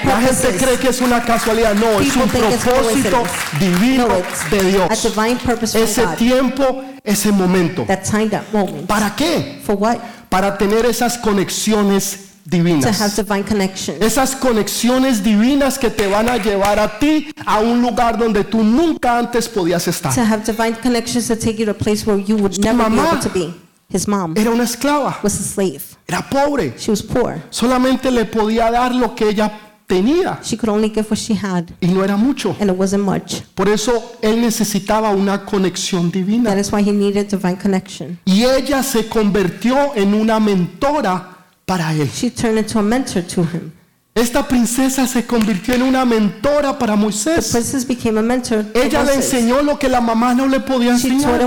La 0.04 0.22
gente 0.22 0.58
cree 0.58 0.78
que 0.78 0.89
es 0.89 1.02
una 1.02 1.24
casualidad. 1.24 1.74
No, 1.74 2.00
es 2.00 2.08
People 2.10 2.24
un 2.24 2.30
think 2.30 2.43
it's 2.52 2.63
propósito 2.63 3.24
divino 3.60 4.08
No, 4.08 4.15
de 4.52 4.63
Dios. 4.72 5.74
Ese 5.74 6.06
tiempo, 6.17 6.84
ese 7.04 7.32
momento. 7.32 7.84
That 7.88 8.04
time, 8.04 8.30
that 8.30 8.43
moment. 8.54 8.86
¿Para 8.88 9.15
qué? 9.15 9.60
For 9.65 9.76
what? 9.76 9.98
Para 10.30 10.58
tener 10.58 10.86
esas 10.86 11.17
conexiones 11.17 12.30
To 12.50 12.58
have 12.58 12.63
divinas. 12.63 13.15
divine 13.15 13.43
connection. 13.43 13.96
Esas 14.04 14.36
conexiones 14.36 15.24
divinas 15.24 15.80
que 15.80 15.89
te 15.89 16.08
van 16.08 16.28
a 16.28 16.38
llevar 16.38 16.78
a 16.78 17.00
ti 17.00 17.34
a 17.46 17.60
un 17.60 17.82
lugar 17.82 18.17
donde 18.17 18.43
tú 18.43 18.63
nunca 18.63 19.17
antes 19.17 19.48
podías 19.48 19.88
estar. 19.88 20.13
To 20.13 20.22
have 20.22 20.43
divine 20.46 20.76
connections 20.76 21.28
to 21.30 21.36
take 21.38 21.56
you 21.58 21.65
to 21.65 21.72
a 21.72 21.74
place 21.74 22.06
where 22.06 22.19
you 22.22 22.36
would 22.36 22.58
never 22.60 22.84
be 22.89 22.96
mamá. 22.96 23.12
able 23.12 23.22
to 23.22 23.30
be. 23.30 23.54
His 23.89 24.08
mom 24.08 24.34
Era 24.38 24.50
una 24.52 24.63
esclava, 24.63 25.19
was 25.24 25.39
a 25.39 25.43
slave. 25.43 25.82
era 26.08 26.22
pobre. 26.30 26.74
She 26.78 26.89
was 26.91 27.02
poor. 27.02 27.41
Solamente 27.50 28.10
le 28.12 28.26
podía 28.26 28.72
dar 28.72 28.93
lo 28.96 29.13
que 29.15 29.30
ella 29.30 29.52
tenía 29.86 30.39
She 30.41 30.58
could 30.58 30.69
only 30.69 30.89
give 30.89 31.06
what 31.10 31.17
she 31.19 31.34
had, 31.36 31.65
y 31.82 31.88
no 31.88 32.04
era 32.04 32.17
mucho. 32.17 32.56
and 32.60 32.72
it 32.72 32.78
wasn't 32.78 33.04
much. 33.04 33.41
Por 33.54 33.67
eso 33.69 34.15
él 34.22 34.41
necesitaba 34.41 35.12
una 35.12 35.46
conexión 35.46 36.10
That 36.12 36.13
divina. 36.19 36.56
is 36.58 36.72
why 36.72 36.82
he 36.82 36.91
needed 36.91 37.28
divine 37.30 37.58
connection. 37.58 38.17
Y 38.26 38.43
ella 38.46 38.82
se 38.82 39.08
convirtió 39.08 39.93
en 39.96 40.13
una 40.13 40.39
mentora 40.39 41.38
para 41.65 41.93
él. 41.93 42.10
She 42.12 42.30
turned 42.32 42.58
into 42.58 42.80
a 42.80 42.82
mentor 42.82 43.22
to 43.24 43.41
him. 43.43 43.72
Esta 44.15 44.47
princesa 44.47 45.08
se 45.08 45.26
convirtió 45.26 45.73
en 45.73 45.82
una 45.82 46.06
mentora 46.06 46.78
para 46.78 46.95
Moisés. 46.95 47.49
princess 47.52 47.88
became 47.88 48.19
a 48.19 48.21
mentor. 48.21 48.63
to 48.63 48.80
Ella 48.80 49.04
le 49.04 49.15
enseñó 49.15 49.63
lo 49.63 49.80
que 49.80 49.89
la 49.89 50.02
mamá 50.02 50.36
no 50.36 50.47
le 50.47 50.60
podía 50.60 50.91
enseñar. 50.91 51.41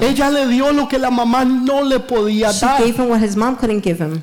Ella 0.00 0.30
le 0.30 0.48
dio 0.48 0.72
lo 0.72 0.88
que 0.88 0.98
la 0.98 1.10
mamá 1.10 1.44
no 1.44 1.84
le 1.84 2.00
podía 2.00 2.52
dar. 2.52 2.82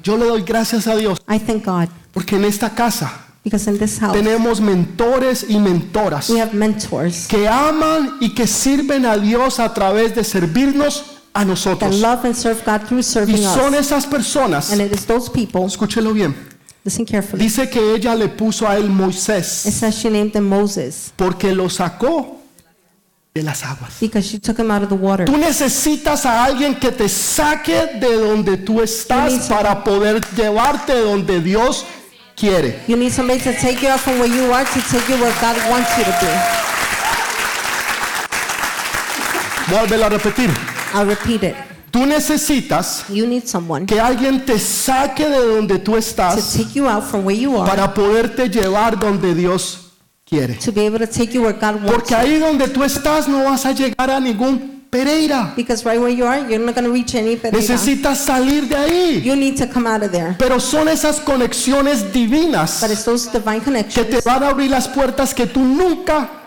Yo 0.04 0.18
le 0.18 0.26
doy 0.26 0.42
gracias 0.42 0.88
a 0.88 0.96
Dios 0.98 1.20
I 1.30 1.40
thank 1.40 1.66
God 1.66 1.88
porque 2.12 2.36
en 2.36 2.46
esta 2.46 2.70
casa 2.72 3.12
because 3.44 3.70
in 3.70 3.78
this 3.78 4.00
house 4.00 4.14
tenemos 4.14 4.60
mentores 4.60 5.46
y 5.48 5.58
mentoras 5.60 6.30
we 6.30 6.42
have 6.42 6.54
mentors 6.54 7.28
que 7.28 7.48
aman 7.48 8.18
y 8.20 8.34
que 8.34 8.48
sirven 8.48 9.06
a 9.06 9.18
Dios 9.18 9.60
a 9.60 9.74
través 9.74 10.14
de 10.14 10.24
servirnos 10.24 11.20
a 11.34 11.40
that 11.40 11.46
nosotros. 11.48 12.02
love 12.02 12.26
and 12.26 12.36
serve 12.36 12.62
God 12.66 12.82
through 12.88 13.00
Y 13.00 13.38
son 13.38 13.76
esas 13.76 14.06
personas, 14.06 14.72
And 14.72 14.82
it 14.82 14.92
is 14.92 15.06
those 15.06 15.30
people, 15.30 15.66
escúchelo 15.66 16.12
bien, 16.14 16.36
listen 16.84 17.06
carefully, 17.06 17.44
dice 17.44 17.70
que 17.70 17.96
ella 17.96 18.16
le 18.16 18.28
puso 18.30 18.68
a 18.68 18.78
él 18.78 18.86
it 18.86 18.92
Moisés 18.92 19.44
says 19.46 19.96
she 19.96 20.10
named 20.10 20.36
him 20.36 20.48
Moses 20.48 21.12
porque 21.16 21.54
lo 21.54 21.70
sacó 21.70 22.38
de 23.34 23.44
las 23.44 23.64
aguas. 23.64 24.00
because 24.00 24.32
you 24.34 24.40
took 24.40 24.58
him 24.58 24.72
out 24.72 24.84
of 24.84 24.90
the 24.90 24.96
water. 24.96 25.26
Tú 25.26 25.38
necesitas 25.38 26.26
a 26.26 26.44
alguien 26.44 26.76
que 26.76 26.92
te 26.92 27.08
saque 27.08 28.00
de 28.00 28.16
donde 28.16 28.58
tú 28.58 28.82
estás 28.82 29.48
para 29.48 29.84
poder 29.84 30.22
llevarte 30.36 31.00
donde 31.00 31.40
Dios 31.42 31.86
quiere. 32.36 32.82
You 32.88 32.98
need 32.98 33.12
somebody 33.12 33.40
to 33.42 33.54
take 33.54 33.82
you 33.82 33.90
out 33.90 34.00
from 34.00 34.20
where 34.20 34.28
you 34.28 34.52
are 34.52 34.66
to 34.66 34.82
take 34.90 35.08
you 35.10 35.18
where 35.22 35.34
God 35.42 35.58
wants 35.70 35.96
you 35.98 36.04
to 36.06 36.12
be. 36.22 36.28
Vuelve 39.70 40.04
a 40.04 40.10
repetir. 40.10 40.50
I'll 40.94 41.06
repeat 41.06 41.44
it. 41.44 41.69
Tú 41.92 42.06
necesitas 42.06 43.06
You 43.10 43.26
need 43.26 43.46
someone 43.46 43.86
que 43.86 44.00
alguien 44.00 44.46
te 44.46 44.60
saque 44.60 45.28
de 45.28 45.40
donde 45.40 45.80
tú 45.80 45.94
to 45.94 45.98
estás 45.98 46.54
take 46.54 46.74
you 46.74 46.88
out 46.88 47.04
from 47.04 47.26
where 47.26 47.40
you 47.40 47.60
are 47.60 47.70
para 47.70 47.94
poderte 47.94 48.50
llevar 48.50 49.00
donde 49.00 49.34
Dios 49.34 49.92
quiere. 50.26 50.56
to 50.56 50.72
be 50.72 50.86
able 50.86 51.00
to 51.00 51.08
take 51.08 51.34
you 51.34 51.42
where 51.42 51.54
God 51.54 51.76
wants 51.76 51.92
Porque 51.92 52.16
ahí 52.16 52.38
donde 52.40 52.68
tú 52.68 52.84
estás 52.84 53.28
no 53.28 53.44
vas 53.44 53.66
a 53.66 53.72
llegar 53.72 54.10
a 54.12 54.20
ningún 54.20 54.80
Pereira. 54.90 55.54
Because 55.56 55.86
right 55.86 56.00
where 56.00 56.10
you 56.10 56.26
are, 56.26 56.40
you're 56.50 56.58
not 56.58 56.74
going 56.74 56.86
to 56.86 56.92
reach 56.92 57.14
any 57.14 57.36
Pereira. 57.36 57.60
Necesitas 57.60 58.18
salir 58.18 58.68
de 58.68 58.76
ahí. 58.76 59.22
You 59.24 59.36
need 59.36 59.56
to 59.58 59.68
come 59.68 59.88
out 59.88 60.02
of 60.02 60.12
there. 60.12 60.36
Pero 60.40 60.60
son 60.60 60.88
esas 60.88 61.20
conexiones 61.20 62.12
divinas 62.12 62.82
But 62.82 62.92
it's 62.92 63.06
those 63.06 63.30
divine 63.32 63.60
que 63.60 63.72
te 63.72 63.72
connections 63.72 64.24
van 64.24 64.44
a 64.44 64.50
abrir 64.50 64.72
las 64.72 64.88
puertas 64.88 65.36
que 65.36 65.46
tú 65.46 65.60
nunca 65.60 66.39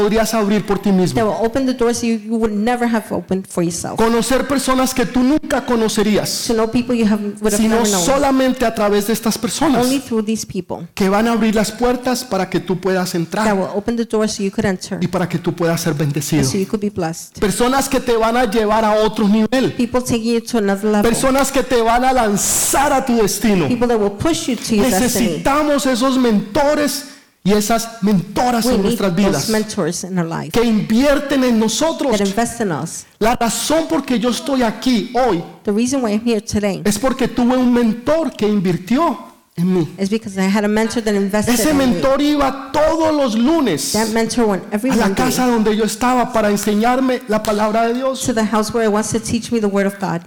podrías 0.00 0.34
abrir 0.34 0.64
por 0.66 0.78
ti 0.78 0.92
mismo. 0.92 1.20
will 1.22 1.46
open 1.46 1.66
the 1.66 1.74
doors 1.74 2.02
you, 2.02 2.16
you 2.18 2.36
would 2.36 2.52
never 2.54 2.86
have 2.88 3.04
opened 3.10 3.46
for 3.48 3.62
yourself. 3.64 3.96
Conocer 3.96 4.46
personas 4.46 4.94
que 4.94 5.06
tú 5.06 5.22
nunca 5.22 5.64
conocerías, 5.64 6.44
To 6.46 6.54
know 6.54 6.70
people 6.70 6.94
you 6.96 7.06
have, 7.06 7.20
would 7.40 7.52
have 7.52 7.56
sino 7.56 7.76
never 7.76 7.88
known. 7.90 8.04
solamente 8.04 8.64
a 8.64 8.74
través 8.74 9.06
de 9.06 9.12
estas 9.12 9.38
personas 9.38 9.84
Only 9.84 10.00
through 10.00 10.24
these 10.24 10.46
people 10.46 10.86
que 10.94 11.08
van 11.08 11.28
a 11.28 11.32
abrir 11.32 11.54
las 11.54 11.72
puertas 11.72 12.24
para 12.24 12.48
que 12.50 12.60
tú 12.60 12.78
puedas 12.80 13.12
that 13.12 13.20
entrar 13.20 13.54
will 13.54 13.68
open 13.74 13.96
the 13.96 14.04
doors 14.04 14.32
so 14.32 14.42
you 14.42 14.50
could 14.50 14.66
enter, 14.66 14.98
y 15.00 15.06
para 15.08 15.28
que 15.28 15.38
tú 15.38 15.54
puedas 15.54 15.80
ser 15.80 15.94
bendecido. 15.94 16.44
so 16.44 16.58
you 16.58 16.66
could 16.66 16.80
be 16.80 16.90
blessed. 16.90 17.38
Personas 17.40 17.88
que 17.88 18.00
te 18.00 18.16
van 18.16 18.36
a 18.36 18.44
llevar 18.50 18.84
a 18.84 18.94
otro 18.94 19.26
nivel. 19.26 19.72
People 19.76 20.00
taking 20.00 20.34
you 20.34 20.40
to 20.40 20.58
another 20.58 20.84
level. 20.84 21.02
Personas 21.02 21.50
que 21.50 21.62
te 21.62 21.80
van 21.82 22.04
a 22.04 22.12
lanzar 22.12 22.92
a 22.92 23.04
tu 23.04 23.16
destino. 23.16 23.66
People 23.68 23.88
that 23.88 23.98
will 23.98 24.12
push 24.16 24.48
you 24.48 24.56
to 24.56 24.74
your 24.74 24.84
destiny. 24.90 25.26
Necesitamos 25.26 25.86
esos 25.86 26.18
mentores 26.18 27.06
y 27.46 27.52
esas 27.52 28.02
mentoras 28.02 28.66
en 28.66 28.82
nuestras 28.82 29.14
vidas 29.14 29.48
que 30.52 30.64
invierten 30.64 31.44
en 31.44 31.60
nosotros. 31.60 32.20
La 33.20 33.36
razón 33.36 33.86
por 33.86 34.04
que 34.04 34.18
yo 34.18 34.30
estoy 34.30 34.62
aquí 34.62 35.12
hoy 35.14 35.42
The 35.62 35.70
reason 35.70 36.02
why 36.02 36.12
I'm 36.12 36.26
here 36.26 36.40
today 36.40 36.82
es 36.84 36.98
porque 36.98 37.28
tuve 37.28 37.56
un 37.56 37.72
mentor 37.72 38.32
que 38.32 38.48
invirtió 38.48 39.18
en 39.54 39.72
mí. 39.72 39.88
is 39.96 40.10
because 40.10 40.36
I 40.36 40.48
had 40.48 40.64
a 40.64 40.68
mentor 40.68 41.02
that 41.04 41.14
invested 41.14 41.54
Ese 41.54 41.72
mentor 41.72 42.20
iba 42.20 42.70
todos 42.72 43.14
los 43.14 43.36
lunes 43.38 43.92
That 43.92 44.08
mentor 44.08 44.46
went 44.46 44.64
every 44.72 44.90
a 44.90 44.96
la 44.96 45.14
casa 45.14 45.46
donde 45.46 45.76
yo 45.76 45.84
estaba 45.84 46.32
para 46.32 46.50
enseñarme 46.50 47.22
la 47.28 47.44
palabra 47.44 47.86
de 47.86 47.94
Dios. 47.94 48.28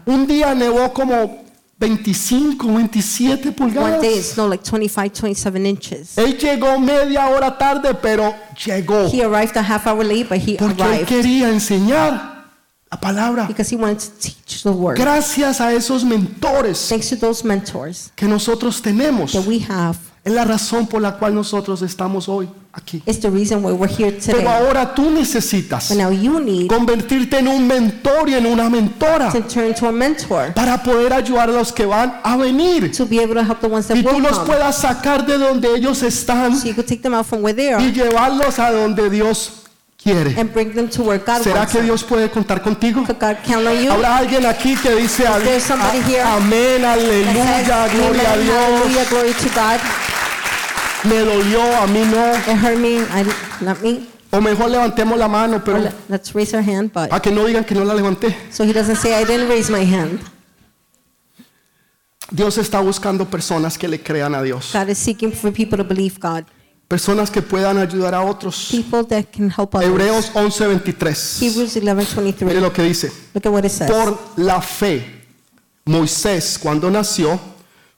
Un 0.06 0.26
día 0.28 0.56
nevó 0.56 0.94
como 0.94 1.49
25, 1.80 2.58
27 2.58 3.46
One 3.46 3.54
pulgadas. 3.56 4.02
day 4.02 4.18
it 4.18 4.24
snowed 4.24 4.50
like 4.50 4.64
25, 4.64 5.14
27 5.14 5.66
inches. 5.66 6.18
Él 6.18 6.38
llegó 6.38 6.78
media 6.80 7.28
hora 7.30 7.58
tarde, 7.58 7.94
pero 8.02 8.34
llegó. 8.66 9.08
He 9.10 9.24
arrived 9.24 9.56
a 9.56 9.62
half 9.62 9.88
hour 9.88 10.04
late, 10.04 10.28
but 10.28 10.40
he 10.40 10.58
Porque 10.58 10.82
él 10.82 10.82
arrived 10.82 11.08
quería 11.08 11.50
enseñar 11.50 12.46
la 12.92 13.00
palabra. 13.00 13.48
because 13.48 13.70
he 13.70 13.78
wanted 13.78 14.00
to 14.00 14.12
teach 14.20 14.64
the 14.64 14.72
word. 14.72 14.98
Gracias 14.98 15.62
a 15.62 15.72
esos 15.74 16.04
mentores 16.04 16.90
Thanks 16.90 17.08
to 17.10 17.16
those 17.16 17.46
mentors 17.46 18.12
que 18.16 18.28
nosotros 18.28 18.82
tenemos, 18.82 19.32
that 19.32 19.46
we 19.48 19.60
have, 19.60 19.98
es 20.30 20.36
la 20.36 20.46
razón 20.46 20.88
por 20.88 21.02
la 21.02 21.14
cual 21.18 21.34
nosotros 21.36 21.82
estamos 21.82 22.28
hoy 22.30 22.48
aquí. 22.74 23.02
it's 23.06 23.20
the 23.20 23.30
reason 23.30 23.64
why 23.64 23.72
we're 23.72 23.88
here 23.92 24.12
Pero 24.26 24.38
today. 24.40 24.48
ahora 24.48 24.94
tú 24.94 25.10
necesitas 25.10 25.90
But 25.90 25.98
now 25.98 26.12
you 26.12 26.40
need 26.40 26.68
convertirte 26.68 27.40
en 27.40 27.48
un 27.48 27.68
mentor 27.68 28.30
y 28.30 28.36
en 28.36 28.46
una 28.46 28.70
mentora 28.70 29.32
to 29.32 29.42
turn 29.42 29.74
to 29.76 29.88
a 29.88 29.92
mentor 29.92 30.54
para 30.54 30.82
poder 30.82 31.12
ayudar 31.14 31.50
a 31.50 31.54
los 31.54 31.72
que 31.72 31.86
van 31.86 32.20
a 32.24 32.38
venir 32.38 32.92
to 32.96 33.06
be 33.06 33.20
able 33.20 33.34
to 33.36 33.42
help 33.42 33.60
the 33.62 33.68
ones 33.68 33.88
that 33.88 33.96
y 33.98 34.04
tú 34.04 34.20
los 34.20 34.40
puedas 34.40 34.78
sacar 34.78 35.26
de 35.26 35.38
donde 35.38 35.68
ellos 35.76 36.02
están 36.04 36.56
So 36.56 36.68
you 36.68 36.74
could 36.76 36.88
take 36.88 37.02
them 37.02 37.14
out 37.14 37.26
from 37.26 37.42
where 37.44 37.54
they 37.56 37.74
y 37.84 37.92
llevarlos 37.92 38.60
a 38.60 38.72
donde 38.72 39.10
Dios 39.10 39.54
quiere. 40.02 40.34
and 40.40 40.54
bring 40.54 40.74
them 40.74 40.88
to 40.90 41.04
where 41.04 41.20
God 41.20 41.42
¿Será 41.44 41.66
que. 41.66 41.82
Dios 41.82 42.04
puede 42.04 42.30
contar 42.30 42.62
contigo? 42.62 43.04
Habrá 43.06 44.18
alguien 44.18 44.46
aquí 44.46 44.76
que 44.78 44.96
dice 44.96 45.24
Is 45.24 45.44
there 45.44 45.60
somebody 45.60 46.00
here 46.08 46.22
"A- 46.22 46.36
amén, 46.36 46.86
aleluya, 46.86 47.34
gloria 47.34 47.76
a 47.76 48.34
"Amen, 48.34 48.46
Dios. 48.46 48.58
hallelujah, 48.58 49.06
glory 49.10 49.34
to 49.34 49.50
God. 49.56 49.80
Me 51.06 51.20
dolió, 51.20 51.62
a 51.82 51.88
mí 51.88 52.02
no. 52.06 52.34
It 52.52 52.58
hurt 52.62 52.78
me, 52.78 52.98
I, 53.00 53.26
not 53.62 53.82
me. 53.82 54.08
O 54.32 54.42
mejor 54.42 54.70
levantemos 54.70 55.18
la 55.18 55.28
mano, 55.28 55.56
Or 55.56 55.64
pero 55.64 55.78
le- 55.80 55.94
let's 56.08 56.34
raise 56.34 56.54
our 56.56 56.62
hand, 56.64 56.92
but 56.94 57.12
a 57.12 57.20
que 57.20 57.32
no 57.32 57.46
digan 57.46 57.64
que 57.66 57.74
no 57.74 57.84
la 57.84 57.94
levanté. 57.96 58.36
so 58.52 58.64
he 58.64 58.74
doesn't 58.74 58.98
say 58.98 59.14
I 59.20 59.24
didn't 59.26 59.48
raise 59.50 59.72
my 59.72 59.84
hand. 59.86 60.20
Dios 62.32 62.58
está 62.60 62.80
buscando 62.80 63.26
personas 63.26 63.78
que 63.78 63.88
le 63.88 64.00
crean 64.04 64.36
a 64.36 64.44
Dios. 64.44 64.72
God 64.74 64.90
is 64.90 65.00
seeking 65.00 65.32
for 65.32 65.52
people 65.52 65.78
to 65.78 65.84
believe 65.84 66.20
God, 66.20 66.44
Personas 66.88 67.30
que 67.32 67.42
puedan 67.44 67.78
ayudar 67.78 68.14
a 68.16 68.22
otros. 68.24 68.68
people 68.72 69.04
that 69.06 69.26
can 69.32 69.50
help 69.50 69.74
others. 69.76 69.90
Hebreos 69.90 70.32
11:23. 70.36 71.40
Hebrews 71.42 71.76
Mire 71.76 71.94
11:23. 71.96 72.62
lo 72.62 72.72
que 72.74 72.84
dice. 72.84 73.12
Look 73.34 73.46
at 73.46 73.52
what 73.52 73.64
it 73.64 73.72
says. 73.72 73.90
Por 73.92 74.18
la 74.38 74.60
fe, 74.62 75.04
Moisés, 75.86 76.58
cuando 76.60 76.90
nació, 76.92 77.40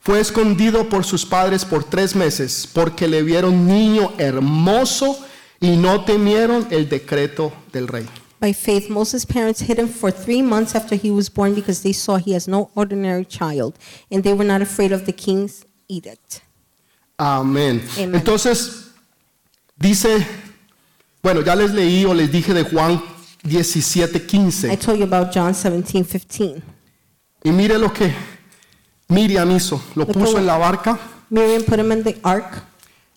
fue 0.01 0.19
escondido 0.19 0.89
por 0.89 1.05
sus 1.05 1.25
padres 1.25 1.63
por 1.63 1.83
tres 1.83 2.15
meses 2.15 2.67
porque 2.73 3.07
le 3.07 3.21
vieron 3.21 3.67
niño 3.67 4.11
hermoso 4.17 5.17
y 5.59 5.77
no 5.77 6.03
temieron 6.03 6.67
el 6.71 6.89
decreto 6.89 7.53
del 7.71 7.87
rey. 7.87 8.07
By 8.39 8.53
faith, 8.53 8.89
Moses' 8.89 9.23
parents 9.23 9.61
hid 9.61 9.77
him 9.77 9.87
for 9.87 10.11
three 10.11 10.41
months 10.41 10.75
after 10.75 10.95
he 10.95 11.11
was 11.11 11.29
born 11.31 11.53
because 11.53 11.83
they 11.83 11.93
saw 11.93 12.17
he 12.17 12.33
has 12.33 12.47
no 12.47 12.71
ordinary 12.73 13.23
child, 13.23 13.75
and 14.09 14.23
they 14.23 14.33
were 14.33 14.43
not 14.43 14.63
afraid 14.63 14.91
of 14.91 15.05
the 15.05 15.13
king's 15.13 15.63
edict. 15.87 16.41
Amén. 17.19 17.83
Amen. 17.99 18.15
Entonces, 18.15 18.87
dice, 19.77 20.25
bueno, 21.21 21.41
ya 21.43 21.55
les 21.55 21.71
leí 21.71 22.03
o 22.05 22.15
les 22.15 22.31
dije 22.31 22.51
de 22.51 22.63
Juan 22.63 22.99
17, 23.43 24.17
I 24.17 24.19
15. 24.21 24.77
told 24.77 24.97
you 24.97 25.03
about 25.03 25.31
John 25.31 25.53
17, 25.53 26.03
15. 26.03 26.63
Y 27.43 27.51
mire 27.51 27.77
lo 27.77 27.93
que 27.93 28.11
Miriam 29.11 29.51
hizo. 29.51 29.81
Lo 29.95 30.05
puso 30.07 30.37
en 30.37 30.45
la 30.47 30.57
barca. 30.57 30.97
Miriam 31.29 31.63
put 31.63 31.79
him 31.79 31.91
in 31.91 32.03
the 32.03 32.17
ark. 32.23 32.63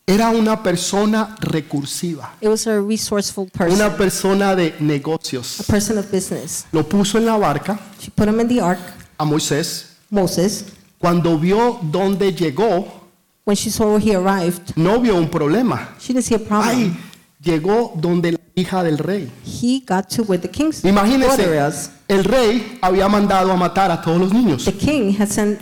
Era 0.06 0.28
una 0.28 0.62
persona 0.62 1.34
recursiva. 1.40 2.32
It 2.40 2.48
was 2.48 2.66
a 2.66 2.78
resourceful 2.80 3.48
person, 3.50 3.74
Una 3.80 3.96
persona 3.96 4.54
de 4.54 4.74
a 4.78 4.82
negocios. 4.82 5.62
person 5.66 5.96
of 5.96 6.10
business. 6.10 6.66
Lo 6.72 6.82
puso 6.86 7.16
en 7.16 7.24
la 7.24 7.38
barca 7.38 7.78
She 8.00 8.10
put 8.10 8.28
him 8.28 8.38
in 8.40 8.48
the 8.48 8.60
ark. 8.60 8.80
a 9.16 9.24
Moisés. 9.24 9.96
Moses, 10.10 10.66
Cuando 10.98 11.38
vio 11.38 11.78
dónde 11.82 12.34
llegó, 12.34 12.86
when 13.44 13.56
she 13.56 13.70
saw 13.70 13.94
where 13.94 14.00
he 14.00 14.14
arrived, 14.14 14.74
no 14.76 15.00
vio 15.00 15.16
un 15.16 15.28
problema. 15.30 15.94
she 15.98 16.12
didn't 16.12 16.24
see 16.26 16.34
a 16.34 16.38
problem. 16.38 16.68
Ay, 16.68 16.96
llegó 17.42 17.92
donde 17.96 18.32
la 18.32 18.38
hija 18.54 18.82
del 18.82 18.98
rey. 18.98 19.30
He 19.44 19.82
got 19.86 20.08
to 20.10 20.22
where 20.24 20.38
the 20.40 20.48
king's 20.50 20.84
Imagínense, 20.84 21.90
el 22.08 22.24
rey 22.24 22.78
había 22.82 23.08
mandado 23.08 23.50
a 23.52 23.56
matar 23.56 23.90
a 23.90 24.02
todos 24.02 24.20
los 24.20 24.32
niños. 24.32 24.64
The 24.66 24.72
king 24.74 25.14
had 25.18 25.28
sent 25.28 25.60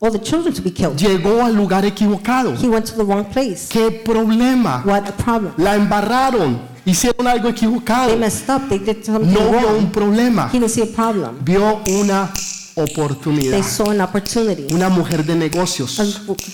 all 0.00 0.10
the 0.12 0.18
children 0.20 0.52
to 0.54 0.62
be 0.62 0.70
killed. 0.70 0.96
Llegó 0.98 1.42
al 1.42 1.54
lugar 1.54 1.84
equivocado. 1.84 2.54
He 2.56 2.68
went 2.68 2.86
to 2.86 2.94
the 2.96 3.02
wrong 3.04 3.24
place. 3.24 3.66
¿Qué 3.68 3.90
problema? 4.04 4.82
What 4.84 5.08
a 5.08 5.12
problem. 5.16 5.52
La 5.56 5.74
embarraron. 5.74 6.60
Hicieron 6.84 7.26
algo 7.26 7.44
They 7.48 7.52
equivocado. 7.52 8.16
messed 8.16 8.48
up. 8.48 8.68
They 8.68 8.78
did 8.78 9.04
something 9.04 9.32
No 9.32 9.50
vio 9.58 9.76
un 9.76 9.90
problema. 9.90 10.48
He 10.52 10.58
didn't 10.58 10.70
see 10.70 10.82
a 10.82 10.86
problem. 10.86 11.38
Vio 11.44 11.82
una 11.86 12.30
They 12.74 12.84
oportunidad. 12.84 13.62
saw 13.64 13.90
an 13.90 14.00
opportunity. 14.02 14.72
Una 14.72 14.88
mujer 14.88 15.24
de 15.24 15.32
A 15.32 15.36
negocios. 15.36 15.98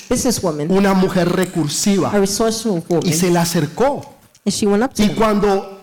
businesswoman, 0.09 0.71
Una 0.71 0.95
mujer 0.95 1.29
a 1.29 1.33
recursiva. 1.33 2.11
resourceful 2.11 2.79
Y 2.89 2.95
woman, 2.95 3.13
se 3.13 3.31
le 3.31 3.39
acercó. 3.39 4.07
and 4.47 4.55
she 4.55 4.67
went 4.67 4.83
up 4.83 4.95
to 4.95 5.03
Y 5.03 5.09
cuando 5.11 5.82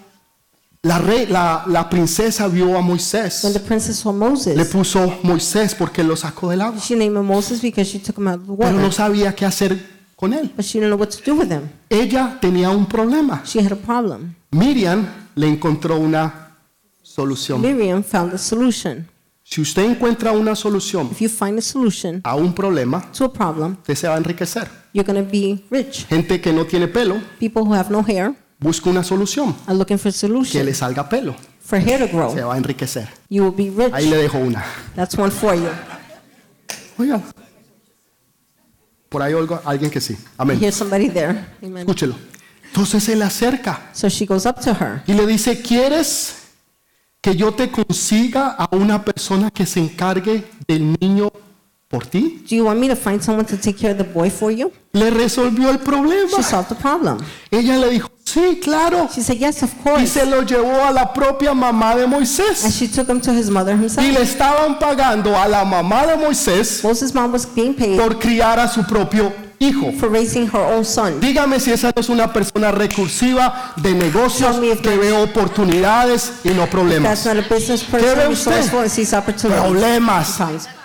la, 0.84 0.98
rey, 1.00 1.26
la, 1.28 1.63
la 1.68 1.89
princesa 1.89 2.48
vio 2.48 2.68
a 2.68 2.80
When 2.80 2.84
the 2.84 2.88
Moisés, 2.89 3.60
princess 3.65 3.98
saw 3.98 4.12
le 4.13 4.18
Moses, 4.18 4.68
puso 4.68 5.20
Moisés 5.24 5.76
porque 5.76 6.04
lo 6.04 6.15
sacó 6.15 6.50
del 6.50 6.62
agua. 6.62 6.80
she 6.80 6.96
named 6.96 7.18
him 7.18 7.26
Moses 7.26 7.62
because 7.62 7.89
she 7.89 8.00
took 8.00 8.18
him 8.18 8.28
out 8.28 8.39
of 8.39 8.48
the 8.48 8.56
Pero 8.56 8.72
no 8.72 8.78
water. 8.84 8.94
sabía 8.94 9.36
qué 9.36 9.46
hacer 9.46 9.78
con 10.15 10.34
él. 10.34 10.52
But 10.56 10.65
she 10.65 10.80
didn't 10.80 10.89
know 10.92 10.98
what 11.00 11.10
to 11.10 11.22
do 11.26 11.36
with 11.38 11.52
him. 11.52 11.70
Ella 11.89 12.38
tenía 12.42 12.70
un 12.70 12.86
problema. 12.86 13.42
She 13.46 13.60
had 13.60 13.72
a 13.74 13.76
problem. 13.76 14.36
Miriam 14.52 15.06
le 15.36 15.48
encontró 15.48 15.98
una 15.98 16.56
solución. 17.02 17.62
Miriam 17.62 18.04
found 18.04 18.34
a 18.34 18.38
solution. 18.38 19.08
Si 19.44 19.62
usted 19.62 19.84
encuentra 19.84 20.32
una 20.32 20.56
solución 20.56 21.10
If 21.12 21.22
you 21.22 21.30
find 21.30 21.58
a 21.58 21.62
solution 21.62 22.22
a 22.24 22.36
un 22.36 22.54
problema, 22.54 23.12
to 23.13 23.26
a 23.26 23.34
problem, 23.34 23.74
usted 23.82 23.96
se 23.96 24.08
va 24.08 24.13
a 24.13 24.18
enriquecer. 24.18 24.70
you're 24.94 25.04
going 25.12 25.22
to 25.24 25.30
be 25.30 25.63
rich. 25.72 26.06
Gente 26.08 26.39
que 26.39 26.54
no 26.54 26.65
tiene 26.65 26.88
pelo 26.88 27.15
People 27.39 27.63
who 27.63 27.74
have 27.74 27.89
no 27.92 28.04
hair 28.08 28.34
busca 28.60 28.89
una 28.89 29.04
solución 29.04 29.56
are 29.67 29.78
looking 29.78 29.98
for 29.98 30.10
a 30.10 30.12
que 30.12 30.17
solution 30.19 30.65
le 30.65 30.74
salga 30.74 31.08
pelo. 31.08 31.36
for 31.62 31.80
hair 31.80 32.00
to 32.00 32.08
Se 32.08 32.13
grow. 32.13 32.48
va 32.48 32.54
a 32.56 32.58
enriquecer. 32.58 33.08
You 33.30 33.45
will 33.45 33.72
be 33.76 33.89
Ahí 33.93 34.10
le 34.10 34.17
dejo 34.17 34.38
una. 34.39 34.63
That's 34.95 35.17
one 35.17 35.32
for 35.32 35.56
you. 35.56 35.69
Oiga. 36.98 37.21
Por 39.10 39.21
ahí 39.23 39.33
oigo 39.33 39.56
a 39.63 39.69
alguien 39.69 39.90
que 39.90 40.00
sí. 40.02 40.15
Amén. 40.38 40.60
Here's 40.62 40.75
somebody 40.75 41.10
there. 41.10 41.46
Amen. 41.63 41.77
Escúchelo. 41.79 42.15
Entonces 42.67 43.04
se 43.04 43.15
le 43.15 43.23
acerca 43.23 43.90
So 43.94 44.08
she 44.10 44.25
goes 44.25 44.46
up 44.46 44.60
to 44.62 44.71
her. 44.73 45.02
y 45.08 45.13
le 45.13 45.25
dice, 45.25 45.62
¿quieres 45.62 46.36
que 47.21 47.36
yo 47.36 47.52
te 47.54 47.71
consiga 47.71 48.50
a 48.52 48.75
una 48.75 49.04
persona 49.04 49.50
que 49.50 49.65
se 49.65 49.79
encargue 49.79 50.44
del 50.67 50.96
niño 51.00 51.31
por 51.88 52.06
ti? 52.06 52.44
Do 52.48 52.56
you 52.56 52.65
want 52.65 52.79
me 52.79 52.88
to 52.88 52.96
find 52.96 53.21
someone 53.21 53.46
to 53.48 53.58
take 53.58 53.73
care 53.77 53.92
of 53.92 53.98
the 53.98 54.04
boy 54.04 54.29
for 54.29 54.52
you? 54.52 54.71
Le 54.94 55.10
resolvió 55.10 55.69
el 55.71 55.79
problema. 55.79 56.29
She 56.38 56.44
solved 56.44 56.69
the 56.69 56.75
problem. 56.75 57.17
Ella 57.50 57.77
le 57.77 57.90
dijo, 57.90 58.10
sí, 58.34 58.60
claro. 58.63 59.08
She 59.13 59.21
said, 59.21 59.38
Yes, 59.38 59.63
of 59.63 59.71
Y 59.73 59.84
course. 59.84 60.08
se 60.08 60.25
lo 60.25 60.42
llevó 60.44 60.84
a 60.86 60.92
la 60.92 61.13
propia 61.13 61.54
mamá 61.54 61.96
de 61.96 62.04
And 62.04 62.13
Moisés. 62.13 62.65
she 62.77 62.88
took 62.88 63.08
him 63.10 63.19
to 63.21 63.32
his 63.32 63.50
mother 63.50 63.75
Y 63.75 63.80
himself. 63.82 64.08
le 64.08 64.21
estaban 64.21 64.77
pagando 64.80 65.36
a 65.36 65.48
la 65.48 65.63
mamá 65.65 66.06
de 66.08 66.15
Moisés 66.17 66.84
Moses' 66.84 67.13
mom 67.13 67.32
was 67.32 67.46
being 67.46 67.73
paid 67.73 67.98
por 68.00 68.17
criar 68.19 68.60
a 68.60 68.67
su 68.67 68.84
propio 68.84 69.32
hijo. 69.60 69.92
for 70.00 70.10
raising 70.10 70.48
her 70.48 70.62
own 70.73 70.86
son. 70.86 71.19
Dígame 71.19 71.60
si 71.60 71.71
esa 71.71 71.92
no 71.96 72.00
es 72.02 72.10
una 72.10 72.32
persona 72.32 72.71
recursiva 72.71 73.73
de 73.77 73.94
negocios 73.94 74.58
que 74.82 74.98
ve 74.98 75.12
oportunidades 75.12 76.32
y 76.44 76.50
no 76.50 76.62
That's 76.62 76.71
problemas. 76.71 77.25
not 77.25 77.38
a 77.38 77.42
business 77.54 77.84
ve 77.92 78.00
person, 78.00 78.32
usted? 78.32 78.73
and 78.80 78.90
sees 78.90 79.13
opportunity. 79.13 79.60
Problemas. 79.60 80.40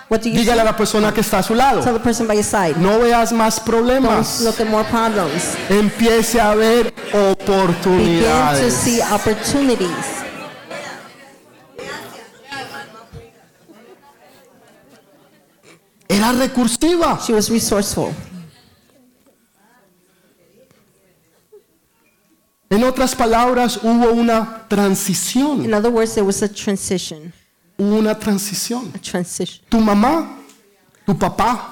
Sometimes. 0.05 0.11
What 0.11 0.23
do 0.23 0.29
you 0.31 0.37
Dígale 0.37 0.61
a 0.61 0.65
la 0.65 0.77
persona 0.77 1.13
que 1.13 1.21
está 1.21 1.39
a 1.39 1.43
su 1.43 1.55
lado. 1.55 1.81
Tell 1.83 1.95
the 1.95 2.01
person 2.01 2.27
by 2.27 2.35
your 2.35 2.45
side. 2.45 2.77
No 2.77 2.99
veas 3.01 3.33
más 3.33 3.57
Don't 3.57 3.67
problemas. 3.67 4.41
look 4.43 4.61
at 4.61 4.67
more 4.69 4.85
problems. 4.85 5.57
Empiece 5.71 6.41
a 6.41 6.55
ver 6.55 6.93
Begin 6.93 7.11
to 7.13 7.31
oportunidades. 7.33 8.75
see 8.75 9.01
opportunities. 9.03 10.23
Era 16.09 16.33
recursiva. 16.33 17.19
She 17.25 17.33
was 17.33 17.51
resourceful. 17.51 18.13
En 22.71 22.83
otras 22.83 23.15
palabras, 23.15 23.77
hubo 23.83 24.13
una 24.13 24.67
transición. 24.69 25.65
In 25.65 25.75
other 25.75 25.91
words, 25.91 26.15
there 26.15 26.25
was 26.25 26.43
a 26.43 26.49
transition. 26.49 27.33
Una 27.77 28.19
transición. 28.19 28.93
Tu 29.69 29.81
mamá, 29.81 30.39
tu 31.05 31.19
papá 31.19 31.71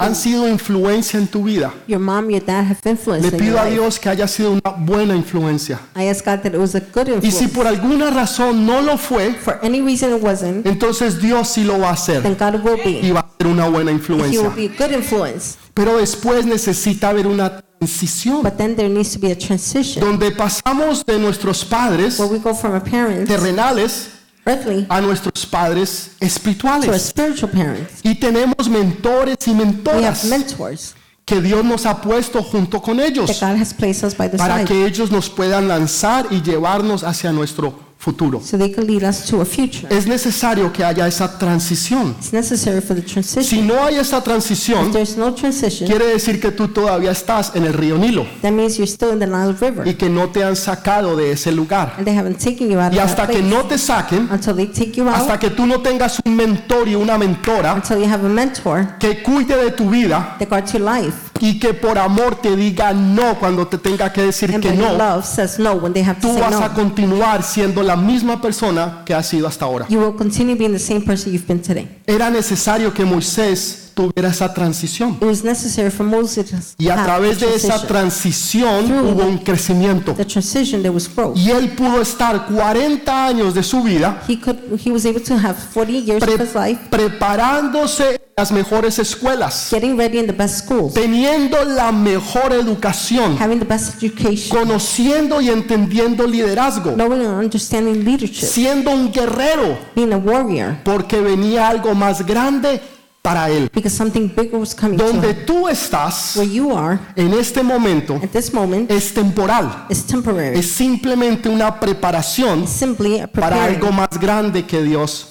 han 0.00 0.14
sido 0.14 0.48
influencia 0.48 1.18
en 1.18 1.26
tu 1.26 1.42
vida. 1.42 1.74
Your 1.88 1.98
mom, 1.98 2.30
your 2.30 2.40
dad 2.40 2.64
have 2.70 2.78
influence 2.88 3.28
Le 3.28 3.36
pido 3.36 3.58
a. 3.58 3.64
Dios 3.64 3.98
que 3.98 4.08
haya 4.08 4.28
sido 4.28 4.52
una 4.52 4.70
buena 4.78 5.16
influencia. 5.16 5.80
I 5.96 6.08
ask 6.08 6.24
God 6.24 6.42
that 6.42 6.54
it 6.54 6.58
was 6.60 6.76
a 6.76 6.80
good 6.80 7.08
Y 7.24 7.32
si 7.32 7.48
por 7.48 7.66
alguna 7.66 8.10
razón 8.10 8.64
no 8.64 8.80
lo 8.80 8.96
fue, 8.96 9.34
For 9.34 9.58
any 9.60 9.80
reason 9.80 10.14
it 10.14 10.22
wasn't, 10.22 10.64
entonces 10.66 11.20
Dios 11.20 11.48
sí 11.48 11.64
lo 11.64 11.80
va 11.80 11.88
a 11.90 11.92
hacer 11.94 12.22
then 12.22 12.36
God 12.38 12.62
will 12.64 12.78
y 12.84 13.00
be. 13.08 13.12
va 13.12 13.20
a 13.20 13.30
ser 13.36 13.48
una 13.48 13.68
buena 13.68 13.90
He 13.90 13.94
influencia. 13.94 14.40
will 14.42 14.54
be 14.54 14.72
a 14.72 14.86
good 14.86 14.94
influence. 14.96 15.56
Pero 15.74 15.96
después 15.98 16.46
necesita 16.46 17.08
haber 17.08 17.26
una 17.26 17.60
transición 17.80 18.42
But 18.44 18.56
then 18.56 18.76
there 18.76 18.88
needs 18.88 19.12
to 19.14 19.18
be 19.18 19.32
a 19.32 19.36
transition 19.36 20.00
donde 20.00 20.30
pasamos 20.30 21.04
de 21.04 21.18
nuestros 21.18 21.64
padres 21.64 22.20
where 22.20 22.32
we 22.32 22.38
go 22.38 22.54
from 22.54 22.74
a 22.76 22.80
parent, 22.80 23.26
terrenales 23.26 24.10
earthly, 24.48 24.86
a 24.88 25.00
nuestros 25.00 25.46
padres 25.46 26.10
to 26.18 26.24
a 26.24 26.26
espirituales. 26.26 27.02
spiritual 27.02 27.50
parent. 27.50 27.88
Y 28.02 28.14
tenemos 28.14 28.68
mentores 28.68 29.36
y 29.46 29.50
We 29.52 29.56
have 29.56 29.66
mentoras 29.66 30.24
mentors 30.24 30.94
que 31.24 31.42
Dios 31.42 31.62
nos 31.62 31.84
ha 31.84 32.00
puesto 32.00 32.42
junto 32.42 32.80
con 32.80 32.98
ellos 33.00 33.30
para 33.38 34.58
side 34.58 34.64
que 34.64 34.86
ellos 34.86 35.10
nos 35.10 35.28
puedan 35.28 35.68
lanzar 35.68 36.26
y 36.30 36.40
llevarnos 36.40 37.04
hacia 37.04 37.32
nuestro 37.32 37.87
futuro. 37.98 38.40
so 38.40 38.56
they 38.56 38.70
can 38.70 38.86
lead 38.86 39.02
us 39.02 39.26
to 39.26 39.40
a 39.40 39.44
future. 39.44 39.88
Es 39.90 40.06
necesario 40.06 40.72
que 40.72 40.84
haya 40.84 41.06
esa 41.08 41.36
transición. 41.38 42.14
It's 42.18 42.32
necessary 42.32 42.80
for 42.80 42.94
the 42.94 43.02
Si 43.02 43.12
transition. 43.12 43.66
no 43.66 43.82
hay 43.84 43.96
esa 43.96 44.18
If 44.18 44.24
transición, 44.24 44.92
there's 44.92 45.16
no 45.16 45.34
transition, 45.34 45.88
quiere 45.88 46.06
decir 46.06 46.40
que 46.40 46.52
tú 46.52 46.68
todavía 46.68 47.10
estás 47.10 47.52
en 47.56 47.64
el 47.64 47.72
río 47.74 47.98
Nilo 47.98 48.24
that 48.42 48.52
means 48.52 48.76
you're 48.78 48.86
still 48.90 49.10
in 49.12 49.18
the 49.18 49.26
Nile 49.26 49.50
y 49.50 49.54
River 49.60 49.96
que 49.96 50.08
no 50.08 50.28
te 50.30 50.44
han 50.44 50.54
sacado 50.56 51.16
de 51.16 51.32
ese 51.32 51.50
lugar. 51.52 51.94
and 51.98 52.06
they 52.06 52.16
haven't 52.16 52.38
taken 52.38 52.70
you 52.70 52.78
out 52.78 52.92
Y 52.92 52.98
of 52.98 53.04
hasta 53.04 53.26
that 53.26 53.34
que 53.34 53.40
place. 53.42 53.54
no 53.54 53.64
te 53.64 53.76
saquen, 53.78 54.28
Until 54.30 54.54
they 54.54 54.66
take 54.66 54.92
you 54.92 55.08
hasta 55.08 55.38
que 55.38 55.50
tú 55.50 55.66
no 55.66 55.80
tengas 55.80 56.18
un 56.24 56.36
mentor 56.36 56.86
y 56.88 56.94
una 56.94 57.18
mentora 57.18 57.74
until 57.74 57.98
you 57.98 58.04
have 58.08 58.24
a 58.24 58.28
mentor 58.28 58.96
que 59.00 59.22
cuide 59.22 59.56
de 59.56 59.70
tu 59.72 59.90
vida 59.90 60.36
that 60.38 60.48
guards 60.48 60.72
your 60.72 60.82
life 60.82 61.27
y 61.40 61.58
que 61.58 61.74
por 61.74 61.98
amor 61.98 62.36
te 62.36 62.56
diga 62.56 62.92
no 62.92 63.38
cuando 63.38 63.66
te 63.66 63.78
tenga 63.78 64.12
que 64.12 64.22
decir 64.22 64.52
and 64.54 64.62
que 64.62 64.72
no, 64.72 64.92
love 64.96 65.24
says 65.24 65.58
no 65.58 65.74
when 65.74 65.92
they 65.92 66.02
have 66.02 66.20
to 66.20 66.28
tú 66.28 66.34
say 66.34 66.40
vas 66.40 66.54
a 66.54 66.68
no. 66.68 66.74
continuar 66.74 67.42
siendo 67.42 67.82
la 67.82 67.96
misma 67.96 68.40
persona 68.40 69.02
que 69.04 69.14
has 69.14 69.26
sido 69.26 69.46
hasta 69.46 69.64
ahora. 69.64 69.86
You 69.88 70.00
will 70.00 70.16
continue 70.16 70.54
being 70.56 70.72
the 70.72 70.78
same 70.78 71.00
person 71.02 71.32
you've 71.32 71.46
been 71.46 71.60
today. 71.62 71.88
Era 72.06 72.30
necesario 72.30 72.92
que 72.92 73.04
Moisés 73.04 73.87
tuviera 73.98 74.28
esa 74.28 74.54
transición. 74.54 75.18
It 75.20 75.24
was 75.24 75.42
necessary 75.42 75.90
for 75.90 76.06
Moses 76.06 76.50
to 76.50 76.56
Y 76.78 76.88
a 76.88 77.02
través 77.02 77.40
de 77.40 77.52
esa 77.52 77.84
transición 77.84 78.84
hubo 78.92 79.24
un 79.24 79.38
crecimiento. 79.38 80.14
The 80.14 80.24
transition 80.24 80.82
there 80.82 80.94
was 80.94 81.12
growth. 81.12 81.36
Y 81.36 81.50
él 81.50 81.70
pudo 81.72 82.00
estar 82.00 82.46
40 82.46 83.26
años 83.26 83.54
de 83.54 83.62
su 83.64 83.82
vida 83.82 84.22
He 84.28 84.38
could 84.38 84.56
he 84.84 84.92
was 84.92 85.04
able 85.04 85.20
to 85.20 85.34
have 85.34 85.56
40 85.74 85.92
years 85.92 86.22
pre- 86.22 86.34
of 86.34 86.40
his 86.40 86.54
life 86.54 86.78
preparándose 86.90 88.20
las 88.36 88.52
mejores 88.52 89.00
escuelas, 89.00 89.68
getting 89.68 89.98
ready 89.98 90.20
in 90.20 90.28
the 90.28 90.32
best 90.32 90.64
schools, 90.64 90.94
teniendo 90.94 91.64
la 91.64 91.90
mejor 91.90 92.52
educación, 92.52 93.36
having 93.36 93.58
the 93.58 93.64
best 93.64 94.00
education, 94.00 94.56
conociendo 94.56 95.40
y 95.40 95.48
entendiendo 95.48 96.24
liderazgo, 96.24 96.92
knowing 96.92 97.26
and 97.26 97.42
understanding 97.42 98.04
leadership, 98.04 98.46
siendo 98.46 98.92
un 98.92 99.10
guerrero, 99.10 99.76
being 99.96 100.12
a 100.12 100.16
warrior 100.16 100.76
porque 100.84 101.20
venía 101.20 101.68
algo 101.68 101.96
más 101.96 102.24
grande 102.24 102.80
para 103.22 103.50
él. 103.50 103.70
because 103.74 103.94
something 103.94 104.28
bigger 104.34 104.58
was 104.58 104.74
coming 104.74 104.96
Donde 104.96 105.34
tú 105.34 105.68
estás 105.68 106.36
Where 106.36 106.50
you 106.50 106.76
are 106.76 106.98
en 107.16 107.32
este 107.34 107.62
momento 107.62 108.16
at 108.22 108.30
this 108.30 108.52
moment 108.52 108.90
es 108.90 109.12
temporal, 109.12 109.86
is 109.90 110.04
temporary. 110.06 110.58
es 110.58 110.70
simplemente 110.70 111.48
una 111.48 111.78
preparación 111.78 112.62
It's 112.62 112.70
simply 112.72 113.20
a 113.20 113.26
para 113.26 113.64
algo 113.64 113.90
más 113.92 114.18
grande 114.20 114.64
que 114.66 114.82
Dios. 114.82 115.28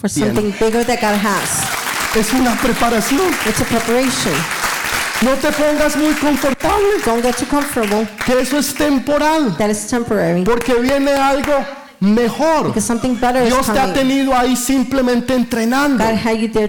for 0.00 0.08
something 0.10 0.52
bigger 0.60 0.84
that 0.84 1.00
God 1.00 1.16
has. 1.22 1.66
Es 2.14 2.32
una 2.32 2.54
preparación. 2.62 3.20
It's 3.46 3.60
a 3.60 3.64
preparation. 3.64 4.32
No 5.22 5.32
te 5.34 5.50
pongas 5.52 5.96
muy 5.96 6.12
confortable, 6.14 7.00
Don't 7.04 7.22
get 7.22 7.36
too 7.36 7.46
comfortable. 7.46 8.06
que 8.24 8.40
eso 8.40 8.58
es 8.58 8.74
temporal, 8.74 9.54
That 9.58 9.70
is 9.70 9.86
temporary 9.86 10.44
porque 10.44 10.74
viene 10.74 11.12
algo 11.12 11.52
mejor. 12.00 12.72
Dios 12.74 13.66
te 13.72 13.78
ha 13.78 13.92
tenido 13.92 14.34
ahí 14.36 14.56
simplemente 14.56 15.34
entrenando, 15.34 16.04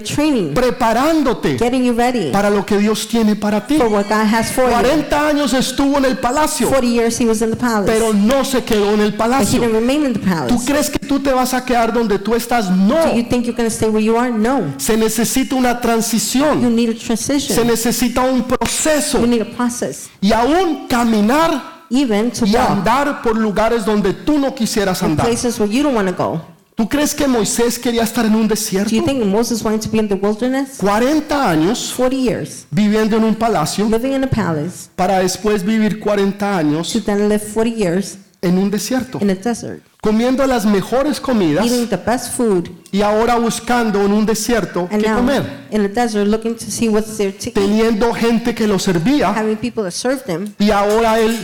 training, 0.03 0.53
preparándote 0.53 1.57
you 1.57 1.93
ready 1.93 2.31
para 2.31 2.49
lo 2.49 2.65
que 2.65 2.77
Dios 2.77 3.07
tiene 3.07 3.35
para 3.35 3.65
ti. 3.65 3.77
for 3.77 3.87
what 3.87 4.05
God 4.07 4.25
has 4.25 4.51
for 4.51 4.65
you. 4.65 4.71
40 4.71 5.27
años 5.27 5.53
estuvo 5.53 5.97
en 5.97 6.05
el 6.05 6.17
palacio, 6.17 6.67
40 6.67 6.87
years 6.87 7.19
he 7.19 7.25
was 7.25 7.41
in 7.41 7.51
the 7.51 7.55
palace, 7.55 7.85
pero 7.85 8.13
no 8.13 8.43
se 8.43 8.63
quedó 8.63 8.93
en 8.93 9.01
el 9.01 9.13
palacio. 9.13 9.59
didn't 9.59 9.73
remain 9.73 10.05
in 10.05 10.13
the 10.13 10.19
¿Tú 10.47 10.63
crees 10.65 10.89
que 10.89 10.99
tú 10.99 11.19
te 11.19 11.31
vas 11.31 11.53
a 11.53 11.63
quedar 11.63 11.93
donde 11.93 12.19
tú 12.19 12.35
estás? 12.35 12.69
No. 12.69 12.95
Do 13.05 13.15
you 13.15 13.23
think 13.23 13.45
you're 13.45 13.55
going 13.55 13.69
to 13.69 13.75
stay 13.75 13.89
where 13.89 14.03
you 14.03 14.17
are? 14.17 14.31
No. 14.31 14.73
Se 14.77 14.97
necesita 14.97 15.55
una 15.55 15.73
You 15.75 15.81
transición, 15.81 16.75
need 16.75 16.89
a 16.89 17.17
se 17.17 17.65
necesita 17.65 18.21
un 18.21 18.39
You 18.39 18.47
proceso 18.47 19.25
need 19.25 19.41
a 19.41 19.45
process. 19.45 20.09
y 20.21 20.31
aún 20.31 20.87
caminar 20.87 21.76
Even 21.89 22.31
to 22.31 22.45
y 22.45 22.53
walk 22.55 22.69
andar 22.69 23.21
por 23.21 23.37
lugares 23.37 23.85
donde 23.85 24.13
tú 24.13 24.37
no 24.37 24.53
quisieras 24.53 25.01
in 25.01 25.11
andar. 25.11 25.25
places 25.27 25.59
where 25.59 25.71
you 25.71 25.83
don't 25.83 25.95
want 25.95 26.09
to 26.09 26.15
go. 26.15 26.41
¿Tú 26.75 26.87
crees 26.87 27.15
que 27.15 27.27
Moisés 27.27 27.79
quería 27.79 28.03
estar 28.03 28.23
en 28.25 28.35
un 28.35 28.47
Do 28.47 28.53
desierto? 28.53 28.91
you 28.93 29.03
think 29.03 29.25
Moses 29.25 29.63
wanted 29.63 29.81
to 29.81 29.89
be 29.89 29.97
in 29.97 30.07
the 30.07 30.13
wilderness? 30.15 30.77
40 30.77 31.49
años 31.49 31.91
40 31.97 32.15
years 32.15 32.67
viviendo 32.69 33.17
en 33.17 33.23
un 33.23 33.33
palacio 33.33 33.85
living 33.89 34.11
in 34.13 34.23
a 34.25 34.29
palace 34.29 34.89
para 34.95 35.19
después 35.19 35.63
vivir 35.63 35.99
40 35.99 36.37
to 36.37 36.45
años 36.45 37.03
then 37.03 37.29
live 37.29 37.43
40 37.51 37.75
years 37.75 38.17
en 38.43 38.59
un 38.59 38.69
desierto, 38.69 39.17
in 39.19 39.31
a 39.31 39.33
desert, 39.33 39.81
comiendo 39.99 40.45
las 40.45 40.67
mejores 40.67 41.19
comidas 41.19 41.65
eating 41.65 41.87
the 41.89 41.97
best 41.97 42.33
food, 42.37 42.69
y 42.91 43.01
ahora 43.01 43.39
buscando 43.39 44.05
en 44.05 44.11
un 44.11 44.27
desierto 44.27 44.87
and 44.91 45.01
qué 45.01 45.09
now 45.09 45.17
comer, 45.17 45.65
in 45.71 45.81
a 45.81 45.87
desert 45.87 46.27
looking 46.27 46.53
to 46.55 46.69
see 46.69 46.87
what's 46.87 47.17
there 47.17 47.31
to 47.31 47.49
eat, 47.49 47.55
teniendo 47.55 48.13
gente 48.13 48.53
que 48.53 48.67
lo 48.67 48.77
servía 48.77 49.31
having 49.31 49.55
people 49.57 49.81
that 49.81 49.89
serve 49.89 50.21
them, 50.27 50.53
y 50.59 50.69
ahora 50.69 51.19
él 51.19 51.35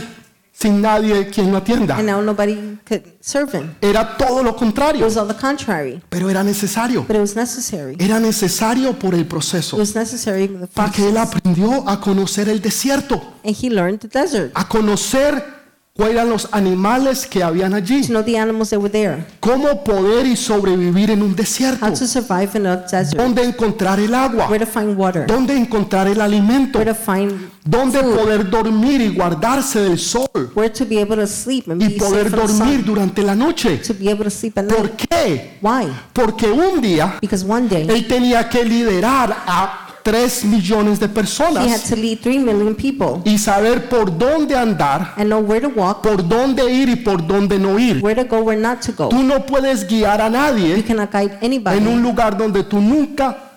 sin 0.64 0.80
nadie 0.80 1.28
quien 1.28 1.50
lo 1.52 1.58
atienda. 1.58 1.96
and 1.98 2.06
now 2.06 2.22
nobody 2.22 2.56
could 2.88 3.02
serve 3.20 3.52
him. 3.52 3.74
Era 3.82 4.16
todo 4.16 4.42
lo 4.42 4.50
It 4.50 4.56
contrario, 4.56 5.04
was 5.04 5.16
all 5.18 5.28
the 5.28 5.34
contrary, 5.34 6.00
pero 6.08 6.30
era 6.30 6.42
necesario. 6.42 7.02
but 7.06 7.16
it 7.16 7.20
was 7.20 7.36
necessary. 7.36 7.96
Era 7.98 8.18
necesario 8.18 8.98
por 8.98 9.14
el 9.14 9.20
It 9.20 9.28
proceso, 9.28 9.76
was 9.76 9.94
necessary 9.94 10.48
for 10.48 10.60
the 10.60 10.66
porque 10.68 11.06
él 11.08 11.14
process. 11.14 11.28
aprendió 11.36 11.88
a 11.88 12.00
conocer 12.00 12.48
el 12.48 12.60
desierto, 12.62 13.20
And 13.44 13.54
he 13.54 13.68
learned 13.68 13.98
the 14.00 14.08
desert, 14.08 14.52
a 14.54 14.66
conocer 14.66 15.63
cuáles 15.96 16.16
eran 16.16 16.28
los 16.28 16.48
animales 16.50 17.24
que 17.24 17.40
habían 17.44 17.72
allí, 17.72 18.00
to 18.02 18.08
know 18.08 18.22
the 18.24 18.36
animals 18.36 18.70
that 18.70 18.80
were 18.80 18.90
there, 18.90 19.24
cómo 19.38 19.84
poder 19.84 20.26
y 20.26 20.34
sobrevivir 20.34 21.12
en 21.12 21.22
un 21.22 21.36
desierto, 21.36 21.86
how 21.86 21.92
to 21.92 22.04
survive 22.06 22.50
in 22.56 22.66
a 22.66 22.76
desert, 22.78 23.14
dónde 23.16 23.44
encontrar 23.44 24.00
el 24.00 24.12
agua, 24.12 24.48
where 24.48 24.64
to 24.64 24.70
find 24.70 24.98
water, 24.98 25.24
dónde 25.24 25.56
encontrar 25.56 26.08
el 26.08 26.20
alimento, 26.20 26.80
where 26.80 26.92
to 26.92 26.98
find 27.00 27.32
dónde 27.64 28.00
food, 28.00 28.16
poder 28.16 28.50
dormir 28.50 29.00
y 29.02 29.14
guardarse 29.14 29.80
del 29.82 29.98
sol 30.00 30.28
where 30.56 30.68
to 30.68 30.84
be 30.84 31.00
able 31.00 31.14
to 31.16 31.28
sleep 31.28 31.68
and 31.70 31.80
y 31.80 31.88
be 31.90 31.94
poder 31.96 32.28
dormir 32.28 32.78
sun, 32.78 32.84
durante 32.84 33.22
la 33.22 33.36
noche. 33.36 33.78
to 33.78 33.94
be 33.94 34.10
able 34.10 34.24
to 34.24 34.30
sleep 34.30 34.58
at 34.58 34.64
¿Por 34.66 34.80
night. 34.86 35.06
qué? 35.08 35.58
Why? 35.62 35.86
Porque 36.12 36.50
un 36.50 36.80
día 36.80 37.18
Because 37.20 37.44
one 37.48 37.68
day 37.68 37.86
él 37.88 38.08
tenía 38.08 38.48
que 38.48 38.64
liderar 38.64 39.44
a 39.46 39.83
3 40.04 40.44
millones 40.44 41.00
de 41.00 41.06
He 41.06 41.08
had 41.08 41.14
personas 41.14 41.82
to 41.88 41.96
lead 41.96 42.18
3 42.20 42.38
million 42.44 42.74
people 42.74 43.22
y 43.24 43.38
saber 43.38 43.88
por 43.88 44.16
dónde 44.16 44.54
andar, 44.54 45.14
and 45.16 45.26
know 45.28 45.40
where 45.40 45.60
to 45.60 45.68
walk, 45.74 46.02
por 46.02 46.22
dónde 46.28 46.70
ir 46.70 46.88
y 46.90 46.96
por 46.96 47.26
dónde 47.26 47.58
no 47.58 47.78
ir. 47.78 48.00
where 48.02 48.14
to 48.14 48.28
go, 48.28 48.42
where 48.42 48.60
not 48.60 48.80
to 48.82 48.92
go. 48.92 49.08
Tú 49.08 49.22
no 49.22 49.44
puedes 49.46 49.86
guiar 49.88 50.20
a 50.20 50.26
You 50.26 50.32
nadie 50.32 50.84
cannot 50.84 51.10
guide 51.10 51.38
en 51.40 51.42
un 51.42 51.44
anybody 51.44 51.80
lugar 52.02 52.36
donde 52.36 52.62
tú 52.64 52.80
nunca 52.80 53.52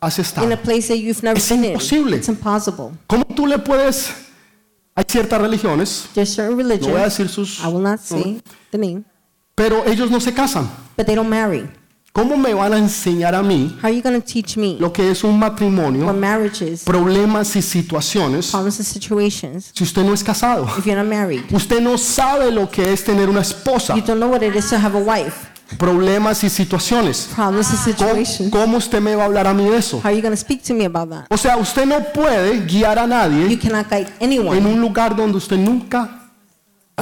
has 0.00 0.18
in 0.18 0.24
estado. 0.24 0.52
a 0.52 0.56
place 0.56 0.86
that 0.88 0.96
you've 0.98 1.22
never 1.22 1.36
Es 1.36 1.48
been 1.48 1.64
in. 1.64 1.70
imposible. 1.72 2.16
It's 2.16 2.28
impossible. 2.28 2.92
¿Cómo 3.08 3.24
tú 3.34 3.46
le 3.46 3.58
puedes? 3.58 4.10
Hay 4.94 5.04
ciertas 5.08 5.40
religiones, 5.40 6.08
There's 6.14 6.28
certain 6.34 6.56
no 6.56 6.64
voy 6.64 6.72
a 6.72 6.76
religions, 6.76 7.04
decir 7.04 7.28
sus, 7.28 7.60
I 7.64 7.66
will 7.68 7.82
not 7.82 8.00
say 8.00 8.40
the 8.70 8.78
name, 8.78 9.04
pero 9.54 9.84
ellos 9.86 10.10
no 10.10 10.20
se 10.20 10.32
casan. 10.32 10.68
but 10.96 11.06
they 11.06 11.14
don't 11.14 11.28
marry. 11.28 11.68
¿Cómo 12.18 12.36
me 12.36 12.52
van 12.52 12.74
a 12.74 12.78
enseñar 12.78 13.32
a 13.32 13.44
mí 13.44 13.78
How 13.80 13.86
are 13.86 13.94
you 13.94 14.02
going 14.02 14.20
to 14.20 14.26
teach 14.26 14.56
me 14.56 14.76
lo 14.80 14.92
que 14.92 15.08
es 15.08 15.22
un 15.22 15.38
matrimonio, 15.38 16.12
marriage 16.12 16.62
is, 16.68 16.82
problemas 16.82 17.54
y 17.54 17.62
situaciones 17.62 18.50
problems 18.50 18.80
and 18.80 18.88
situations, 18.88 19.70
si 19.72 19.84
usted 19.84 20.02
no 20.02 20.12
es 20.12 20.24
casado? 20.24 20.66
if 20.76 20.84
you're 20.84 21.00
not 21.00 21.06
married? 21.08 21.44
Usted 21.52 21.80
no 21.80 21.96
sabe 21.96 22.50
lo 22.50 22.68
que 22.68 22.92
es 22.92 23.04
tener 23.04 23.28
una 23.30 23.42
esposa, 23.42 23.94
You 23.94 24.02
don't 24.02 24.18
know 24.18 24.28
what 24.28 24.42
it 24.42 24.56
is 24.56 24.68
to 24.70 24.78
have 24.78 24.96
a 24.96 25.00
wife, 25.00 25.46
problemas 25.78 26.42
y 26.42 26.50
situaciones. 26.50 27.28
problems 27.36 27.70
and 27.70 27.78
¿Cómo, 27.96 28.08
situations. 28.10 28.50
cómo 28.50 28.78
usted 28.78 29.00
me 29.00 29.14
va 29.14 29.22
a 29.22 29.26
hablar 29.26 29.46
a 29.46 29.54
mí 29.54 29.70
de 29.70 29.76
eso? 29.76 29.98
How 29.98 30.08
are 30.08 30.16
you 30.16 30.20
going 30.20 30.34
to 30.34 30.40
speak 30.40 30.64
to 30.64 30.74
me 30.74 30.86
about 30.86 31.10
that? 31.10 31.26
O 31.30 31.36
sea, 31.36 31.56
usted 31.56 31.86
no 31.86 32.00
puede 32.12 32.66
guiar 32.66 32.98
a 32.98 33.02
You 33.02 33.08
nadie 33.10 33.58
cannot 33.60 33.88
guide 33.88 34.08
en 34.18 34.26
anyone 34.32 34.58
un 34.58 34.80
lugar 34.80 35.14
donde 35.14 35.36
usted 35.38 35.56
nunca 35.56 36.17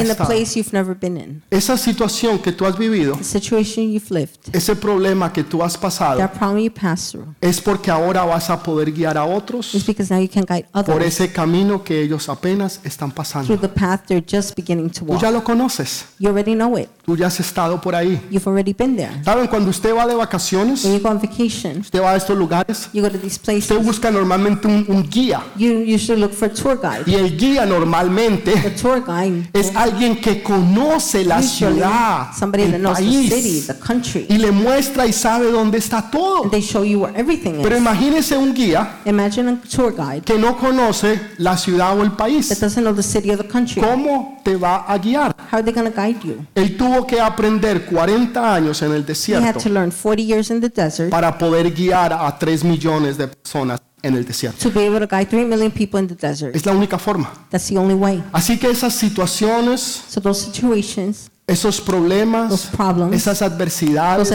in 0.01 0.11
a 0.11 0.15
place 0.15 0.57
you've 0.59 0.73
never 0.73 0.95
been 0.95 1.17
in. 1.17 1.43
Esa 1.51 1.77
situación 1.77 2.39
que 2.39 2.53
tú 2.53 2.65
has 2.67 2.77
vivido, 2.79 3.17
The 3.17 3.25
situation 3.25 3.91
you've 3.93 4.11
lived, 4.11 4.39
ese 4.53 4.75
problema 4.77 5.33
que 5.33 5.45
tú 5.45 5.63
has 5.63 5.77
pasado, 5.77 6.19
that 6.19 6.33
problem 6.39 6.59
you 6.65 6.71
passed 6.73 7.13
through, 7.13 7.35
es 7.41 7.61
porque 7.61 7.91
ahora 7.91 8.25
vas 8.25 8.51
a 8.51 8.63
poder 8.63 8.93
guiar 8.93 9.17
a 9.17 9.25
otros 9.25 9.75
is 9.75 9.87
because 9.87 10.13
now 10.13 10.21
you 10.21 10.29
can 10.29 10.45
guide 10.45 10.67
por 10.73 10.97
others 10.97 11.21
ese 11.21 11.33
camino 11.33 11.83
que 11.83 12.03
ellos 12.03 12.29
apenas 12.29 12.81
están 12.85 13.11
pasando. 13.13 13.47
through 13.47 13.61
the 13.61 13.69
path 13.69 14.03
they're 14.07 14.25
just 14.27 14.55
beginning 14.57 14.91
to 14.91 15.05
Tú 15.05 15.13
ya 15.21 15.29
walk. 15.29 15.33
lo 15.33 15.45
conoces, 15.45 16.07
You 16.19 16.29
already 16.31 16.55
know 16.55 16.77
it. 16.79 16.89
Tú 17.07 17.17
ya 17.17 17.29
has 17.29 17.39
estado 17.39 17.81
por 17.81 17.95
ahí. 17.95 18.21
You've 18.31 18.47
already 18.49 18.73
been 18.75 18.97
there. 18.97 19.13
¿Saben? 19.25 19.47
Cuando 19.47 19.71
usted 19.71 19.95
va 19.95 20.07
de 20.07 20.15
vacaciones, 20.17 20.85
When 20.85 20.95
you 20.95 21.01
go 21.01 21.09
on 21.11 21.21
vacation, 21.21 21.79
usted 21.81 22.03
va 22.03 22.11
a 22.13 22.17
estos 22.17 22.37
lugares, 22.37 22.89
you 22.93 23.01
go 23.01 23.09
to 23.09 23.17
these 23.17 23.39
usted 23.57 23.79
busca 23.79 24.11
normalmente 24.11 24.67
un, 24.67 24.85
un 24.89 25.09
guía. 25.09 25.41
you 25.57 25.85
usually 25.87 26.21
look 26.21 26.33
for 26.33 26.49
a 26.51 26.53
tour 26.53 26.77
guide. 26.83 27.05
Y 27.07 27.15
el 27.15 27.37
guía 27.39 27.61
The 27.63 27.69
normalmente 27.69 28.53
tour 28.83 29.05
guide 29.07 29.49
es 29.53 29.75
alguien 29.77 30.21
que 30.21 30.43
conoce 30.43 31.25
la 31.25 31.39
usually 31.39 31.75
ciudad, 31.77 32.27
somebody 32.37 32.65
that 32.65 32.75
el 32.75 32.81
knows 32.83 32.99
the 32.99 33.05
city, 33.05 33.31
país, 33.31 33.67
the 33.69 33.79
country, 33.79 34.27
y 34.29 34.39
le 34.39 34.51
muestra 34.51 35.07
y 35.07 35.13
sabe 35.13 35.51
dónde 35.53 35.79
está 35.79 36.11
todo. 36.11 36.43
and 36.43 36.51
they 36.51 36.61
show 36.61 36.83
you 36.83 37.01
where 37.03 37.17
everything 37.17 37.63
Pero 37.63 37.77
is. 37.77 37.81
imagínese 37.83 38.37
un 38.37 38.53
guía 38.53 38.97
Imagine 39.05 39.51
a 39.51 39.57
tour 39.69 39.95
guide 39.97 40.23
que 40.23 40.37
no 40.39 40.57
conoce 40.57 41.21
la 41.39 41.57
ciudad 41.57 41.97
o 41.97 42.03
el 42.03 42.11
that 42.11 42.17
país. 42.19 42.49
doesn't 42.61 42.83
know 42.83 42.93
the 42.93 43.03
city 43.03 43.31
or 43.31 43.37
the 43.39 43.47
country. 43.47 43.81
¿Cómo 43.81 44.41
te 44.43 44.57
va 44.57 44.85
a 44.89 44.99
guiar? 44.99 45.37
How 45.53 45.59
are 45.59 45.63
they 45.63 45.73
guide 45.73 46.19
you? 46.25 46.45
Él 46.55 46.77
tuvo 46.77 46.96
que 47.05 47.21
aprender 47.21 47.85
40 47.87 48.55
años 48.55 48.81
en 48.83 48.93
el 48.93 49.05
desierto 49.05 49.59
to 49.59 49.69
learn 49.69 49.91
40 49.91 50.23
years 50.23 50.51
in 50.51 50.61
the 50.61 50.69
desert 50.69 51.11
para 51.11 51.37
poder 51.37 51.73
guiar 51.75 52.13
a 52.13 52.39
3 52.39 52.63
millones 52.63 53.19
de 53.19 53.27
personas 53.27 53.81
en 54.03 54.15
el 54.15 54.25
desierto. 54.25 54.59
to 54.63 54.71
be 54.71 54.87
able 54.87 55.01
to 55.05 55.09
guide 55.09 55.27
3 55.29 55.45
million 55.47 55.71
people 55.71 55.99
in 55.99 56.07
the 56.07 56.15
desert. 56.15 56.55
Es 56.55 56.65
la 56.65 56.73
única 56.73 56.99
forma. 56.99 57.33
That's 57.51 57.67
the 57.67 57.77
only 57.77 57.95
way. 57.95 58.23
Así 58.33 58.59
que 58.59 58.71
esas 58.71 58.95
situaciones, 58.95 60.05
So 60.09 60.21
those 60.21 60.45
situations, 60.45 61.31
esos 61.47 61.77
those 61.77 61.83
problemas, 61.83 62.67
problems, 62.67 63.17
esas 63.17 63.43
adversidades, 63.43 64.29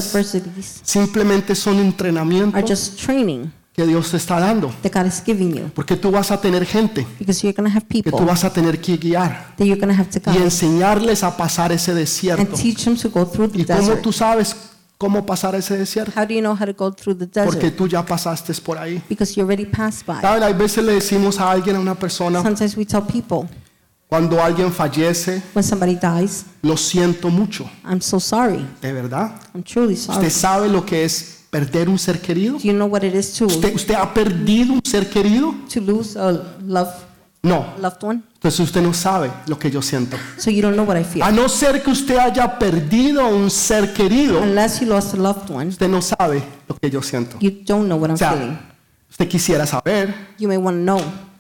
simplemente 0.84 1.56
son 1.56 1.80
entrenamiento 1.80 2.58
are 2.58 2.68
just 2.68 3.00
training 3.00 3.52
que 3.74 3.86
Dios 3.88 4.12
te 4.12 4.18
está 4.18 4.40
dando. 4.40 4.70
that 4.84 4.92
God 4.94 5.06
is 5.06 5.22
giving 5.26 5.54
you 5.54 5.70
Porque 5.74 5.96
tú 5.96 6.12
vas 6.12 6.30
a 6.32 6.40
tener 6.42 6.66
gente 6.66 7.08
because 7.20 7.42
you're 7.46 7.54
to 7.56 7.64
have 7.64 7.86
que 7.88 8.04
tú 8.04 8.12
people 8.12 8.26
vas 8.26 8.44
a 8.44 8.52
tener 8.52 8.80
que 8.82 8.98
guiar 8.98 9.54
that 9.58 9.66
you're 9.66 9.80
to 9.80 9.94
have 10.02 10.10
to 10.10 10.20
y 10.30 10.34
guide 10.34 10.44
enseñarles 10.46 11.24
a 11.24 11.36
pasar 11.38 11.72
ese 11.72 11.92
and 11.92 12.00
desierto. 12.00 12.56
teach 12.56 12.84
them 12.84 12.96
to 12.98 13.10
go 13.10 13.26
through 13.26 13.50
the 13.52 13.60
¿Y 13.62 13.66
cómo 13.66 13.80
desert. 13.80 14.02
tú 14.02 14.12
sabes 14.12 14.56
cómo 14.98 15.26
pasar 15.26 15.56
ese 15.56 15.78
desierto? 15.78 16.12
How 16.20 16.28
do 16.28 16.34
you 16.34 16.42
know 16.42 16.54
how 16.56 16.66
to 16.66 16.74
go 16.74 16.92
through 16.94 17.18
the 17.18 17.28
Porque 17.28 17.60
desert? 17.60 17.76
tú 17.78 17.88
ya 17.88 18.06
pasaste 18.06 18.54
por 18.62 18.78
ahí. 18.78 19.02
Because 19.10 19.34
you 19.36 19.42
already 19.44 19.66
passed 19.66 20.06
by. 20.06 20.22
¿Saben? 20.22 20.44
Hay 20.44 20.54
veces 20.54 20.84
le 20.84 20.94
decimos 20.94 21.40
a 21.40 21.50
alguien, 21.50 21.76
a 21.76 21.80
una 21.80 21.96
persona, 21.96 22.42
Sometimes 22.44 22.76
we 22.78 22.86
tell 22.86 23.02
people 23.02 23.50
cuando 24.12 24.44
alguien 24.44 24.74
fallece, 24.74 25.42
when 25.56 25.64
somebody 25.64 25.96
dies, 25.96 26.46
lo 26.62 26.76
siento 26.76 27.30
mucho, 27.30 27.64
I'm 27.90 28.02
so 28.02 28.20
sorry. 28.20 28.68
de 28.82 28.92
verdad. 28.92 29.32
I'm 29.56 29.64
truly 29.64 29.96
sorry. 29.96 30.18
¿Usted 30.18 30.30
sabe 30.38 30.68
lo 30.68 30.86
que 30.86 31.06
es 31.06 31.46
perder 31.50 31.88
un 31.88 31.98
ser 31.98 32.20
querido? 32.20 32.56
Do 32.58 32.64
you 32.64 32.74
know 32.74 32.88
what 32.88 33.04
it 33.04 33.16
is 33.16 33.32
to, 33.36 33.46
¿Usted, 33.46 33.74
usted 33.74 33.96
ha 33.96 34.14
perdido 34.14 34.74
un 34.74 34.82
ser 34.84 35.10
querido? 35.10 35.56
to 35.74 35.80
lose 35.80 36.20
a 36.20 36.30
love, 36.66 36.90
No. 37.42 37.68
loved 37.80 38.04
one? 38.04 38.22
Entonces 38.34 38.60
usted 38.60 38.82
no 38.82 38.94
sabe 38.94 39.32
lo 39.48 39.58
que 39.58 39.72
yo 39.72 39.82
siento. 39.82 40.18
So 40.38 40.52
you 40.52 40.62
don't 40.62 40.74
know 40.76 40.86
what 40.86 41.00
I 41.00 41.06
feel. 41.06 41.24
A 41.24 41.32
no 41.32 41.48
ser 41.48 41.82
que 41.82 41.90
usted 41.92 42.18
haya 42.18 42.60
perdido 42.60 43.26
un 43.30 43.50
ser 43.50 43.94
querido, 43.94 44.42
Unless 44.42 44.82
you 44.82 44.88
lost 44.88 45.14
a 45.14 45.18
loved 45.18 45.50
one, 45.50 45.70
usted 45.70 45.88
no 45.88 46.02
sabe 46.02 46.44
lo 46.68 46.76
que 46.76 46.90
yo 46.90 47.02
siento. 47.02 47.38
you 47.40 47.52
don't 47.66 47.86
know 47.88 47.98
what 47.98 48.10
I'm 48.10 48.16
O 48.16 48.18
sea, 48.18 48.34
feeling. 48.34 48.58
usted 49.10 49.30
quisiera 49.30 49.66
saber, 49.66 50.14
You 50.38 50.50
may 50.50 50.58
want 50.58 50.80
to 50.80 50.84
know. 50.84 51.31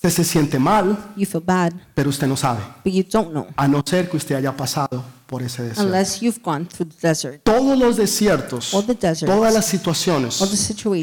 Usted 0.00 0.10
se 0.10 0.24
siente 0.24 0.58
mal, 0.60 0.96
You 1.16 1.26
feel 1.26 1.42
bad, 1.44 1.72
pero 1.94 2.08
usted 2.10 2.28
no 2.28 2.36
sabe. 2.36 2.60
but 2.84 2.92
you 2.92 3.02
don't 3.02 3.30
know. 3.32 3.46
A 3.56 3.66
no 3.66 3.82
ser 3.84 4.08
que 4.08 4.16
usted 4.16 4.36
haya 4.36 4.56
pasado 4.56 5.02
por 5.28 5.42
ese 5.42 5.62
desierto. 5.62 5.82
Unless 5.82 6.20
you've 6.22 6.40
gone 6.42 6.64
through 6.66 6.88
the 6.90 7.06
desert, 7.06 7.42
Todos 7.44 7.78
los 7.78 7.98
desiertos, 7.98 8.72
All 8.72 8.82
the 8.86 8.94
deserts. 8.94 9.30
todas 9.30 9.52
las 9.52 9.66
situaciones, 9.66 10.40
or 10.40 10.48
the 10.48 10.56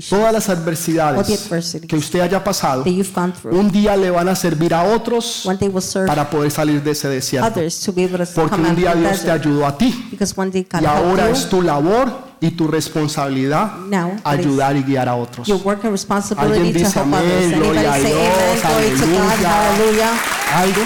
todas 0.09 0.34
las 0.34 0.49
All 0.49 0.55
the 0.55 0.61
adversidades 0.61 1.30
adversities. 1.43 1.88
que 1.88 1.95
usted 1.95 2.21
haya 2.21 2.43
pasado, 2.43 2.84
that 2.84 2.89
you've 2.91 3.13
gone 3.13 3.32
through, 3.34 3.55
un 3.55 3.69
día 3.71 3.95
le 3.95 4.09
van 4.09 4.28
a 4.28 4.36
servir 4.36 4.73
a 4.73 4.84
otros 4.84 5.45
one 5.45 5.57
day 5.59 5.69
will 5.69 5.80
serve 5.84 6.07
para 6.07 6.28
poder 6.28 6.49
salir 6.49 6.82
de 6.82 6.91
ese 6.91 7.07
desierto. 7.07 7.61
to 7.86 7.93
be 7.93 8.03
able 8.05 8.17
to 8.17 8.26
Porque 8.34 8.55
un 8.59 8.76
día 8.76 8.95
Dios 8.95 9.21
te 9.21 9.30
ayudó 9.30 9.63
a 9.67 9.78
ti 9.78 10.07
Because 10.09 10.34
one 10.36 10.49
day 10.49 10.67
God 10.69 10.82
y 10.82 10.86
ahora 10.86 11.30
es 11.30 11.47
tu 11.47 11.61
labor 11.61 12.26
y 12.41 12.49
tu 12.51 12.67
responsabilidad 12.67 13.78
Now 13.89 14.19
ayudar 14.23 14.76
y 14.76 14.82
guiar 14.82 15.07
a 15.07 15.15
otros. 15.15 15.47
Your 15.47 15.61
work 15.63 15.84
and 15.86 15.91
responsibility 15.91 16.57
Alguien 16.57 16.73
to 16.73 16.80
dice 16.80 16.93
help 16.99 17.05
amén, 17.13 17.21
others. 17.21 17.59
gloria 17.59 17.93
Anybody 17.93 18.07
a 18.07 18.09
say 18.09 18.11
Dios, 18.11 18.65
amen, 18.65 18.97
glory 18.97 18.99
to 18.99 19.05
God, 19.05 19.45
aleluya. 19.45 20.09
Algo. 20.55 20.82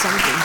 Something. 0.00 0.38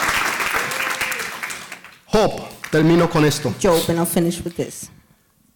Job, 2.13 2.31
termino 2.71 3.09
con 3.09 3.25
esto. 3.25 3.51
Job, 3.61 3.79
and 3.89 3.97
I'll 3.97 4.05
finish 4.05 4.39
with 4.45 4.53
this. 4.53 4.89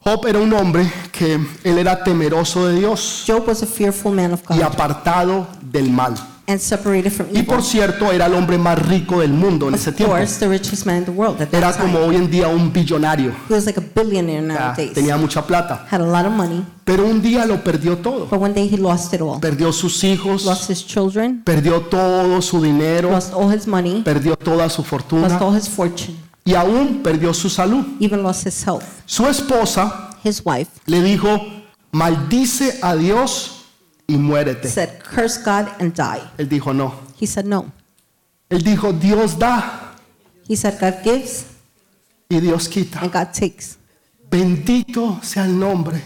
Job 0.03 0.25
era 0.25 0.39
un 0.39 0.51
hombre 0.53 0.91
que 1.11 1.39
él 1.63 1.77
era 1.77 2.03
temeroso 2.03 2.67
de 2.67 2.79
Dios 2.79 3.23
Job 3.27 3.43
was 3.47 3.61
a 3.61 3.65
fearful 3.65 4.11
man 4.13 4.31
of 4.33 4.41
y 4.49 4.53
God 4.55 4.63
apartado 4.63 5.47
del 5.61 5.89
mal. 5.89 6.15
and 6.49 6.59
separated 6.61 7.11
from 7.11 7.27
Y 7.27 7.39
evil. 7.39 7.45
por 7.45 7.61
cierto, 7.61 8.09
era 8.11 8.27
el 8.27 8.33
hombre 8.35 8.57
más 8.57 8.79
rico 8.87 9.19
del 9.19 9.33
mundo 9.33 9.67
en 9.67 9.75
ese 9.75 9.89
Of 9.89 9.97
tiempo. 9.97 10.15
course, 10.15 10.39
the 10.39 10.47
richest 10.47 10.85
man 10.85 10.97
in 10.99 11.05
the 11.05 11.11
world 11.11 11.41
at 11.41 11.53
Era 11.53 11.71
that 11.73 11.81
como 11.81 11.97
time. 11.99 12.05
hoy 12.07 12.15
en 12.15 12.31
día 12.31 12.47
un 12.47 12.71
billonario. 12.71 13.33
He 13.49 13.53
was 13.53 13.65
like 13.65 13.77
a 13.77 13.83
billionaire 13.83 14.45
O 14.45 14.47
sea, 14.53 14.59
nowadays. 14.67 14.93
tenía 14.93 15.17
mucha 15.17 15.45
plata. 15.45 15.85
Had 15.91 15.99
a 15.99 16.05
lot 16.05 16.25
of 16.25 16.31
money, 16.31 16.63
Pero 16.85 17.05
un 17.05 17.21
día 17.21 17.45
lo 17.45 17.61
perdió 17.61 17.97
todo. 17.97 18.27
but 18.27 18.39
one 18.39 18.53
day 18.53 18.69
he 18.73 18.77
lost 18.77 19.13
it 19.13 19.19
all. 19.19 19.41
Perdió 19.41 19.73
sus 19.73 20.01
hijos, 20.05 20.45
Lost 20.45 20.69
his 20.69 20.85
children, 20.87 21.43
perdió 21.43 21.81
todo 21.81 22.41
su 22.41 22.61
dinero, 22.61 23.11
lost 23.11 23.33
all 23.33 23.53
his 23.53 23.67
money, 23.67 24.01
perdió 24.03 24.37
toda 24.37 24.69
su 24.69 24.83
lost 24.83 24.89
fortuna 24.89 25.37
all 25.39 25.53
his 25.57 25.67
fortune, 25.67 26.15
y 26.47 26.55
aún 26.55 27.03
perdió 27.03 27.33
su 27.33 27.49
salud. 27.49 27.85
even 27.99 28.23
lost 28.23 28.45
his 28.47 28.63
health. 28.65 28.85
Su 29.05 29.27
esposa 29.27 30.17
His 30.23 30.41
wife 30.45 30.71
le 30.85 31.01
dijo, 31.03 31.39
maldice 31.91 32.79
a 32.81 32.95
Dios 32.95 33.65
y 34.07 34.15
muérete. 34.17 34.69
said, 34.69 35.03
Curse 35.03 35.39
God 35.43 35.67
and 35.79 35.93
die. 35.93 36.21
Él 36.37 36.47
dijo, 36.47 36.73
no. 36.73 36.93
He 37.19 37.27
said, 37.27 37.45
No. 37.45 37.71
Él 38.49 38.61
dijo, 38.63 38.93
Dios 38.93 39.37
da 39.37 39.95
He 40.47 40.55
said, 40.55 40.79
God 40.79 41.03
gives 41.03 41.45
y 42.29 42.39
Dios 42.39 42.67
quita. 42.69 43.01
and 43.01 43.11
God 43.11 43.31
takes. 43.33 43.77
Bendito 44.31 45.19
sea 45.21 45.45
el 45.45 45.57
nombre 45.59 46.01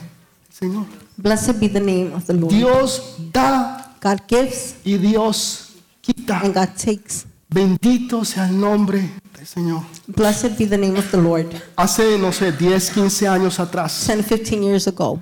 Señor. 0.51 0.85
Blessed 1.17 1.59
be 1.59 1.67
the 1.67 1.79
name 1.79 2.13
of 2.15 2.25
the 2.25 2.33
Lord. 2.33 2.51
Dios 2.53 3.15
da 3.31 3.95
God 4.01 4.21
gives 4.27 4.75
y 4.83 4.97
Dios 4.97 5.73
quita. 6.01 6.41
and 6.43 6.53
God 6.55 6.69
takes. 6.75 7.25
Bendito 7.49 8.23
sea 8.25 8.47
el 8.47 8.59
nombre 8.59 9.09
Señor. 9.45 9.83
Blessed 10.07 10.57
be 10.57 10.65
the 10.65 10.77
name 10.77 10.97
of 10.97 11.09
the 11.11 11.17
Lord. 11.17 11.47
Hace, 11.75 12.17
no 12.17 12.31
sé, 12.31 12.51
10, 12.51 12.91
15 12.91 13.27
años 13.27 13.59
atrás, 13.59 14.03
10, 14.05 14.23
15 14.23 14.63
years 14.63 14.87
ago, 14.87 15.21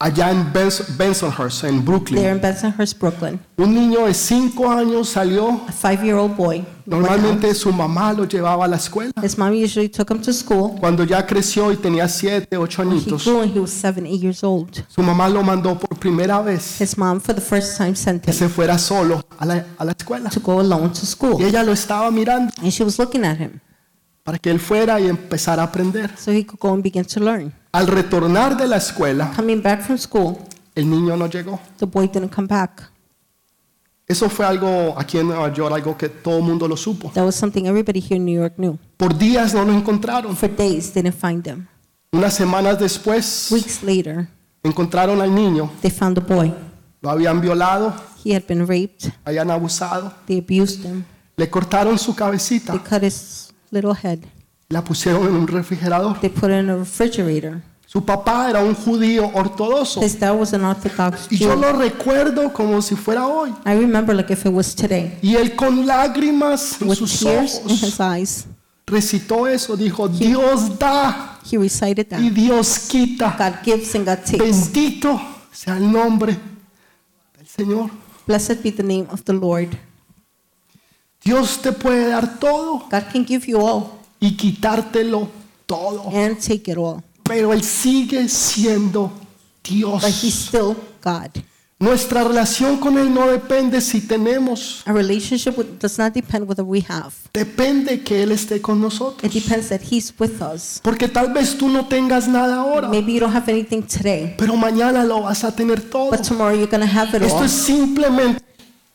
allá 0.00 0.30
en 0.30 0.50
Bens- 0.52 0.96
Bensonhurst, 0.96 1.62
en 1.64 1.70
there 1.72 1.82
Brooklyn, 1.84 2.24
in 2.24 2.40
Bensonhurst, 2.40 2.98
Brooklyn, 2.98 3.38
un 3.58 3.74
niño 3.74 4.06
de 4.06 4.14
5 4.14 4.68
años 4.70 5.10
salió. 5.10 5.60
a 5.68 5.72
five 5.72 6.02
year 6.04 6.16
old 6.16 6.34
boy. 6.36 6.64
Normalmente 6.86 7.54
su 7.54 7.70
mamá 7.72 8.12
lo 8.12 8.24
llevaba 8.24 8.64
a 8.64 8.68
la 8.68 8.76
escuela. 8.76 9.12
His 9.22 9.38
mom 9.38 9.52
usually 9.52 9.88
took 9.88 10.10
him 10.10 10.20
to 10.22 10.32
school. 10.32 10.74
Cuando 10.80 11.04
ya 11.04 11.24
creció 11.24 11.70
y 11.70 11.76
tenía 11.76 12.08
7, 12.08 12.56
8 12.56 12.82
He 12.82 12.86
añitos, 12.86 13.24
grew 13.24 13.42
and 13.42 13.54
he 13.54 13.60
was 13.60 13.70
seven, 13.70 14.06
eight 14.06 14.20
years 14.20 14.42
old. 14.42 14.84
su 14.88 15.02
mamá 15.02 15.28
lo 15.28 15.42
mandó 15.42 15.78
por 15.78 15.96
primera 15.98 16.40
vez 16.40 16.80
His 16.80 16.96
mom, 16.98 17.20
for 17.20 17.34
the 17.34 17.40
first 17.40 17.76
time, 17.76 17.94
sent 17.94 18.22
que 18.24 18.32
him 18.32 18.36
se 18.38 18.48
fuera 18.48 18.76
solo 18.78 19.24
a 19.38 19.44
la, 19.46 19.64
a 19.78 19.84
la 19.84 19.92
escuela. 19.92 20.30
to 20.30 20.40
go 20.40 20.58
alone 20.60 20.88
to 20.88 21.06
school. 21.06 21.36
Y 21.40 21.44
ella 21.44 21.62
lo 21.62 21.72
estaba 21.72 22.10
mirando 22.10 22.52
And 22.62 22.72
she 22.72 22.82
was 22.82 22.98
looking 22.98 23.24
at 23.24 23.38
him 23.38 23.60
para 24.30 24.38
que 24.38 24.48
él 24.50 24.60
fuera 24.60 25.00
y 25.00 25.08
empezara 25.08 25.62
a 25.62 25.66
aprender. 25.66 26.10
so 26.16 26.30
he 26.30 26.46
could 26.46 26.60
go 26.60 26.72
and 26.72 26.82
begin 26.84 27.04
to 27.04 27.18
learn. 27.18 27.52
Al 27.72 27.88
retornar 27.88 28.56
de 28.56 28.68
la 28.68 28.76
escuela, 28.76 29.32
Coming 29.34 29.60
back 29.60 29.82
from 29.82 29.98
school, 29.98 30.36
el 30.76 30.88
niño 30.88 31.16
no 31.16 31.26
llegó. 31.28 31.58
the 31.78 31.86
boy 31.86 32.06
didn't 32.06 32.32
come 32.32 32.46
back. 32.46 32.88
Eso 34.06 34.28
fue 34.28 34.44
algo 34.46 34.94
aquí 34.96 35.18
en 35.18 35.26
Nueva 35.28 35.52
York, 35.52 35.72
algo 35.74 35.96
que 35.96 36.08
todo 36.08 36.38
el 36.38 36.44
mundo 36.44 36.66
lo 36.68 36.76
supo. 36.76 37.10
That 37.14 37.24
was 37.24 37.34
something 37.34 37.64
everybody 37.66 38.00
here 38.00 38.16
in 38.16 38.24
New 38.24 38.34
York 38.40 38.54
knew. 38.56 38.78
Por 38.96 39.16
días 39.16 39.52
no 39.54 39.64
lo 39.64 39.72
encontraron. 39.72 40.36
For 40.36 40.48
days, 40.48 40.92
they 40.92 41.02
didn't 41.02 41.16
find 41.20 41.44
him. 41.46 41.66
Unas 42.12 42.34
semanas 42.34 42.78
después 42.78 43.48
Weeks 43.50 43.82
later, 43.82 44.28
encontraron 44.62 45.20
al 45.20 45.32
niño, 45.34 45.70
they 45.80 45.90
found 45.90 46.16
the 46.16 46.34
boy. 46.34 46.52
lo 47.02 47.10
habían 47.10 47.40
violado, 47.40 47.94
He 48.24 48.34
had 48.34 48.42
been 48.46 48.66
raped. 48.66 49.12
habían 49.24 49.50
abusado, 49.50 50.12
They 50.26 50.38
abused 50.38 50.84
him. 50.84 51.04
le 51.36 51.48
cortaron 51.48 51.98
su 51.98 52.12
They 52.12 52.18
cabecita, 52.18 52.72
cut 52.82 53.02
his 53.02 53.49
little 53.70 53.94
head. 54.02 54.18
la 54.68 54.82
pusieron 54.84 55.26
en 55.26 55.34
un 55.34 55.46
refrigerador. 55.48 56.20
They 56.20 56.30
put 56.30 56.50
in 56.50 56.70
a 56.70 56.76
refrigerator. 56.76 57.62
Su 57.86 58.04
papá 58.04 58.48
era 58.50 58.62
un 58.62 58.72
judío 58.76 59.28
ortodoxo 59.34 60.00
His 60.00 60.16
dad 60.16 60.38
was 60.38 60.54
an 60.54 60.64
Orthodox 60.64 61.26
y 61.28 61.38
yo 61.38 61.54
Jew. 61.54 61.60
lo 61.60 61.72
recuerdo 61.72 62.52
como 62.52 62.80
si 62.82 62.94
fuera 62.94 63.26
hoy. 63.26 63.50
I 63.66 63.74
remember 63.74 64.14
like 64.14 64.32
if 64.32 64.46
it 64.46 64.52
was 64.52 64.76
today. 64.76 65.18
Y 65.22 65.34
él 65.34 65.56
con 65.56 65.84
lágrimas 65.86 66.80
en 66.80 66.88
With 66.88 66.98
sus 66.98 67.18
tears 67.18 67.56
in 67.58 67.64
ojos 67.66 67.82
his 67.82 67.98
eyes, 67.98 68.46
recitó 68.86 69.48
eso, 69.48 69.76
dijo, 69.76 70.08
Dios 70.08 70.78
da 70.78 71.40
he 71.50 71.58
recited 71.58 72.06
y 72.20 72.28
that. 72.28 72.32
Dios 72.32 72.78
quita. 72.88 73.34
God 73.36 73.64
gives 73.64 73.92
and 73.96 74.06
God 74.06 74.18
takes. 74.24 74.38
Bendito 74.38 75.20
sea 75.50 75.76
el 75.76 75.90
nombre 75.90 76.38
del 77.36 77.46
Señor. 77.48 77.90
Blessed 78.24 78.62
be 78.62 78.70
the 78.70 78.84
name 78.84 79.08
of 79.10 79.24
the 79.24 79.32
Lord. 79.32 79.76
Dios 81.24 81.60
te 81.60 81.72
puede 81.72 82.08
dar 82.08 82.38
todo 82.38 82.84
God 82.90 83.02
can 83.12 83.26
give 83.26 83.46
you 83.46 83.58
all 83.60 83.84
y 84.20 84.36
quitártelo 84.36 85.28
todo, 85.66 86.08
and 86.14 86.38
take 86.38 86.70
it 86.70 86.76
all. 86.78 87.02
pero 87.22 87.52
Él 87.52 87.62
sigue 87.62 88.28
siendo 88.28 89.10
But 89.62 89.70
He's 89.70 89.78
Dios. 89.78 90.04
still 90.24 90.76
God. 91.04 91.30
Nuestra 91.78 92.24
relación 92.24 92.76
con 92.76 92.98
Él 92.98 93.12
no 93.14 93.26
depende 93.28 93.80
si 93.80 94.02
tenemos, 94.02 94.82
Our 94.86 94.94
relationship 94.96 95.56
with, 95.56 95.66
does 95.80 95.96
not 95.98 96.12
depend 96.12 96.46
whether 96.46 96.62
we 96.64 96.84
have. 96.88 97.12
depende 97.32 98.02
que 98.02 98.22
Él 98.22 98.32
esté 98.32 98.60
con 98.60 98.76
It 98.78 98.82
nosotros. 98.82 99.32
depends 99.32 99.68
that 99.70 99.80
He's 99.90 100.12
with 100.18 100.42
us. 100.42 100.80
Porque 100.82 101.08
tal 101.08 101.32
vez 101.32 101.56
tú 101.56 101.68
no 101.70 101.86
tengas 101.86 102.28
nada 102.28 102.56
ahora, 102.56 102.88
Maybe 102.88 103.14
you 103.14 103.20
don't 103.20 103.34
have 103.34 103.50
anything 103.50 103.80
today, 103.82 104.34
pero 104.36 104.56
mañana 104.56 105.04
lo 105.04 105.22
vas 105.22 105.42
a 105.44 105.54
tener 105.56 105.80
todo. 105.80 106.10
but 106.10 106.20
tomorrow 106.22 106.54
you're 106.54 106.66
going 106.70 106.86
to 106.86 106.98
have 106.98 107.16
it 107.16 107.22
Esto 107.22 107.38
all. 107.38 107.44
es 107.46 107.52
simplemente 107.52 108.44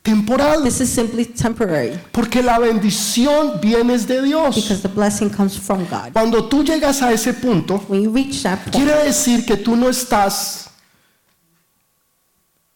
temporal, 0.06 0.62
This 0.62 0.80
is 0.80 0.88
simply 0.88 1.26
temporary 1.26 1.98
porque 2.12 2.42
la 2.42 2.58
bendición 2.58 3.60
viene 3.60 3.98
de 3.98 4.22
Dios. 4.22 4.54
because 4.54 4.80
the 4.82 4.88
blessing 4.88 5.28
comes 5.28 5.58
from 5.58 5.84
God. 5.86 6.12
Cuando 6.12 6.48
tú 6.48 6.62
llegas 6.64 7.02
a 7.02 7.12
ese 7.12 7.34
punto, 7.34 7.84
When 7.88 8.02
you 8.02 8.12
reach 8.12 8.42
that 8.44 8.58
point, 8.60 8.74
quiere 8.76 9.04
decir 9.04 9.44
que 9.44 9.56
tú 9.56 9.76
no 9.76 9.88
estás, 9.88 10.70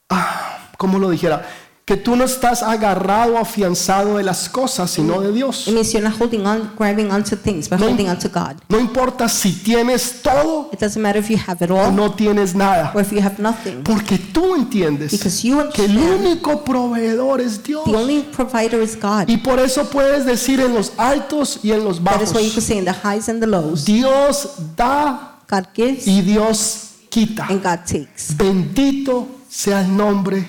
ah, 0.09 0.71
¿cómo 0.77 0.99
lo 0.99 1.11
dijera? 1.11 1.47
Que 1.91 1.97
tú 1.97 2.15
no 2.15 2.23
estás 2.25 2.63
agarrado, 2.63 3.37
afianzado 3.37 4.19
de 4.19 4.23
las 4.23 4.49
cosas, 4.49 4.93
sino 4.93 5.21
de 5.21 5.33
Dios. 5.33 5.67
it 5.67 5.75
means 5.75 5.93
you're 5.93 6.09
not 6.09 6.17
holding 6.21 6.47
on, 6.47 6.71
grabbing 6.79 7.11
onto 7.11 7.35
things, 7.35 7.69
but 7.69 7.81
No. 7.81 7.87
holding 7.89 8.09
onto 8.09 8.29
God. 8.29 8.59
No 8.69 8.79
importa 8.79 9.29
si 9.29 9.53
tienes 9.55 10.23
todo 10.23 10.69
It 10.73 10.79
doesn't 10.79 11.03
matter 11.03 11.19
if 11.19 11.29
you 11.29 11.37
have 11.49 11.61
it 11.65 11.69
o 11.73 11.77
all 11.77 11.91
no 11.93 12.13
tienes 12.15 12.55
nada, 12.55 12.93
or 12.95 13.01
if 13.01 13.11
you 13.11 13.21
have 13.21 13.41
nothing, 13.43 13.83
porque 13.83 14.19
tú 14.19 14.55
entiendes 14.55 15.11
because 15.11 15.43
you 15.45 15.59
que 15.75 15.87
el 15.87 15.99
único 15.99 16.63
proveedor 16.65 17.41
es 17.41 17.61
Dios. 17.61 17.83
the 17.87 17.97
only 17.97 18.21
provider 18.23 18.81
is 18.81 18.95
God. 18.95 19.25
Y 19.29 19.39
por 19.39 19.59
eso 19.59 19.91
puedes 19.91 20.25
decir 20.25 20.61
en 20.61 20.73
los 20.73 20.93
altos 20.97 21.59
y 21.65 21.73
en 21.73 21.83
los 21.83 21.99
That 22.05 22.23
is 22.23 22.33
why 22.33 22.43
you 22.43 22.51
bajos, 22.51 22.55
can 22.55 22.63
say 22.63 22.79
in 22.79 22.85
the 22.85 22.93
highs 22.93 23.29
and 23.29 23.41
the 23.43 23.49
lows, 23.49 23.85
Dios 23.85 24.49
da 24.77 25.41
God 25.51 25.65
gives 25.75 26.07
y 26.07 26.21
Dios 26.23 26.91
quita. 27.11 27.47
and 27.51 27.61
God 27.61 27.81
takes. 27.85 28.33
Bendito 28.37 29.27
sea 29.49 29.81
el 29.81 29.97
nombre 29.97 30.47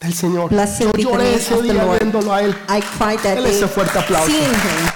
del 0.00 0.14
Señor. 0.14 0.50
Yo 0.50 0.92
lloré 0.96 1.34
ese 1.34 1.60
día 1.62 1.84
viéndolo 1.84 2.32
a 2.32 2.42
Él. 2.42 2.50
I 2.68 2.80
cried 2.80 3.18
that 3.20 3.36
day 3.36 3.50
ese 3.54 3.68
fuerte 3.68 3.98
aplauso. 3.98 4.26
seeing 4.26 4.44
Him. 4.50 4.90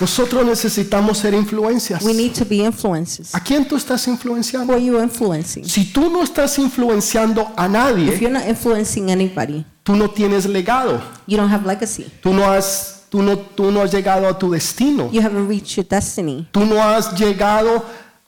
Nosotros 0.00 0.46
necesitamos 0.46 1.18
ser 1.18 1.34
influencias. 1.34 2.02
We 2.02 2.14
need 2.14 2.32
to 2.32 2.46
be 2.46 2.56
influences. 2.64 3.34
¿A 3.34 3.40
quién 3.40 3.68
tú 3.68 3.76
estás 3.76 4.06
Who 4.06 4.12
influenciando? 4.12 4.72
are 4.72 4.82
you 4.82 4.98
influencing? 4.98 5.66
Si 5.68 5.92
tú 5.92 6.08
no 6.10 6.22
estás 6.22 6.58
influenciando 6.58 7.52
a 7.54 7.66
If 7.66 7.70
nadie, 7.72 8.18
you're 8.18 8.30
not 8.30 8.48
influencing 8.48 9.10
anybody, 9.10 9.62
tú 9.82 9.94
no 9.96 10.08
tienes 10.08 10.46
legado. 10.46 11.02
you 11.26 11.36
don't 11.36 11.52
have 11.52 11.66
legacy. 11.66 12.06
Tú 12.22 12.32
no 12.32 12.50
has, 12.50 12.99
tú 13.10 13.22
no, 13.22 13.36
tú 13.36 13.70
no 13.70 13.82
has 13.82 13.92
llegado 13.92 14.26
a 14.26 14.38
tu 14.38 14.50
destino. 14.50 15.10
You 15.12 15.20
haven't 15.20 15.48
reached 15.48 15.76
your 15.76 15.86
destiny. 15.86 16.48
Tú 16.52 16.64
no 16.64 16.80
has 16.80 17.12
llegado 17.18 17.84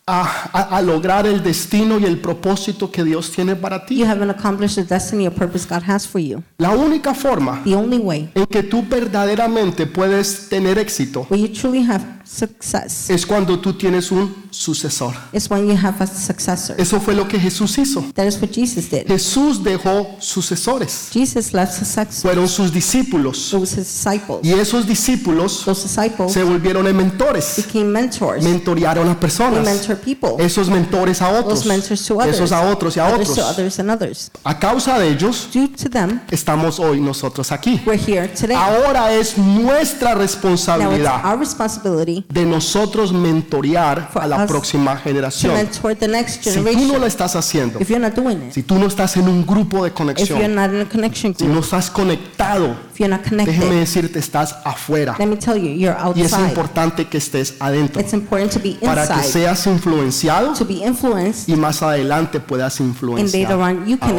a, 0.06 0.50
a- 0.52 0.76
a 0.78 0.82
lograr 0.82 1.26
el 1.26 1.42
destino 1.44 1.98
y 1.98 2.04
el 2.04 2.18
propósito 2.20 2.90
que 2.90 3.04
Dios 3.04 3.30
tiene 3.30 3.54
para 3.54 3.86
ti. 3.86 3.96
You 3.98 4.06
haven't 4.06 4.30
accomplished 4.30 4.74
the 4.76 4.82
destiny 4.84 5.26
or 5.28 5.32
purpose 5.32 5.64
God 5.68 5.82
has 5.88 6.06
for 6.08 6.20
you. 6.20 6.42
La 6.58 6.70
única 6.70 7.14
forma 7.14 7.62
The 7.64 7.76
only 7.76 7.98
way 7.98 8.30
en 8.34 8.46
que 8.46 8.62
tú 8.64 8.82
verdaderamente 8.88 9.86
puedes 9.86 10.48
tener 10.48 10.78
éxito 10.78 11.26
where 11.30 11.40
you 11.40 11.48
truly 11.52 11.84
have 11.88 12.02
success 12.24 13.10
es 13.10 13.24
cuando 13.26 13.58
tú 13.60 13.74
tienes 13.74 14.10
un 14.10 14.34
sucesor. 14.50 15.14
is 15.32 15.48
when 15.50 15.66
you 15.66 15.76
have 15.76 16.02
a 16.02 16.06
successor. 16.06 16.74
Eso 16.80 17.00
fue 17.00 17.14
lo 17.14 17.26
que 17.28 17.38
Jesús 17.38 17.76
hizo. 17.78 18.02
That 18.14 18.26
is 18.26 18.40
what 18.40 18.50
Jesus 18.52 18.90
did. 18.90 19.06
Jesús 19.06 19.62
dejó 19.62 20.16
sucesores. 20.20 21.10
Jesus 21.12 21.52
left 21.52 21.72
success. 21.74 22.22
Fueron 22.22 22.48
sus 22.48 22.72
discípulos. 22.72 23.52
It 23.52 23.60
was 23.60 23.72
his 23.72 23.86
disciples. 23.86 24.40
Y 24.42 24.52
esos 24.52 24.86
discípulos 24.86 25.62
Those 25.64 25.84
disciples 25.84 26.32
se 26.32 26.42
volvieron 26.42 26.86
en 26.86 26.96
mentores. 26.96 27.54
became 27.56 27.84
mentors. 27.92 28.42
Mentorearon 28.42 29.08
a 29.08 29.18
personas. 29.18 29.64
Mentor 29.92 30.04
people. 30.04 30.44
Esos 30.44 30.68
mentores 30.68 31.20
a 31.22 31.28
otros. 31.30 31.60
Those 31.60 31.68
mentors 31.68 32.06
to 32.06 32.20
others. 32.20 32.36
Esos 32.36 32.52
a 32.52 32.62
otros 32.70 32.96
y 32.96 33.00
a 33.00 33.06
Others 33.06 33.26
to 33.28 33.32
otros. 33.32 33.46
others 33.58 33.78
and 33.78 33.90
others. 33.90 34.30
A 34.44 34.58
causa 34.58 34.98
de 34.98 35.08
ellos 35.10 35.48
Due 35.52 35.68
to 35.68 35.88
them, 35.90 36.20
estamos 36.30 36.78
hoy 36.78 37.00
nosotros 37.00 37.50
aquí. 37.52 37.80
we're 37.86 37.96
here 37.98 38.28
today. 38.28 38.56
Ahora 38.56 39.12
es 39.12 39.36
nuestra 39.38 40.14
Now 40.14 40.22
it's 40.22 40.32
responsabilidad 40.34 41.24
our 41.24 41.38
responsibility 41.38 42.24
de 42.32 42.44
nosotros 42.44 43.12
mentorear 43.12 44.08
For 44.12 44.22
a 44.22 44.26
la 44.26 44.44
us 44.44 44.50
próxima 44.50 44.94
to 44.96 45.00
generación. 45.02 45.54
mentor 45.54 45.94
the 45.96 46.08
next 46.08 46.42
Si 46.42 46.60
tú 46.62 46.86
no 46.86 46.98
lo 46.98 47.06
estás 47.06 47.36
haciendo, 47.36 47.80
If 47.80 47.88
you're 47.88 48.00
not 48.00 48.14
doing 48.14 48.48
it, 48.48 48.52
si 48.52 48.62
tú 48.62 48.78
no 48.78 48.86
estás 48.86 49.16
en 49.16 49.28
un 49.28 49.46
grupo 49.46 49.84
de 49.84 49.90
if 49.90 49.94
you're 49.98 50.14
conexión, 50.14 50.54
not 50.54 50.70
in 50.72 50.80
a 50.80 50.88
connection 50.88 51.34
si 51.34 51.44
group, 51.44 51.54
no 51.54 51.60
estás 51.60 51.90
conectado, 51.90 52.76
if 52.92 52.98
you're 52.98 53.08
not 53.08 53.22
déjeme 53.24 53.46
connected, 53.46 53.80
decirte, 53.80 54.18
estás 54.18 54.56
afuera. 54.64 55.16
let 55.18 55.26
me 55.26 55.36
tell 55.36 55.56
you, 55.56 55.70
you're 55.70 55.96
Y 56.14 56.22
es 56.22 56.32
outside. 56.32 56.48
importante 56.48 57.06
que 57.08 57.18
estés 57.18 57.54
adentro 57.60 58.00
It's 58.00 58.12
important 58.12 58.52
to 58.52 58.60
be 58.60 58.76
para 58.80 59.06
que 59.06 59.12
inside, 59.14 59.32
seas 59.32 59.66
influenciado 59.86 60.52
to 60.54 60.64
be 60.64 60.74
influenced, 60.84 61.48
y 61.48 61.56
más 61.56 61.82
adelante 61.82 62.40
puedas 62.40 62.78
influenciar. 62.80 63.52
on 63.52 63.86
you 63.86 63.98
can. 63.98 64.16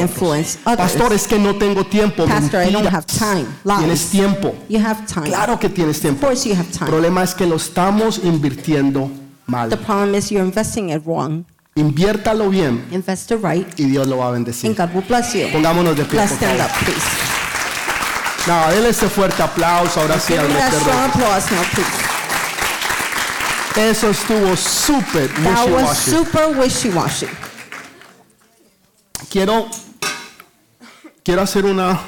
Pastor, 0.78 1.14
es 1.14 1.28
que 1.28 1.40
no 1.40 1.56
tengo 1.56 1.86
tiempo. 1.86 2.26
Pastor, 2.26 2.64
I 2.68 2.72
don't 2.72 2.88
have 2.88 3.06
time. 3.06 3.46
Tienes 3.80 4.10
tiempo. 4.10 4.54
You 4.70 4.80
have 4.80 5.06
time. 5.08 5.28
Claro 5.28 5.58
que 5.60 5.70
tienes 5.70 5.98
Of 5.98 6.02
tiempo. 6.02 6.28
course 6.28 6.48
you 6.48 6.56
have 6.56 6.68
El 6.72 6.78
time. 6.78 6.90
problema 6.90 7.24
es 7.24 7.34
que 7.34 7.46
lo 7.46 7.56
estamos 7.56 8.20
invirtiendo 8.24 9.10
The 9.46 9.52
mal. 9.52 9.70
problem 9.80 10.16
is 10.16 10.30
you're 10.30 10.46
investing 10.46 10.90
it 10.90 11.04
wrong. 11.06 11.46
Inviértalo 11.76 12.50
bien 12.50 12.86
Invest 12.92 13.32
it 13.32 13.40
right, 13.44 13.68
y 13.80 13.86
Dios 13.86 14.06
lo 14.08 14.18
va 14.18 14.28
a 14.28 14.32
bendecir. 14.32 14.70
and 14.70 14.78
God 14.78 14.94
will 14.94 15.06
bless 15.08 15.34
you. 15.34 15.48
Pongámonos 15.52 15.96
de 15.96 16.04
pie, 16.06 16.18
Let's 16.20 16.34
stand 16.34 16.60
up, 16.62 16.70
please. 16.84 17.02
No, 18.46 18.70
denle 18.72 18.90
ese 18.90 19.08
fuerte 19.08 19.42
aplauso. 19.42 20.02
Ahora 20.02 20.20
sí, 20.20 20.34
al 20.36 20.48
that 20.50 20.72
strong 20.74 20.86
meterlo. 20.86 21.24
applause 21.24 21.52
now, 21.52 21.64
please. 21.74 21.88
Eso 23.76 24.10
estuvo 24.12 24.56
súper 24.56 25.30
That 25.44 25.68
was 25.70 25.98
wishy-washy. 26.06 26.12
super 26.12 26.58
wishy-washy. 26.60 27.28
Quiero, 29.30 29.68
quiero 31.24 31.42
hacer 31.42 31.66
una, 31.66 32.00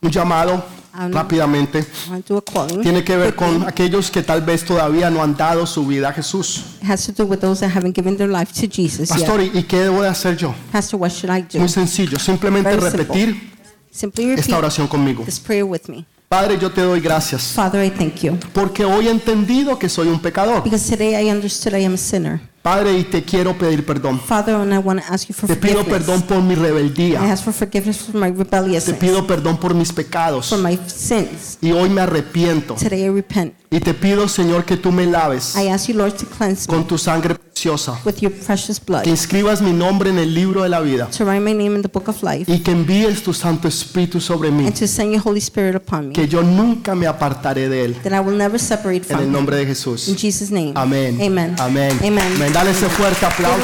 un 0.00 0.10
llamado 0.10 0.64
Um, 1.00 1.12
rápidamente. 1.12 1.78
I 1.78 2.10
want 2.10 2.26
to 2.26 2.34
do 2.34 2.38
a 2.38 2.42
calling. 2.42 2.82
Tiene 2.82 3.04
que 3.04 3.16
ver 3.16 3.36
con 3.36 3.62
aquellos 3.68 4.10
que 4.10 4.20
tal 4.24 4.42
vez 4.42 4.64
todavía 4.64 5.10
no 5.10 5.22
han 5.22 5.36
dado 5.36 5.64
su 5.64 5.86
vida 5.86 6.08
a 6.08 6.12
Jesús. 6.12 6.64
It 6.82 6.88
has 6.90 7.06
to 7.06 7.12
do 7.12 7.24
with 7.24 7.38
those 7.38 7.60
that 7.60 7.70
haven't 7.70 7.94
given 7.94 8.16
their 8.16 8.28
life 8.28 8.52
to 8.54 8.66
Jesus 8.66 9.08
Pastor, 9.08 9.40
yet. 9.40 9.54
¿y 9.54 9.58
y 9.60 9.62
qué 9.62 9.78
debo 9.78 10.02
de 10.02 10.08
hacer 10.08 10.36
yo? 10.36 10.52
Pastor, 10.72 10.98
what 10.98 11.10
should 11.12 11.30
I 11.32 11.42
do? 11.42 11.60
Muy 11.60 11.68
sencillo, 11.68 12.18
simplemente 12.18 12.68
Very 12.70 12.80
simple. 12.82 12.98
repetir 13.04 13.50
Simply 13.92 14.24
repeat 14.30 14.40
esta 14.46 14.58
oración 14.58 14.88
conmigo. 14.88 15.22
this 15.24 15.38
prayer 15.38 15.64
with 15.64 15.82
me. 15.88 16.04
Padre, 16.28 16.58
yo 16.58 16.70
te 16.70 16.82
doy 16.82 17.00
gracias 17.00 17.52
Father, 17.54 17.82
I 17.82 17.90
thank 17.90 18.16
you. 18.16 18.36
porque 18.52 18.84
hoy 18.84 19.06
he 19.08 19.10
entendido 19.10 19.78
que 19.78 19.88
soy 19.88 20.08
un 20.08 20.20
pecador. 20.20 20.62
Because 20.62 20.86
today 20.90 21.14
I 21.26 21.30
understood 21.30 21.72
I 21.74 21.84
am 21.86 21.94
a 21.94 21.96
sinner. 21.96 22.38
Padre, 22.60 22.98
y 22.98 23.04
te 23.04 23.22
quiero 23.22 23.56
pedir 23.56 23.86
perdón. 23.86 24.20
Father, 24.20 24.54
and 24.56 24.74
I 24.74 24.76
want 24.76 25.00
to 25.00 25.06
ask 25.10 25.26
you 25.28 25.34
for 25.34 25.48
Te 25.48 25.56
pido 25.56 25.76
forgiveness. 25.76 26.06
perdón 26.06 26.22
por 26.22 26.42
mi 26.42 26.52
I 26.52 26.56
rebeldía. 26.56 27.32
ask 27.32 27.44
for 27.44 27.54
forgiveness 27.54 27.96
for 28.00 28.14
my 28.20 28.30
Te 28.30 28.44
rebelliousness, 28.44 28.98
pido 28.98 29.26
perdón 29.26 29.56
por 29.58 29.72
mis 29.74 29.90
pecados. 29.90 30.50
for 30.50 30.58
my 30.58 30.78
sins. 30.86 31.56
Y 31.62 31.72
hoy 31.72 31.88
me 31.88 32.02
arrepiento. 32.02 32.74
Today 32.74 33.04
I 33.04 33.08
repent. 33.08 33.54
Y 33.70 33.80
te 33.80 33.94
pido, 33.94 34.28
Señor, 34.28 34.66
que 34.66 34.76
tú 34.76 34.92
me 34.92 35.06
laves 35.06 35.56
I 35.56 35.68
ask 35.68 35.86
you, 35.88 35.94
Lord, 35.96 36.12
to 36.18 36.26
cleanse 36.26 36.68
me 36.70 36.74
con 36.76 36.86
tu 36.86 36.98
sangre 36.98 37.36
preciosa 37.58 37.98
with 38.04 38.20
your 38.20 38.32
precious 38.32 38.78
blood, 38.84 39.02
Que 39.02 39.14
mi 39.62 39.72
nombre 39.72 40.10
en 40.10 40.18
el 40.18 40.32
libro 40.32 40.62
de 40.62 40.68
la 40.68 40.80
vida 40.80 41.08
to 41.16 41.24
write 41.24 41.40
my 41.40 41.52
name 41.52 41.74
in 41.76 41.82
the 41.82 41.88
book 41.88 42.08
of 42.08 42.22
life, 42.22 42.50
y 42.52 42.60
que 42.60 42.70
envíes 42.70 43.22
tu 43.22 43.32
Santo 43.34 43.66
Espíritu 43.68 44.20
sobre 44.20 44.50
mí. 44.50 44.66
and 44.66 44.74
to 44.78 44.86
send 44.86 45.12
your 45.12 45.22
Holy 45.24 45.40
Spirit 45.40 45.74
upon 45.74 46.08
me, 46.08 46.12
Que 46.12 46.28
yo 46.28 46.42
nunca 46.42 46.94
me 46.94 47.06
apartaré 47.06 47.68
de 47.68 47.84
él. 47.84 47.94
that 48.02 48.12
I 48.12 48.20
will 48.20 48.36
never 48.36 48.58
separate 48.58 48.98
En 48.98 49.04
from 49.04 49.18
el 49.20 49.26
him. 49.26 49.32
nombre 49.32 49.56
de 49.56 49.66
Jesús. 49.66 50.08
In 50.08 50.16
Jesus' 50.16 50.50
name. 50.50 50.72
Amén. 50.74 51.18
Amen. 51.20 51.56
Amén. 51.58 51.98
Amen. 52.02 52.52
Dale 52.52 52.70
ese 52.70 52.88
fuerte 52.88 53.26
aplauso. 53.26 53.58